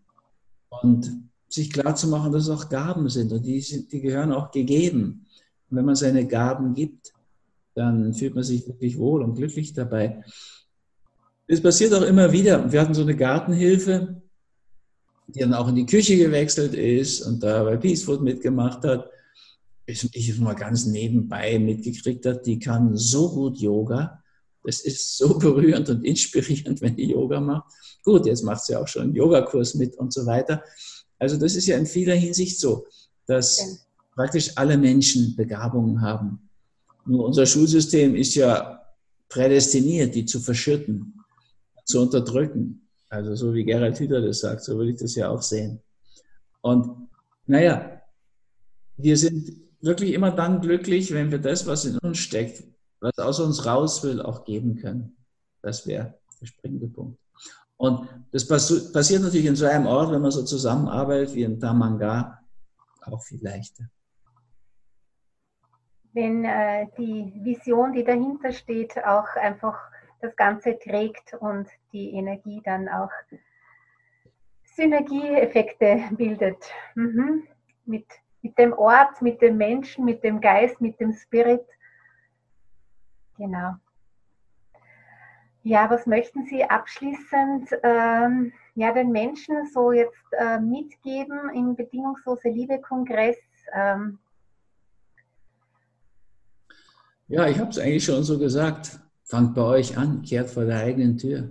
Und 0.69 1.11
sich 1.49 1.71
klar 1.71 1.95
zu 1.95 2.07
machen, 2.07 2.31
dass 2.31 2.43
es 2.43 2.49
auch 2.49 2.69
Gaben 2.69 3.09
sind 3.09 3.31
und 3.33 3.45
die, 3.45 3.59
die 3.91 4.01
gehören 4.01 4.31
auch 4.31 4.51
gegeben. 4.51 5.25
Und 5.69 5.77
wenn 5.77 5.85
man 5.85 5.95
seine 5.95 6.25
Gaben 6.25 6.73
gibt, 6.73 7.11
dann 7.75 8.13
fühlt 8.13 8.35
man 8.35 8.43
sich 8.43 8.67
wirklich 8.67 8.97
wohl 8.97 9.21
und 9.21 9.35
glücklich 9.35 9.73
dabei. 9.73 10.23
Es 11.47 11.61
passiert 11.61 11.93
auch 11.93 12.03
immer 12.03 12.31
wieder. 12.31 12.71
Wir 12.71 12.81
hatten 12.81 12.93
so 12.93 13.01
eine 13.01 13.15
Gartenhilfe, 13.15 14.21
die 15.27 15.39
dann 15.39 15.53
auch 15.53 15.67
in 15.67 15.75
die 15.75 15.85
Küche 15.85 16.17
gewechselt 16.17 16.73
ist 16.73 17.21
und 17.21 17.43
da 17.43 17.63
bei 17.63 17.77
Peace 17.77 18.03
Food 18.03 18.21
mitgemacht 18.21 18.83
hat. 18.85 19.09
Ich 19.85 20.39
mal 20.39 20.53
ganz 20.53 20.85
nebenbei 20.85 21.59
mitgekriegt 21.59 22.25
hat, 22.25 22.45
die 22.45 22.59
kann 22.59 22.95
so 22.95 23.29
gut 23.29 23.57
Yoga. 23.57 24.20
Das 24.63 24.81
ist 24.81 25.17
so 25.17 25.37
berührend 25.39 25.89
und 25.89 26.03
inspirierend, 26.03 26.81
wenn 26.81 26.95
die 26.95 27.11
Yoga 27.11 27.39
macht. 27.39 27.71
Gut, 28.03 28.25
jetzt 28.25 28.43
macht 28.43 28.63
sie 28.65 28.75
auch 28.75 28.87
schon 28.87 29.03
einen 29.03 29.15
Yogakurs 29.15 29.75
mit 29.75 29.95
und 29.95 30.13
so 30.13 30.25
weiter. 30.25 30.63
Also 31.19 31.37
das 31.37 31.55
ist 31.55 31.67
ja 31.67 31.77
in 31.77 31.85
vieler 31.85 32.15
Hinsicht 32.15 32.59
so, 32.59 32.87
dass 33.27 33.59
ja. 33.59 33.65
praktisch 34.15 34.51
alle 34.57 34.77
Menschen 34.77 35.35
Begabungen 35.35 36.01
haben. 36.01 36.49
Nur 37.05 37.25
unser 37.25 37.45
Schulsystem 37.45 38.15
ist 38.15 38.35
ja 38.35 38.81
prädestiniert, 39.29 40.15
die 40.15 40.25
zu 40.25 40.39
verschütten, 40.39 41.13
zu 41.85 42.01
unterdrücken. 42.01 42.87
Also 43.09 43.35
so 43.35 43.53
wie 43.53 43.63
Gerald 43.63 43.99
Hüther 43.99 44.21
das 44.21 44.39
sagt, 44.39 44.63
so 44.63 44.77
würde 44.77 44.91
ich 44.91 44.99
das 44.99 45.15
ja 45.15 45.29
auch 45.29 45.41
sehen. 45.41 45.79
Und 46.61 47.09
naja, 47.45 48.01
wir 48.97 49.17
sind 49.17 49.51
wirklich 49.81 50.13
immer 50.13 50.31
dann 50.31 50.61
glücklich, 50.61 51.11
wenn 51.11 51.31
wir 51.31 51.39
das, 51.39 51.65
was 51.65 51.85
in 51.85 51.97
uns 51.97 52.19
steckt, 52.19 52.63
was 53.01 53.17
aus 53.17 53.39
uns 53.39 53.65
raus 53.65 54.03
will, 54.03 54.21
auch 54.21 54.45
geben 54.45 54.77
können. 54.77 55.17
Das 55.61 55.85
wäre 55.85 56.13
der 56.39 56.45
springende 56.45 56.87
Punkt. 56.87 57.19
Und 57.77 58.07
das 58.31 58.47
passiert 58.47 59.23
natürlich 59.23 59.47
in 59.47 59.55
so 59.55 59.65
einem 59.65 59.87
Ort, 59.87 60.11
wenn 60.11 60.21
man 60.21 60.31
so 60.31 60.43
zusammenarbeitet 60.43 61.33
wie 61.33 61.43
in 61.43 61.59
Tamanga, 61.59 62.39
auch 63.01 63.23
viel 63.23 63.43
leichter. 63.43 63.85
Wenn 66.13 66.45
äh, 66.45 66.87
die 66.97 67.33
Vision, 67.43 67.93
die 67.93 68.03
dahinter 68.03 68.51
steht, 68.51 69.03
auch 69.03 69.35
einfach 69.35 69.79
das 70.21 70.35
Ganze 70.35 70.77
trägt 70.77 71.33
und 71.39 71.67
die 71.91 72.11
Energie 72.11 72.61
dann 72.63 72.87
auch 72.87 73.09
Synergieeffekte 74.75 76.03
bildet. 76.11 76.63
Mhm. 76.95 77.47
Mit, 77.85 78.05
mit 78.41 78.57
dem 78.59 78.73
Ort, 78.73 79.21
mit 79.21 79.41
dem 79.41 79.57
Menschen, 79.57 80.05
mit 80.05 80.23
dem 80.23 80.39
Geist, 80.39 80.79
mit 80.81 80.99
dem 80.99 81.13
Spirit. 81.13 81.65
Genau. 83.41 83.73
Ja, 85.63 85.89
was 85.89 86.05
möchten 86.05 86.45
Sie 86.45 86.63
abschließend 86.63 87.69
ähm, 87.81 88.53
ja, 88.75 88.93
den 88.93 89.11
Menschen 89.11 89.67
so 89.73 89.91
jetzt 89.91 90.13
äh, 90.37 90.59
mitgeben 90.59 91.49
im 91.55 91.75
Bedingungslose 91.75 92.49
Liebe-Kongress? 92.49 93.37
Ähm? 93.73 94.19
Ja, 97.27 97.47
ich 97.47 97.57
habe 97.57 97.71
es 97.71 97.79
eigentlich 97.79 98.05
schon 98.05 98.23
so 98.23 98.37
gesagt. 98.37 98.99
Fangt 99.23 99.55
bei 99.55 99.63
euch 99.63 99.97
an, 99.97 100.21
kehrt 100.21 100.51
vor 100.51 100.65
der 100.65 100.77
eigenen 100.77 101.17
Tür. 101.17 101.49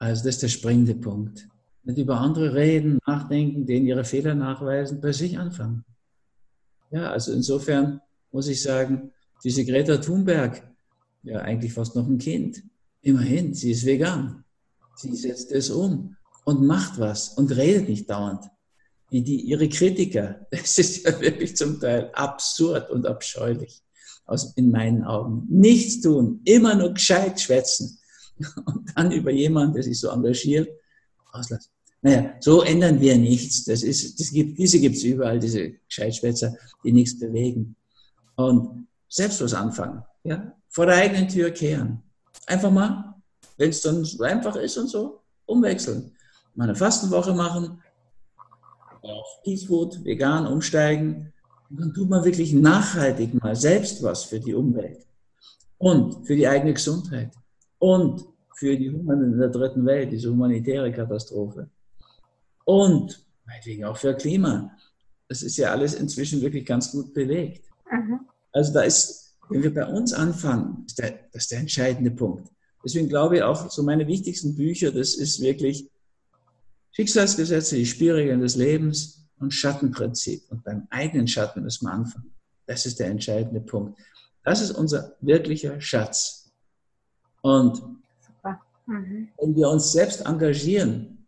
Also 0.00 0.24
das 0.24 0.36
ist 0.36 0.42
der 0.42 0.48
springende 0.48 0.96
Punkt. 0.96 1.46
Nicht 1.84 1.98
über 1.98 2.18
andere 2.18 2.54
reden, 2.54 2.98
nachdenken, 3.06 3.66
denen 3.66 3.86
ihre 3.86 4.04
Fehler 4.04 4.34
nachweisen, 4.34 5.00
bei 5.00 5.12
sich 5.12 5.38
anfangen. 5.38 5.84
Ja, 6.90 7.10
also 7.10 7.32
insofern 7.32 8.00
muss 8.32 8.48
ich 8.48 8.62
sagen, 8.62 9.12
diese 9.44 9.64
Greta 9.64 9.98
Thunberg, 9.98 10.62
ja 11.22 11.40
eigentlich 11.40 11.72
fast 11.72 11.96
noch 11.96 12.06
ein 12.06 12.18
Kind, 12.18 12.62
Immerhin, 13.02 13.54
sie 13.54 13.70
ist 13.70 13.86
vegan. 13.86 14.44
Sie 14.96 15.14
setzt 15.14 15.52
es 15.52 15.70
um 15.70 16.16
und 16.44 16.66
macht 16.66 16.98
was 16.98 17.30
und 17.30 17.54
redet 17.56 17.88
nicht 17.88 18.10
dauernd. 18.10 18.44
Die, 19.10 19.22
die, 19.22 19.40
ihre 19.42 19.68
Kritiker, 19.68 20.46
das 20.50 20.78
ist 20.78 21.04
ja 21.04 21.18
wirklich 21.20 21.56
zum 21.56 21.80
Teil 21.80 22.10
absurd 22.12 22.90
und 22.90 23.06
abscheulich 23.06 23.80
aus, 24.26 24.52
in 24.56 24.70
meinen 24.70 25.04
Augen. 25.04 25.46
Nichts 25.48 26.02
tun, 26.02 26.40
immer 26.44 26.74
nur 26.74 26.92
gescheit 26.92 27.40
schwätzen 27.40 27.98
und 28.66 28.92
dann 28.94 29.12
über 29.12 29.30
jemanden, 29.30 29.74
der 29.74 29.84
sich 29.84 29.98
so 29.98 30.10
engagiert, 30.10 30.68
auslassen. 31.32 31.70
Naja, 32.00 32.34
so 32.40 32.62
ändern 32.62 33.00
wir 33.00 33.16
nichts. 33.16 33.64
Das 33.64 33.82
ist, 33.82 34.20
das 34.20 34.30
gibt, 34.30 34.58
diese 34.58 34.78
gibt 34.78 34.96
es 34.96 35.02
überall, 35.02 35.40
diese 35.40 35.70
Gescheitschwätzer, 35.88 36.54
die 36.84 36.92
nichts 36.92 37.18
bewegen. 37.18 37.74
Und 38.36 38.86
selbst 39.08 39.40
was 39.42 39.54
anfangen. 39.54 40.02
Ja? 40.24 40.52
Vor 40.68 40.86
der 40.86 40.96
eigenen 40.96 41.28
Tür 41.28 41.50
kehren. 41.50 42.02
Einfach 42.46 42.70
mal, 42.70 43.14
wenn 43.56 43.70
es 43.70 43.80
dann 43.80 44.04
so 44.04 44.22
einfach 44.22 44.56
ist 44.56 44.76
und 44.78 44.88
so, 44.88 45.20
umwechseln. 45.46 46.12
Mal 46.54 46.64
eine 46.64 46.74
Fastenwoche 46.74 47.34
machen, 47.34 47.82
auf 49.02 49.42
Peace 49.42 49.64
Food, 49.64 50.04
vegan 50.04 50.46
umsteigen. 50.46 51.32
Und 51.70 51.80
dann 51.80 51.94
tut 51.94 52.08
man 52.08 52.24
wirklich 52.24 52.52
nachhaltig 52.52 53.34
mal 53.42 53.54
selbst 53.54 54.02
was 54.02 54.24
für 54.24 54.40
die 54.40 54.54
Umwelt 54.54 55.06
und 55.78 56.26
für 56.26 56.34
die 56.34 56.48
eigene 56.48 56.72
Gesundheit 56.74 57.32
und 57.78 58.24
für 58.54 58.76
die 58.76 58.90
Hunger 58.90 59.14
in 59.14 59.38
der 59.38 59.48
dritten 59.48 59.84
Welt, 59.86 60.10
diese 60.10 60.30
humanitäre 60.30 60.90
Katastrophe. 60.90 61.68
Und 62.64 63.24
meinetwegen 63.46 63.84
auch 63.84 63.96
für 63.96 64.14
Klima. 64.14 64.70
Das 65.28 65.42
ist 65.42 65.56
ja 65.56 65.70
alles 65.70 65.94
inzwischen 65.94 66.40
wirklich 66.40 66.64
ganz 66.66 66.90
gut 66.90 67.14
belegt. 67.14 67.64
Mhm. 67.90 68.20
Also 68.58 68.72
da 68.72 68.80
ist 68.82 69.28
wenn 69.48 69.62
wir 69.62 69.72
bei 69.72 69.86
uns 69.86 70.12
anfangen, 70.12 70.84
ist 70.86 70.98
der, 70.98 71.18
das 71.32 71.44
ist 71.44 71.52
der 71.52 71.60
entscheidende 71.60 72.10
Punkt. 72.10 72.48
Deswegen 72.84 73.08
glaube 73.08 73.36
ich 73.36 73.42
auch, 73.42 73.70
so 73.70 73.82
meine 73.82 74.06
wichtigsten 74.06 74.54
Bücher, 74.54 74.92
das 74.92 75.14
ist 75.14 75.40
wirklich 75.40 75.90
Schicksalsgesetze, 76.92 77.76
die 77.76 77.86
Spielregeln 77.86 78.40
des 78.40 78.56
Lebens 78.56 79.26
und 79.38 79.52
Schattenprinzip. 79.52 80.42
Und 80.50 80.64
beim 80.64 80.86
eigenen 80.90 81.26
Schatten 81.26 81.62
müssen 81.62 81.86
wir 81.86 81.92
anfangen. 81.92 82.32
Das 82.66 82.86
ist 82.86 82.98
der 82.98 83.08
entscheidende 83.08 83.60
Punkt. 83.60 83.98
Das 84.44 84.60
ist 84.60 84.72
unser 84.72 85.16
wirklicher 85.20 85.80
Schatz. 85.80 86.50
Und 87.42 87.82
mhm. 88.86 89.28
wenn 89.38 89.56
wir 89.56 89.68
uns 89.68 89.92
selbst 89.92 90.26
engagieren, 90.26 91.26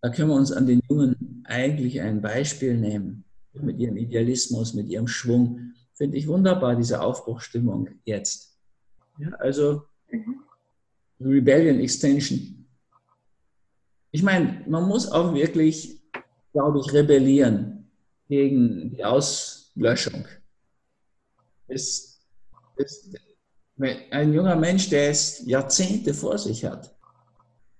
da 0.00 0.10
können 0.10 0.30
wir 0.30 0.36
uns 0.36 0.52
an 0.52 0.66
den 0.66 0.82
Jungen 0.88 1.44
eigentlich 1.44 2.00
ein 2.00 2.20
Beispiel 2.20 2.76
nehmen. 2.76 3.24
Mit 3.54 3.78
ihrem 3.78 3.98
Idealismus, 3.98 4.74
mit 4.74 4.88
ihrem 4.88 5.06
Schwung 5.06 5.74
finde 5.94 6.16
ich 6.16 6.26
wunderbar, 6.26 6.76
diese 6.76 7.00
Aufbruchstimmung 7.00 7.88
jetzt. 8.04 8.58
Ja, 9.18 9.30
also 9.38 9.84
mhm. 10.10 10.40
Rebellion 11.20 11.80
Extension. 11.80 12.66
Ich 14.10 14.22
meine, 14.22 14.64
man 14.68 14.86
muss 14.88 15.10
auch 15.10 15.34
wirklich, 15.34 16.02
glaube 16.52 16.80
ich, 16.80 16.92
rebellieren 16.92 17.90
gegen 18.28 18.90
die 18.90 19.04
Auslöschung. 19.04 20.26
Es, 21.66 22.20
es, 22.76 23.10
ein 24.10 24.32
junger 24.32 24.56
Mensch, 24.56 24.90
der 24.90 25.10
es 25.10 25.44
Jahrzehnte 25.46 26.12
vor 26.12 26.36
sich 26.36 26.64
hat, 26.64 26.94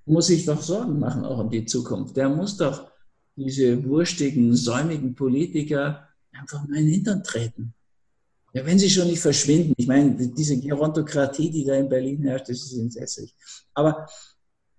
muss 0.06 0.28
sich 0.28 0.46
doch 0.46 0.62
Sorgen 0.62 0.98
machen, 0.98 1.24
auch 1.24 1.38
um 1.38 1.50
die 1.50 1.64
Zukunft. 1.64 2.16
Der 2.16 2.28
muss 2.28 2.56
doch 2.56 2.90
diese 3.36 3.84
wurstigen, 3.84 4.54
säumigen 4.54 5.14
Politiker 5.14 6.08
einfach 6.32 6.66
mal 6.66 6.78
in 6.78 6.86
den 6.86 6.94
Hintern 6.94 7.22
treten. 7.22 7.74
Ja, 8.52 8.66
wenn 8.66 8.78
sie 8.78 8.90
schon 8.90 9.06
nicht 9.06 9.20
verschwinden. 9.20 9.72
Ich 9.76 9.86
meine, 9.86 10.14
diese 10.14 10.58
Gerontokratie, 10.58 11.50
die 11.50 11.64
da 11.64 11.74
in 11.74 11.88
Berlin 11.88 12.22
herrscht, 12.22 12.48
das 12.48 12.58
ist 12.58 12.76
entsetzlich. 12.76 13.34
Aber 13.72 14.06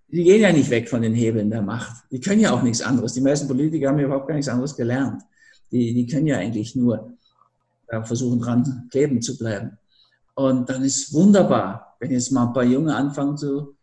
die 0.08 0.24
gehen 0.24 0.42
ja 0.42 0.52
nicht 0.52 0.70
weg 0.70 0.88
von 0.88 1.02
den 1.02 1.16
Hebeln 1.16 1.50
der 1.50 1.64
Macht. 1.64 2.04
Die 2.12 2.20
können 2.20 2.42
ja 2.42 2.52
auch 2.52 2.62
nichts 2.62 2.82
anderes. 2.82 3.14
Die 3.14 3.22
meisten 3.22 3.48
Politiker 3.48 3.90
haben 3.90 3.98
ja 3.98 4.06
überhaupt 4.06 4.28
gar 4.28 4.36
nichts 4.36 4.50
anderes 4.50 4.76
gelernt. 4.76 5.24
Die, 5.72 5.94
die 5.94 6.06
können 6.06 6.28
ja 6.28 6.38
eigentlich 6.38 6.76
nur 6.76 7.18
versuchen, 8.04 8.40
dran 8.40 8.88
kleben 8.92 9.22
zu 9.22 9.38
bleiben. 9.38 9.78
Und 10.36 10.70
dann 10.70 10.84
ist 10.84 11.14
wunderbar, 11.14 11.96
wenn 12.00 12.12
jetzt 12.12 12.32
mal 12.32 12.48
ein 12.48 12.54
paar 12.54 12.64
Junge 12.64 12.96
anfangen, 12.96 13.38
zu, 13.38 13.76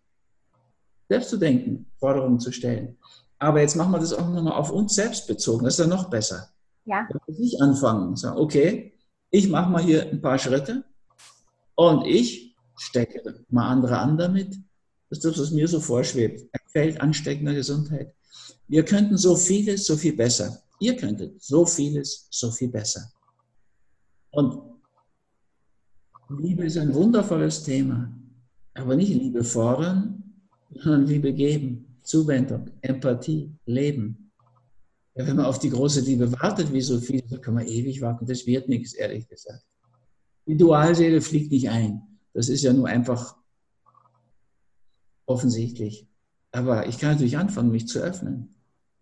selbst 1.09 1.31
zu 1.31 1.37
denken, 1.37 1.87
Forderungen 1.99 2.39
zu 2.41 2.53
stellen. 2.53 2.97
Aber 3.39 3.61
jetzt 3.61 3.75
machen 3.75 3.93
wir 3.93 3.99
das 3.99 4.13
auch 4.13 4.29
nochmal 4.29 4.53
auf 4.53 4.71
uns 4.71 4.95
selbst 4.95 5.27
bezogen. 5.27 5.65
Das 5.65 5.75
ist 5.75 5.81
ja 5.81 5.87
noch 5.87 6.11
besser. 6.11 6.49
Ja. 6.85 7.09
Ich 7.27 7.61
anfangen 7.61 8.09
und 8.09 8.19
sagen, 8.19 8.39
okay, 8.39 8.93
ich 9.31 9.49
mache 9.49 9.71
mal 9.71 9.83
hier 9.83 10.11
ein 10.11 10.21
paar 10.21 10.39
Schritte 10.39 10.85
und 11.75 12.07
ich 12.07 12.57
stecke 12.77 13.45
mal 13.49 13.69
andere 13.69 13.99
an 13.99 14.19
damit. 14.19 14.57
Das 15.09 15.19
ist 15.19 15.25
das, 15.25 15.39
was 15.39 15.51
mir 15.51 15.67
so 15.69 15.81
vorschwebt. 15.81 16.43
Ein 16.53 16.69
Feld 16.69 17.01
ansteckender 17.01 17.55
Gesundheit. 17.55 18.15
Wir 18.69 18.85
könnten 18.85 19.17
so 19.17 19.37
vieles, 19.37 19.87
so 19.87 19.97
viel 19.97 20.15
besser. 20.15 20.63
Ihr 20.79 20.97
könntet 20.97 21.43
so 21.43 21.67
vieles, 21.67 22.29
so 22.31 22.51
viel 22.51 22.69
besser. 22.69 23.11
Und 24.31 24.63
Liebe 26.39 26.65
ist 26.65 26.79
ein 26.79 26.95
wundervolles 26.95 27.65
Thema. 27.65 28.17
Aber 28.75 28.95
nicht 28.95 29.13
Liebe 29.13 29.43
fordern, 29.43 30.23
sondern 30.71 31.07
Liebe 31.07 31.33
geben. 31.33 31.99
Zuwendung, 32.03 32.71
Empathie, 32.81 33.53
Leben. 33.67 34.30
Ja, 35.21 35.27
wenn 35.27 35.37
man 35.37 35.45
auf 35.45 35.59
die 35.59 35.69
große 35.69 36.01
Liebe 36.01 36.33
wartet, 36.41 36.73
wie 36.73 36.81
so 36.81 36.99
viel, 36.99 37.21
dann 37.29 37.43
kann 37.43 37.53
man 37.53 37.67
ewig 37.67 38.01
warten. 38.01 38.25
Das 38.25 38.47
wird 38.47 38.71
nichts, 38.71 38.95
ehrlich 38.95 39.29
gesagt. 39.29 39.63
Die 40.47 40.57
Dualseele 40.57 41.21
fliegt 41.21 41.53
nicht 41.53 41.69
ein. 41.69 42.01
Das 42.33 42.49
ist 42.49 42.63
ja 42.63 42.73
nur 42.73 42.89
einfach 42.89 43.37
offensichtlich. 45.27 46.09
Aber 46.53 46.89
ich 46.89 46.99
kann 46.99 47.13
natürlich 47.13 47.37
anfangen, 47.37 47.71
mich 47.71 47.87
zu 47.87 47.99
öffnen. 47.99 48.55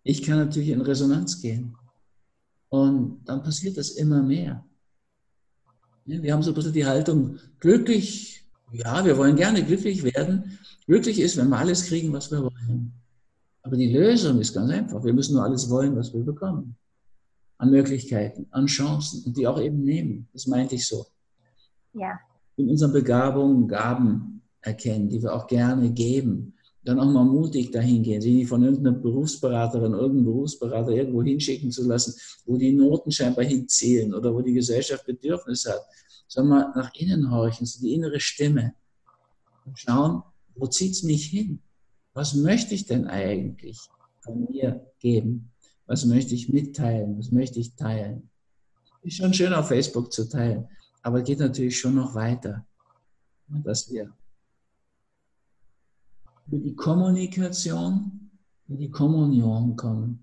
Ich 0.03 0.21
kann 0.21 0.39
natürlich 0.39 0.69
in 0.69 0.81
Resonanz 0.81 1.41
gehen. 1.41 1.77
Und 2.67 3.23
dann 3.23 3.41
passiert 3.41 3.77
das 3.77 3.91
immer 3.91 4.21
mehr. 4.21 4.65
Wir 6.03 6.33
haben 6.33 6.43
so 6.43 6.51
ein 6.51 6.55
bisschen 6.55 6.73
die 6.73 6.85
Haltung, 6.85 7.39
glücklich, 7.61 8.45
ja, 8.73 9.05
wir 9.05 9.17
wollen 9.17 9.37
gerne 9.37 9.63
glücklich 9.63 10.03
werden. 10.03 10.59
Glücklich 10.85 11.21
ist, 11.21 11.37
wenn 11.37 11.47
wir 11.47 11.59
alles 11.59 11.85
kriegen, 11.85 12.11
was 12.11 12.29
wir 12.29 12.41
wollen. 12.41 12.98
Aber 13.69 13.77
die 13.77 13.93
Lösung 13.93 14.39
ist 14.39 14.51
ganz 14.51 14.71
einfach. 14.71 15.03
Wir 15.03 15.13
müssen 15.13 15.35
nur 15.35 15.43
alles 15.43 15.69
wollen, 15.69 15.95
was 15.95 16.11
wir 16.11 16.23
bekommen. 16.23 16.75
An 17.59 17.69
Möglichkeiten, 17.69 18.47
an 18.49 18.65
Chancen 18.65 19.23
und 19.25 19.37
die 19.37 19.45
auch 19.45 19.61
eben 19.61 19.83
nehmen. 19.83 20.27
Das 20.33 20.47
meinte 20.47 20.73
ich 20.73 20.87
so. 20.87 21.05
Ja. 21.93 22.19
In 22.55 22.67
unseren 22.67 22.91
Begabungen 22.91 23.67
Gaben 23.67 24.41
erkennen, 24.61 25.07
die 25.07 25.21
wir 25.21 25.35
auch 25.35 25.45
gerne 25.45 25.91
geben 25.91 26.55
dann 26.89 26.99
auch 26.99 27.11
mal 27.11 27.23
mutig 27.23 27.69
dahin 27.69 28.01
gehen, 28.01 28.19
sich 28.19 28.33
nicht 28.33 28.47
von 28.47 28.63
irgendeiner 28.63 28.97
Berufsberaterin, 28.97 29.93
irgendeinem 29.93 30.25
Berufsberater 30.25 30.89
irgendwo 30.89 31.21
hinschicken 31.21 31.71
zu 31.71 31.87
lassen, 31.87 32.15
wo 32.45 32.57
die 32.57 32.71
Noten 32.71 33.11
scheinbar 33.11 33.45
hinzählen 33.45 34.13
oder 34.13 34.33
wo 34.33 34.41
die 34.41 34.53
Gesellschaft 34.53 35.05
Bedürfnisse 35.05 35.73
hat, 35.73 35.85
sondern 36.27 36.73
mal 36.73 36.73
nach 36.75 36.91
innen 36.95 37.29
horchen, 37.29 37.67
so 37.67 37.79
die 37.79 37.93
innere 37.93 38.19
Stimme 38.19 38.73
und 39.65 39.77
schauen, 39.77 40.23
wo 40.55 40.65
zieht 40.65 40.93
es 40.93 41.03
mich 41.03 41.25
hin? 41.25 41.59
Was 42.19 42.33
möchte 42.33 42.75
ich 42.75 42.85
denn 42.85 43.07
eigentlich 43.07 43.79
von 44.19 44.45
mir 44.51 44.85
geben? 44.99 45.53
Was 45.85 46.03
möchte 46.03 46.35
ich 46.35 46.49
mitteilen? 46.49 47.17
Was 47.17 47.31
möchte 47.31 47.61
ich 47.61 47.75
teilen? 47.75 48.29
Ist 49.03 49.15
schon 49.15 49.33
schön 49.33 49.53
auf 49.53 49.69
Facebook 49.69 50.11
zu 50.11 50.27
teilen, 50.27 50.67
aber 51.01 51.21
geht 51.21 51.39
natürlich 51.39 51.79
schon 51.79 51.95
noch 51.95 52.13
weiter, 52.15 52.65
dass 53.63 53.89
wir 53.89 54.11
über 56.47 56.57
die 56.57 56.75
Kommunikation 56.75 58.29
in 58.67 58.77
die 58.77 58.91
Kommunion 58.91 59.77
kommen. 59.77 60.21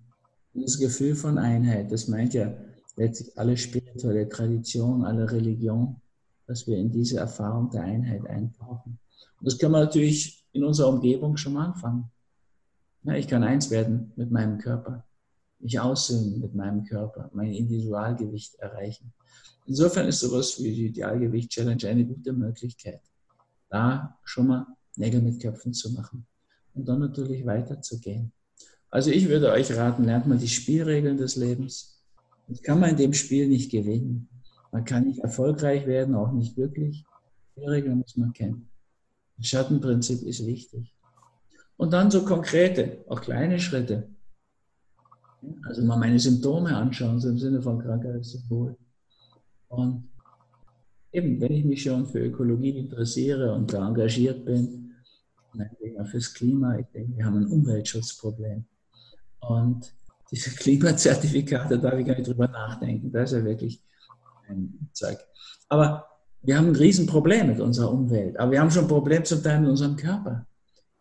das 0.52 0.78
Gefühl 0.78 1.14
von 1.14 1.38
Einheit, 1.38 1.90
das 1.90 2.08
meint 2.08 2.34
ja 2.34 2.54
letztlich 2.96 3.38
alle 3.38 3.56
spirituelle 3.56 4.28
Tradition, 4.28 5.02
alle 5.02 5.32
Religion, 5.32 5.96
dass 6.46 6.66
wir 6.66 6.76
in 6.76 6.92
diese 6.92 7.20
Erfahrung 7.20 7.70
der 7.70 7.84
Einheit 7.84 8.26
eintauchen. 8.26 8.98
Das 9.40 9.56
kann 9.56 9.70
man 9.72 9.84
natürlich 9.84 10.45
in 10.56 10.64
unserer 10.64 10.88
Umgebung 10.88 11.36
schon 11.36 11.52
mal 11.52 11.66
anfangen. 11.66 12.10
Ja, 13.04 13.14
ich 13.14 13.28
kann 13.28 13.44
eins 13.44 13.70
werden 13.70 14.12
mit 14.16 14.30
meinem 14.30 14.58
Körper, 14.58 15.04
mich 15.60 15.78
aussöhnen 15.78 16.40
mit 16.40 16.54
meinem 16.54 16.84
Körper, 16.84 17.30
mein 17.32 17.52
Individualgewicht 17.52 18.56
erreichen. 18.56 19.12
Insofern 19.66 20.08
ist 20.08 20.20
sowas 20.20 20.62
wie 20.62 20.74
die 20.74 20.86
Idealgewicht-Challenge 20.86 21.88
eine 21.88 22.04
gute 22.04 22.32
Möglichkeit, 22.32 23.00
da 23.68 24.18
schon 24.24 24.48
mal 24.48 24.66
Nägel 24.96 25.22
mit 25.22 25.40
Köpfen 25.40 25.72
zu 25.72 25.92
machen 25.92 26.26
und 26.74 26.88
dann 26.88 27.00
natürlich 27.00 27.44
weiterzugehen. 27.44 28.32
Also 28.90 29.10
ich 29.10 29.28
würde 29.28 29.50
euch 29.50 29.72
raten, 29.76 30.04
lernt 30.04 30.26
mal 30.26 30.38
die 30.38 30.48
Spielregeln 30.48 31.16
des 31.16 31.36
Lebens. 31.36 32.02
Das 32.48 32.62
kann 32.62 32.80
man 32.80 32.90
in 32.90 32.96
dem 32.96 33.12
Spiel 33.12 33.48
nicht 33.48 33.70
gewinnen. 33.70 34.28
Man 34.72 34.84
kann 34.84 35.04
nicht 35.04 35.20
erfolgreich 35.20 35.86
werden, 35.86 36.14
auch 36.14 36.32
nicht 36.32 36.54
glücklich. 36.54 37.04
Spielregeln 37.52 37.98
muss 37.98 38.16
man 38.16 38.32
kennen. 38.32 38.68
Das 39.36 39.46
Schattenprinzip 39.46 40.22
ist 40.22 40.46
wichtig. 40.46 40.94
Und 41.76 41.92
dann 41.92 42.10
so 42.10 42.24
konkrete, 42.24 43.04
auch 43.08 43.20
kleine 43.20 43.58
Schritte. 43.58 44.08
Also 45.64 45.82
mal 45.82 45.98
meine 45.98 46.18
Symptome 46.18 46.74
anschauen, 46.74 47.20
so 47.20 47.28
im 47.28 47.38
Sinne 47.38 47.60
von 47.60 47.78
Krankheitssymbol. 47.78 48.76
Und 49.68 50.08
eben, 51.12 51.40
wenn 51.40 51.52
ich 51.52 51.64
mich 51.64 51.82
schon 51.82 52.06
für 52.06 52.20
Ökologie 52.20 52.78
interessiere 52.78 53.52
und 53.52 53.72
da 53.72 53.86
engagiert 53.86 54.44
bin, 54.44 54.86
fürs 56.04 56.32
Klima. 56.32 56.78
Ich 56.78 56.86
denke, 56.88 57.16
wir 57.16 57.24
haben 57.24 57.38
ein 57.38 57.46
Umweltschutzproblem. 57.46 58.64
Und 59.40 59.92
diese 60.30 60.50
Klimazertifikate, 60.50 61.78
da 61.78 61.90
darf 61.90 61.98
ich 61.98 62.06
gar 62.06 62.16
nicht 62.16 62.28
drüber 62.28 62.48
nachdenken. 62.48 63.12
Das 63.12 63.32
ist 63.32 63.38
ja 63.38 63.44
wirklich 63.44 63.82
ein 64.48 64.90
Zeug. 64.92 65.18
Aber 65.68 66.06
wir 66.42 66.56
haben 66.56 66.68
ein 66.68 66.76
Riesenproblem 66.76 67.48
mit 67.48 67.60
unserer 67.60 67.92
Umwelt. 67.92 68.38
Aber 68.38 68.52
wir 68.52 68.60
haben 68.60 68.70
schon 68.70 68.84
ein 68.84 68.88
Problem 68.88 69.24
zum 69.24 69.42
Teil 69.42 69.60
mit 69.60 69.70
unserem 69.70 69.96
Körper 69.96 70.46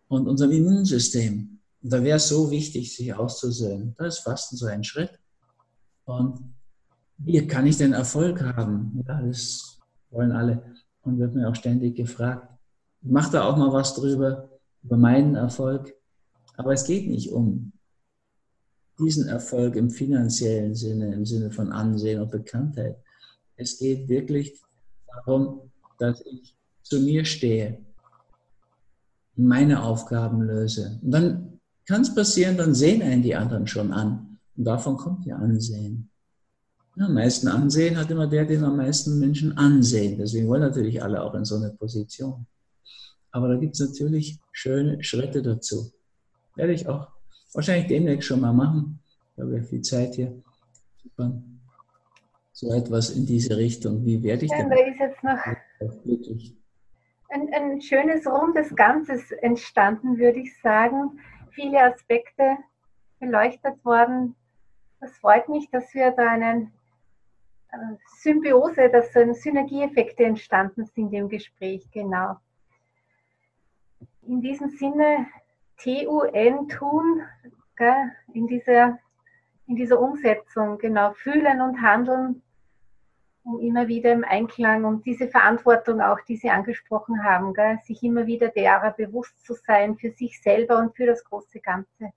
und 0.07 0.27
unserem 0.27 0.51
Immunsystem. 0.51 1.59
Und 1.83 1.93
da 1.93 2.03
wäre 2.03 2.17
es 2.17 2.27
so 2.27 2.49
wichtig, 2.49 2.95
sich 2.95 3.13
auszusöhnen. 3.13 3.93
Da 3.97 4.05
ist 4.05 4.19
Fasten 4.19 4.57
so 4.57 4.65
ein 4.65 4.83
Schritt. 4.83 5.19
Und 6.05 6.39
wie 7.17 7.45
kann 7.47 7.67
ich 7.67 7.77
denn 7.77 7.93
Erfolg 7.93 8.41
haben? 8.41 9.03
Ja, 9.07 9.21
das 9.21 9.79
wollen 10.09 10.31
alle. 10.31 10.63
Und 11.01 11.19
wird 11.19 11.35
mir 11.35 11.47
auch 11.47 11.55
ständig 11.55 11.95
gefragt. 11.95 12.49
Ich 13.01 13.11
mache 13.11 13.31
da 13.33 13.43
auch 13.43 13.57
mal 13.57 13.71
was 13.71 13.93
drüber, 13.93 14.49
über 14.81 14.97
meinen 14.97 15.35
Erfolg. 15.35 15.93
Aber 16.57 16.73
es 16.73 16.85
geht 16.85 17.07
nicht 17.07 17.31
um 17.31 17.71
diesen 18.99 19.27
Erfolg 19.27 19.75
im 19.75 19.89
finanziellen 19.89 20.73
Sinne, 20.73 21.13
im 21.13 21.25
Sinne 21.25 21.51
von 21.51 21.71
Ansehen 21.71 22.21
und 22.21 22.31
Bekanntheit. 22.31 22.97
Es 23.55 23.77
geht 23.77 24.07
wirklich 24.09 24.59
darum, 25.15 25.71
dass 25.99 26.21
ich 26.21 26.55
zu 26.83 26.99
mir 26.99 27.25
stehe, 27.25 27.79
meine 29.35 29.83
Aufgaben 29.83 30.41
löse. 30.41 30.99
Und 31.01 31.11
dann 31.11 31.59
kann 31.85 32.01
es 32.01 32.13
passieren, 32.13 32.57
dann 32.57 32.73
sehen 32.73 33.01
einen 33.01 33.21
die 33.21 33.35
anderen 33.35 33.67
schon 33.67 33.91
an. 33.91 34.39
Und 34.55 34.63
davon 34.63 34.97
kommt 34.97 35.25
ja 35.25 35.35
Ansehen. 35.35 36.09
Ja, 36.95 37.07
am 37.07 37.13
meisten 37.13 37.47
Ansehen 37.47 37.97
hat 37.97 38.09
immer 38.09 38.27
der, 38.27 38.45
den 38.45 38.63
am 38.63 38.77
meisten 38.77 39.19
Menschen 39.19 39.57
ansehen. 39.57 40.17
Deswegen 40.17 40.47
wollen 40.47 40.61
natürlich 40.61 41.03
alle 41.03 41.21
auch 41.21 41.33
in 41.33 41.43
so 41.43 41.55
eine 41.55 41.71
Position. 41.71 42.45
Aber 43.31 43.49
da 43.49 43.57
gibt 43.57 43.73
es 43.73 43.81
natürlich 43.81 44.39
schöne 44.53 45.03
Schritte 45.03 45.41
dazu. 45.41 45.91
Werde 46.55 46.71
ich 46.71 46.87
auch 46.87 47.09
wahrscheinlich 47.53 47.87
demnächst 47.87 48.27
schon 48.27 48.39
mal 48.39 48.53
machen. 48.53 48.99
Ich 49.35 49.41
habe 49.41 49.57
ja 49.57 49.63
viel 49.63 49.81
Zeit 49.81 50.15
hier. 50.15 50.41
Super. 51.03 51.33
So 52.57 52.73
etwas 52.73 53.09
in 53.09 53.25
diese 53.25 53.57
Richtung. 53.57 54.05
Wie 54.05 54.23
werde 54.23 54.45
ich 54.45 54.51
ja, 54.51 54.57
denn? 54.57 54.69
Da 54.69 54.77
ist 54.77 54.99
jetzt 54.99 55.23
noch 55.23 55.37
glücklich. 56.03 56.55
Ein, 57.29 57.53
ein 57.53 57.81
schönes, 57.81 58.25
rundes 58.25 58.73
Ganzes 58.75 59.31
entstanden, 59.31 60.17
würde 60.17 60.39
ich 60.39 60.59
sagen. 60.61 61.19
Viele 61.51 61.81
Aspekte 61.81 62.57
beleuchtet 63.19 63.83
worden. 63.83 64.35
Das 65.01 65.17
freut 65.17 65.49
mich, 65.49 65.69
dass 65.69 65.93
wir 65.93 66.11
da 66.11 66.31
einen 66.31 66.71
äh, 67.71 67.95
Symbiose, 68.21 68.89
dass 68.89 69.11
Synergieeffekte 69.11 70.23
entstanden 70.23 70.85
sind 70.85 71.11
im 71.11 71.27
Gespräch, 71.27 71.91
genau 71.91 72.37
in 74.27 74.41
diesem 74.41 74.69
Sinne 74.69 75.27
TUN 75.77 76.67
tun, 76.69 77.21
gell, 77.75 78.11
in, 78.33 78.47
dieser, 78.47 78.99
in 79.67 79.75
dieser 79.75 79.99
Umsetzung, 79.99 80.77
genau, 80.77 81.13
fühlen 81.13 81.61
und 81.61 81.81
handeln, 81.81 82.41
um 83.45 83.59
immer 83.59 83.87
wieder 83.87 84.11
im 84.11 84.23
Einklang 84.23 84.85
und 84.85 85.05
diese 85.05 85.27
Verantwortung 85.27 86.01
auch, 86.01 86.19
die 86.27 86.35
Sie 86.35 86.49
angesprochen 86.49 87.23
haben, 87.23 87.53
gell, 87.53 87.77
sich 87.83 88.01
immer 88.01 88.25
wieder 88.25 88.49
derer 88.49 88.91
bewusst 88.91 89.45
zu 89.45 89.53
sein 89.53 89.97
für 89.97 90.11
sich 90.11 90.41
selber 90.41 90.79
und 90.79 90.95
für 90.95 91.05
das 91.05 91.23
große 91.23 91.59
Ganze. 91.59 92.11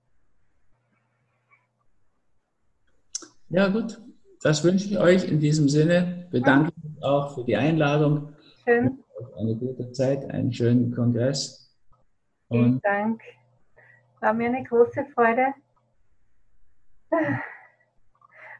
Ja, 3.49 3.67
gut. 3.67 4.01
Das 4.41 4.63
wünsche 4.63 4.87
ich 4.87 4.97
euch 4.97 5.29
in 5.29 5.39
diesem 5.39 5.69
Sinne. 5.69 6.27
Bedanke 6.31 6.71
mich 6.81 7.03
auch 7.03 7.35
für 7.35 7.43
die 7.43 7.55
Einladung. 7.55 8.33
Schön. 8.63 9.03
Eine 9.37 9.55
gute 9.55 9.91
Zeit, 9.91 10.29
einen 10.31 10.51
schönen 10.51 10.95
Kongress. 10.95 11.75
Vielen 12.47 12.79
Dank. 12.81 13.21
War 14.21 14.33
mir 14.33 14.47
eine 14.47 14.63
große 14.63 15.05
Freude. 15.13 15.53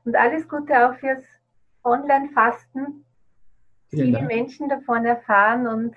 Und 0.05 0.15
alles 0.15 0.47
Gute 0.47 0.73
auch 0.87 0.95
fürs 0.95 1.23
Online-Fasten. 1.83 3.05
Viele 3.89 4.21
Menschen 4.21 4.69
davon 4.69 5.05
erfahren 5.05 5.65
und 5.65 5.95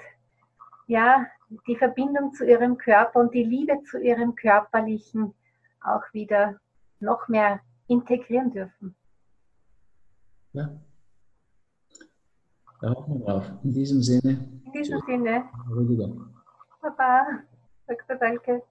ja, 0.86 1.26
die 1.66 1.76
Verbindung 1.76 2.32
zu 2.32 2.44
ihrem 2.46 2.78
Körper 2.78 3.20
und 3.20 3.34
die 3.34 3.44
Liebe 3.44 3.82
zu 3.82 3.98
ihrem 3.98 4.34
Körperlichen 4.34 5.34
auch 5.82 6.02
wieder 6.12 6.58
noch 7.00 7.28
mehr 7.28 7.60
integrieren 7.88 8.50
dürfen. 8.50 8.94
Ja. 10.52 10.70
Da 12.80 12.90
hoffen 12.90 13.20
wir 13.20 13.26
drauf. 13.26 13.50
In 13.62 13.72
diesem 13.72 14.02
Sinne. 14.02 14.60
In 14.64 14.72
diesem 14.72 15.00
Sinne. 15.06 15.44
Rüdiger. 15.70 16.08
Baba. 16.80 17.26
Dr. 17.86 18.16
Danke. 18.16 18.62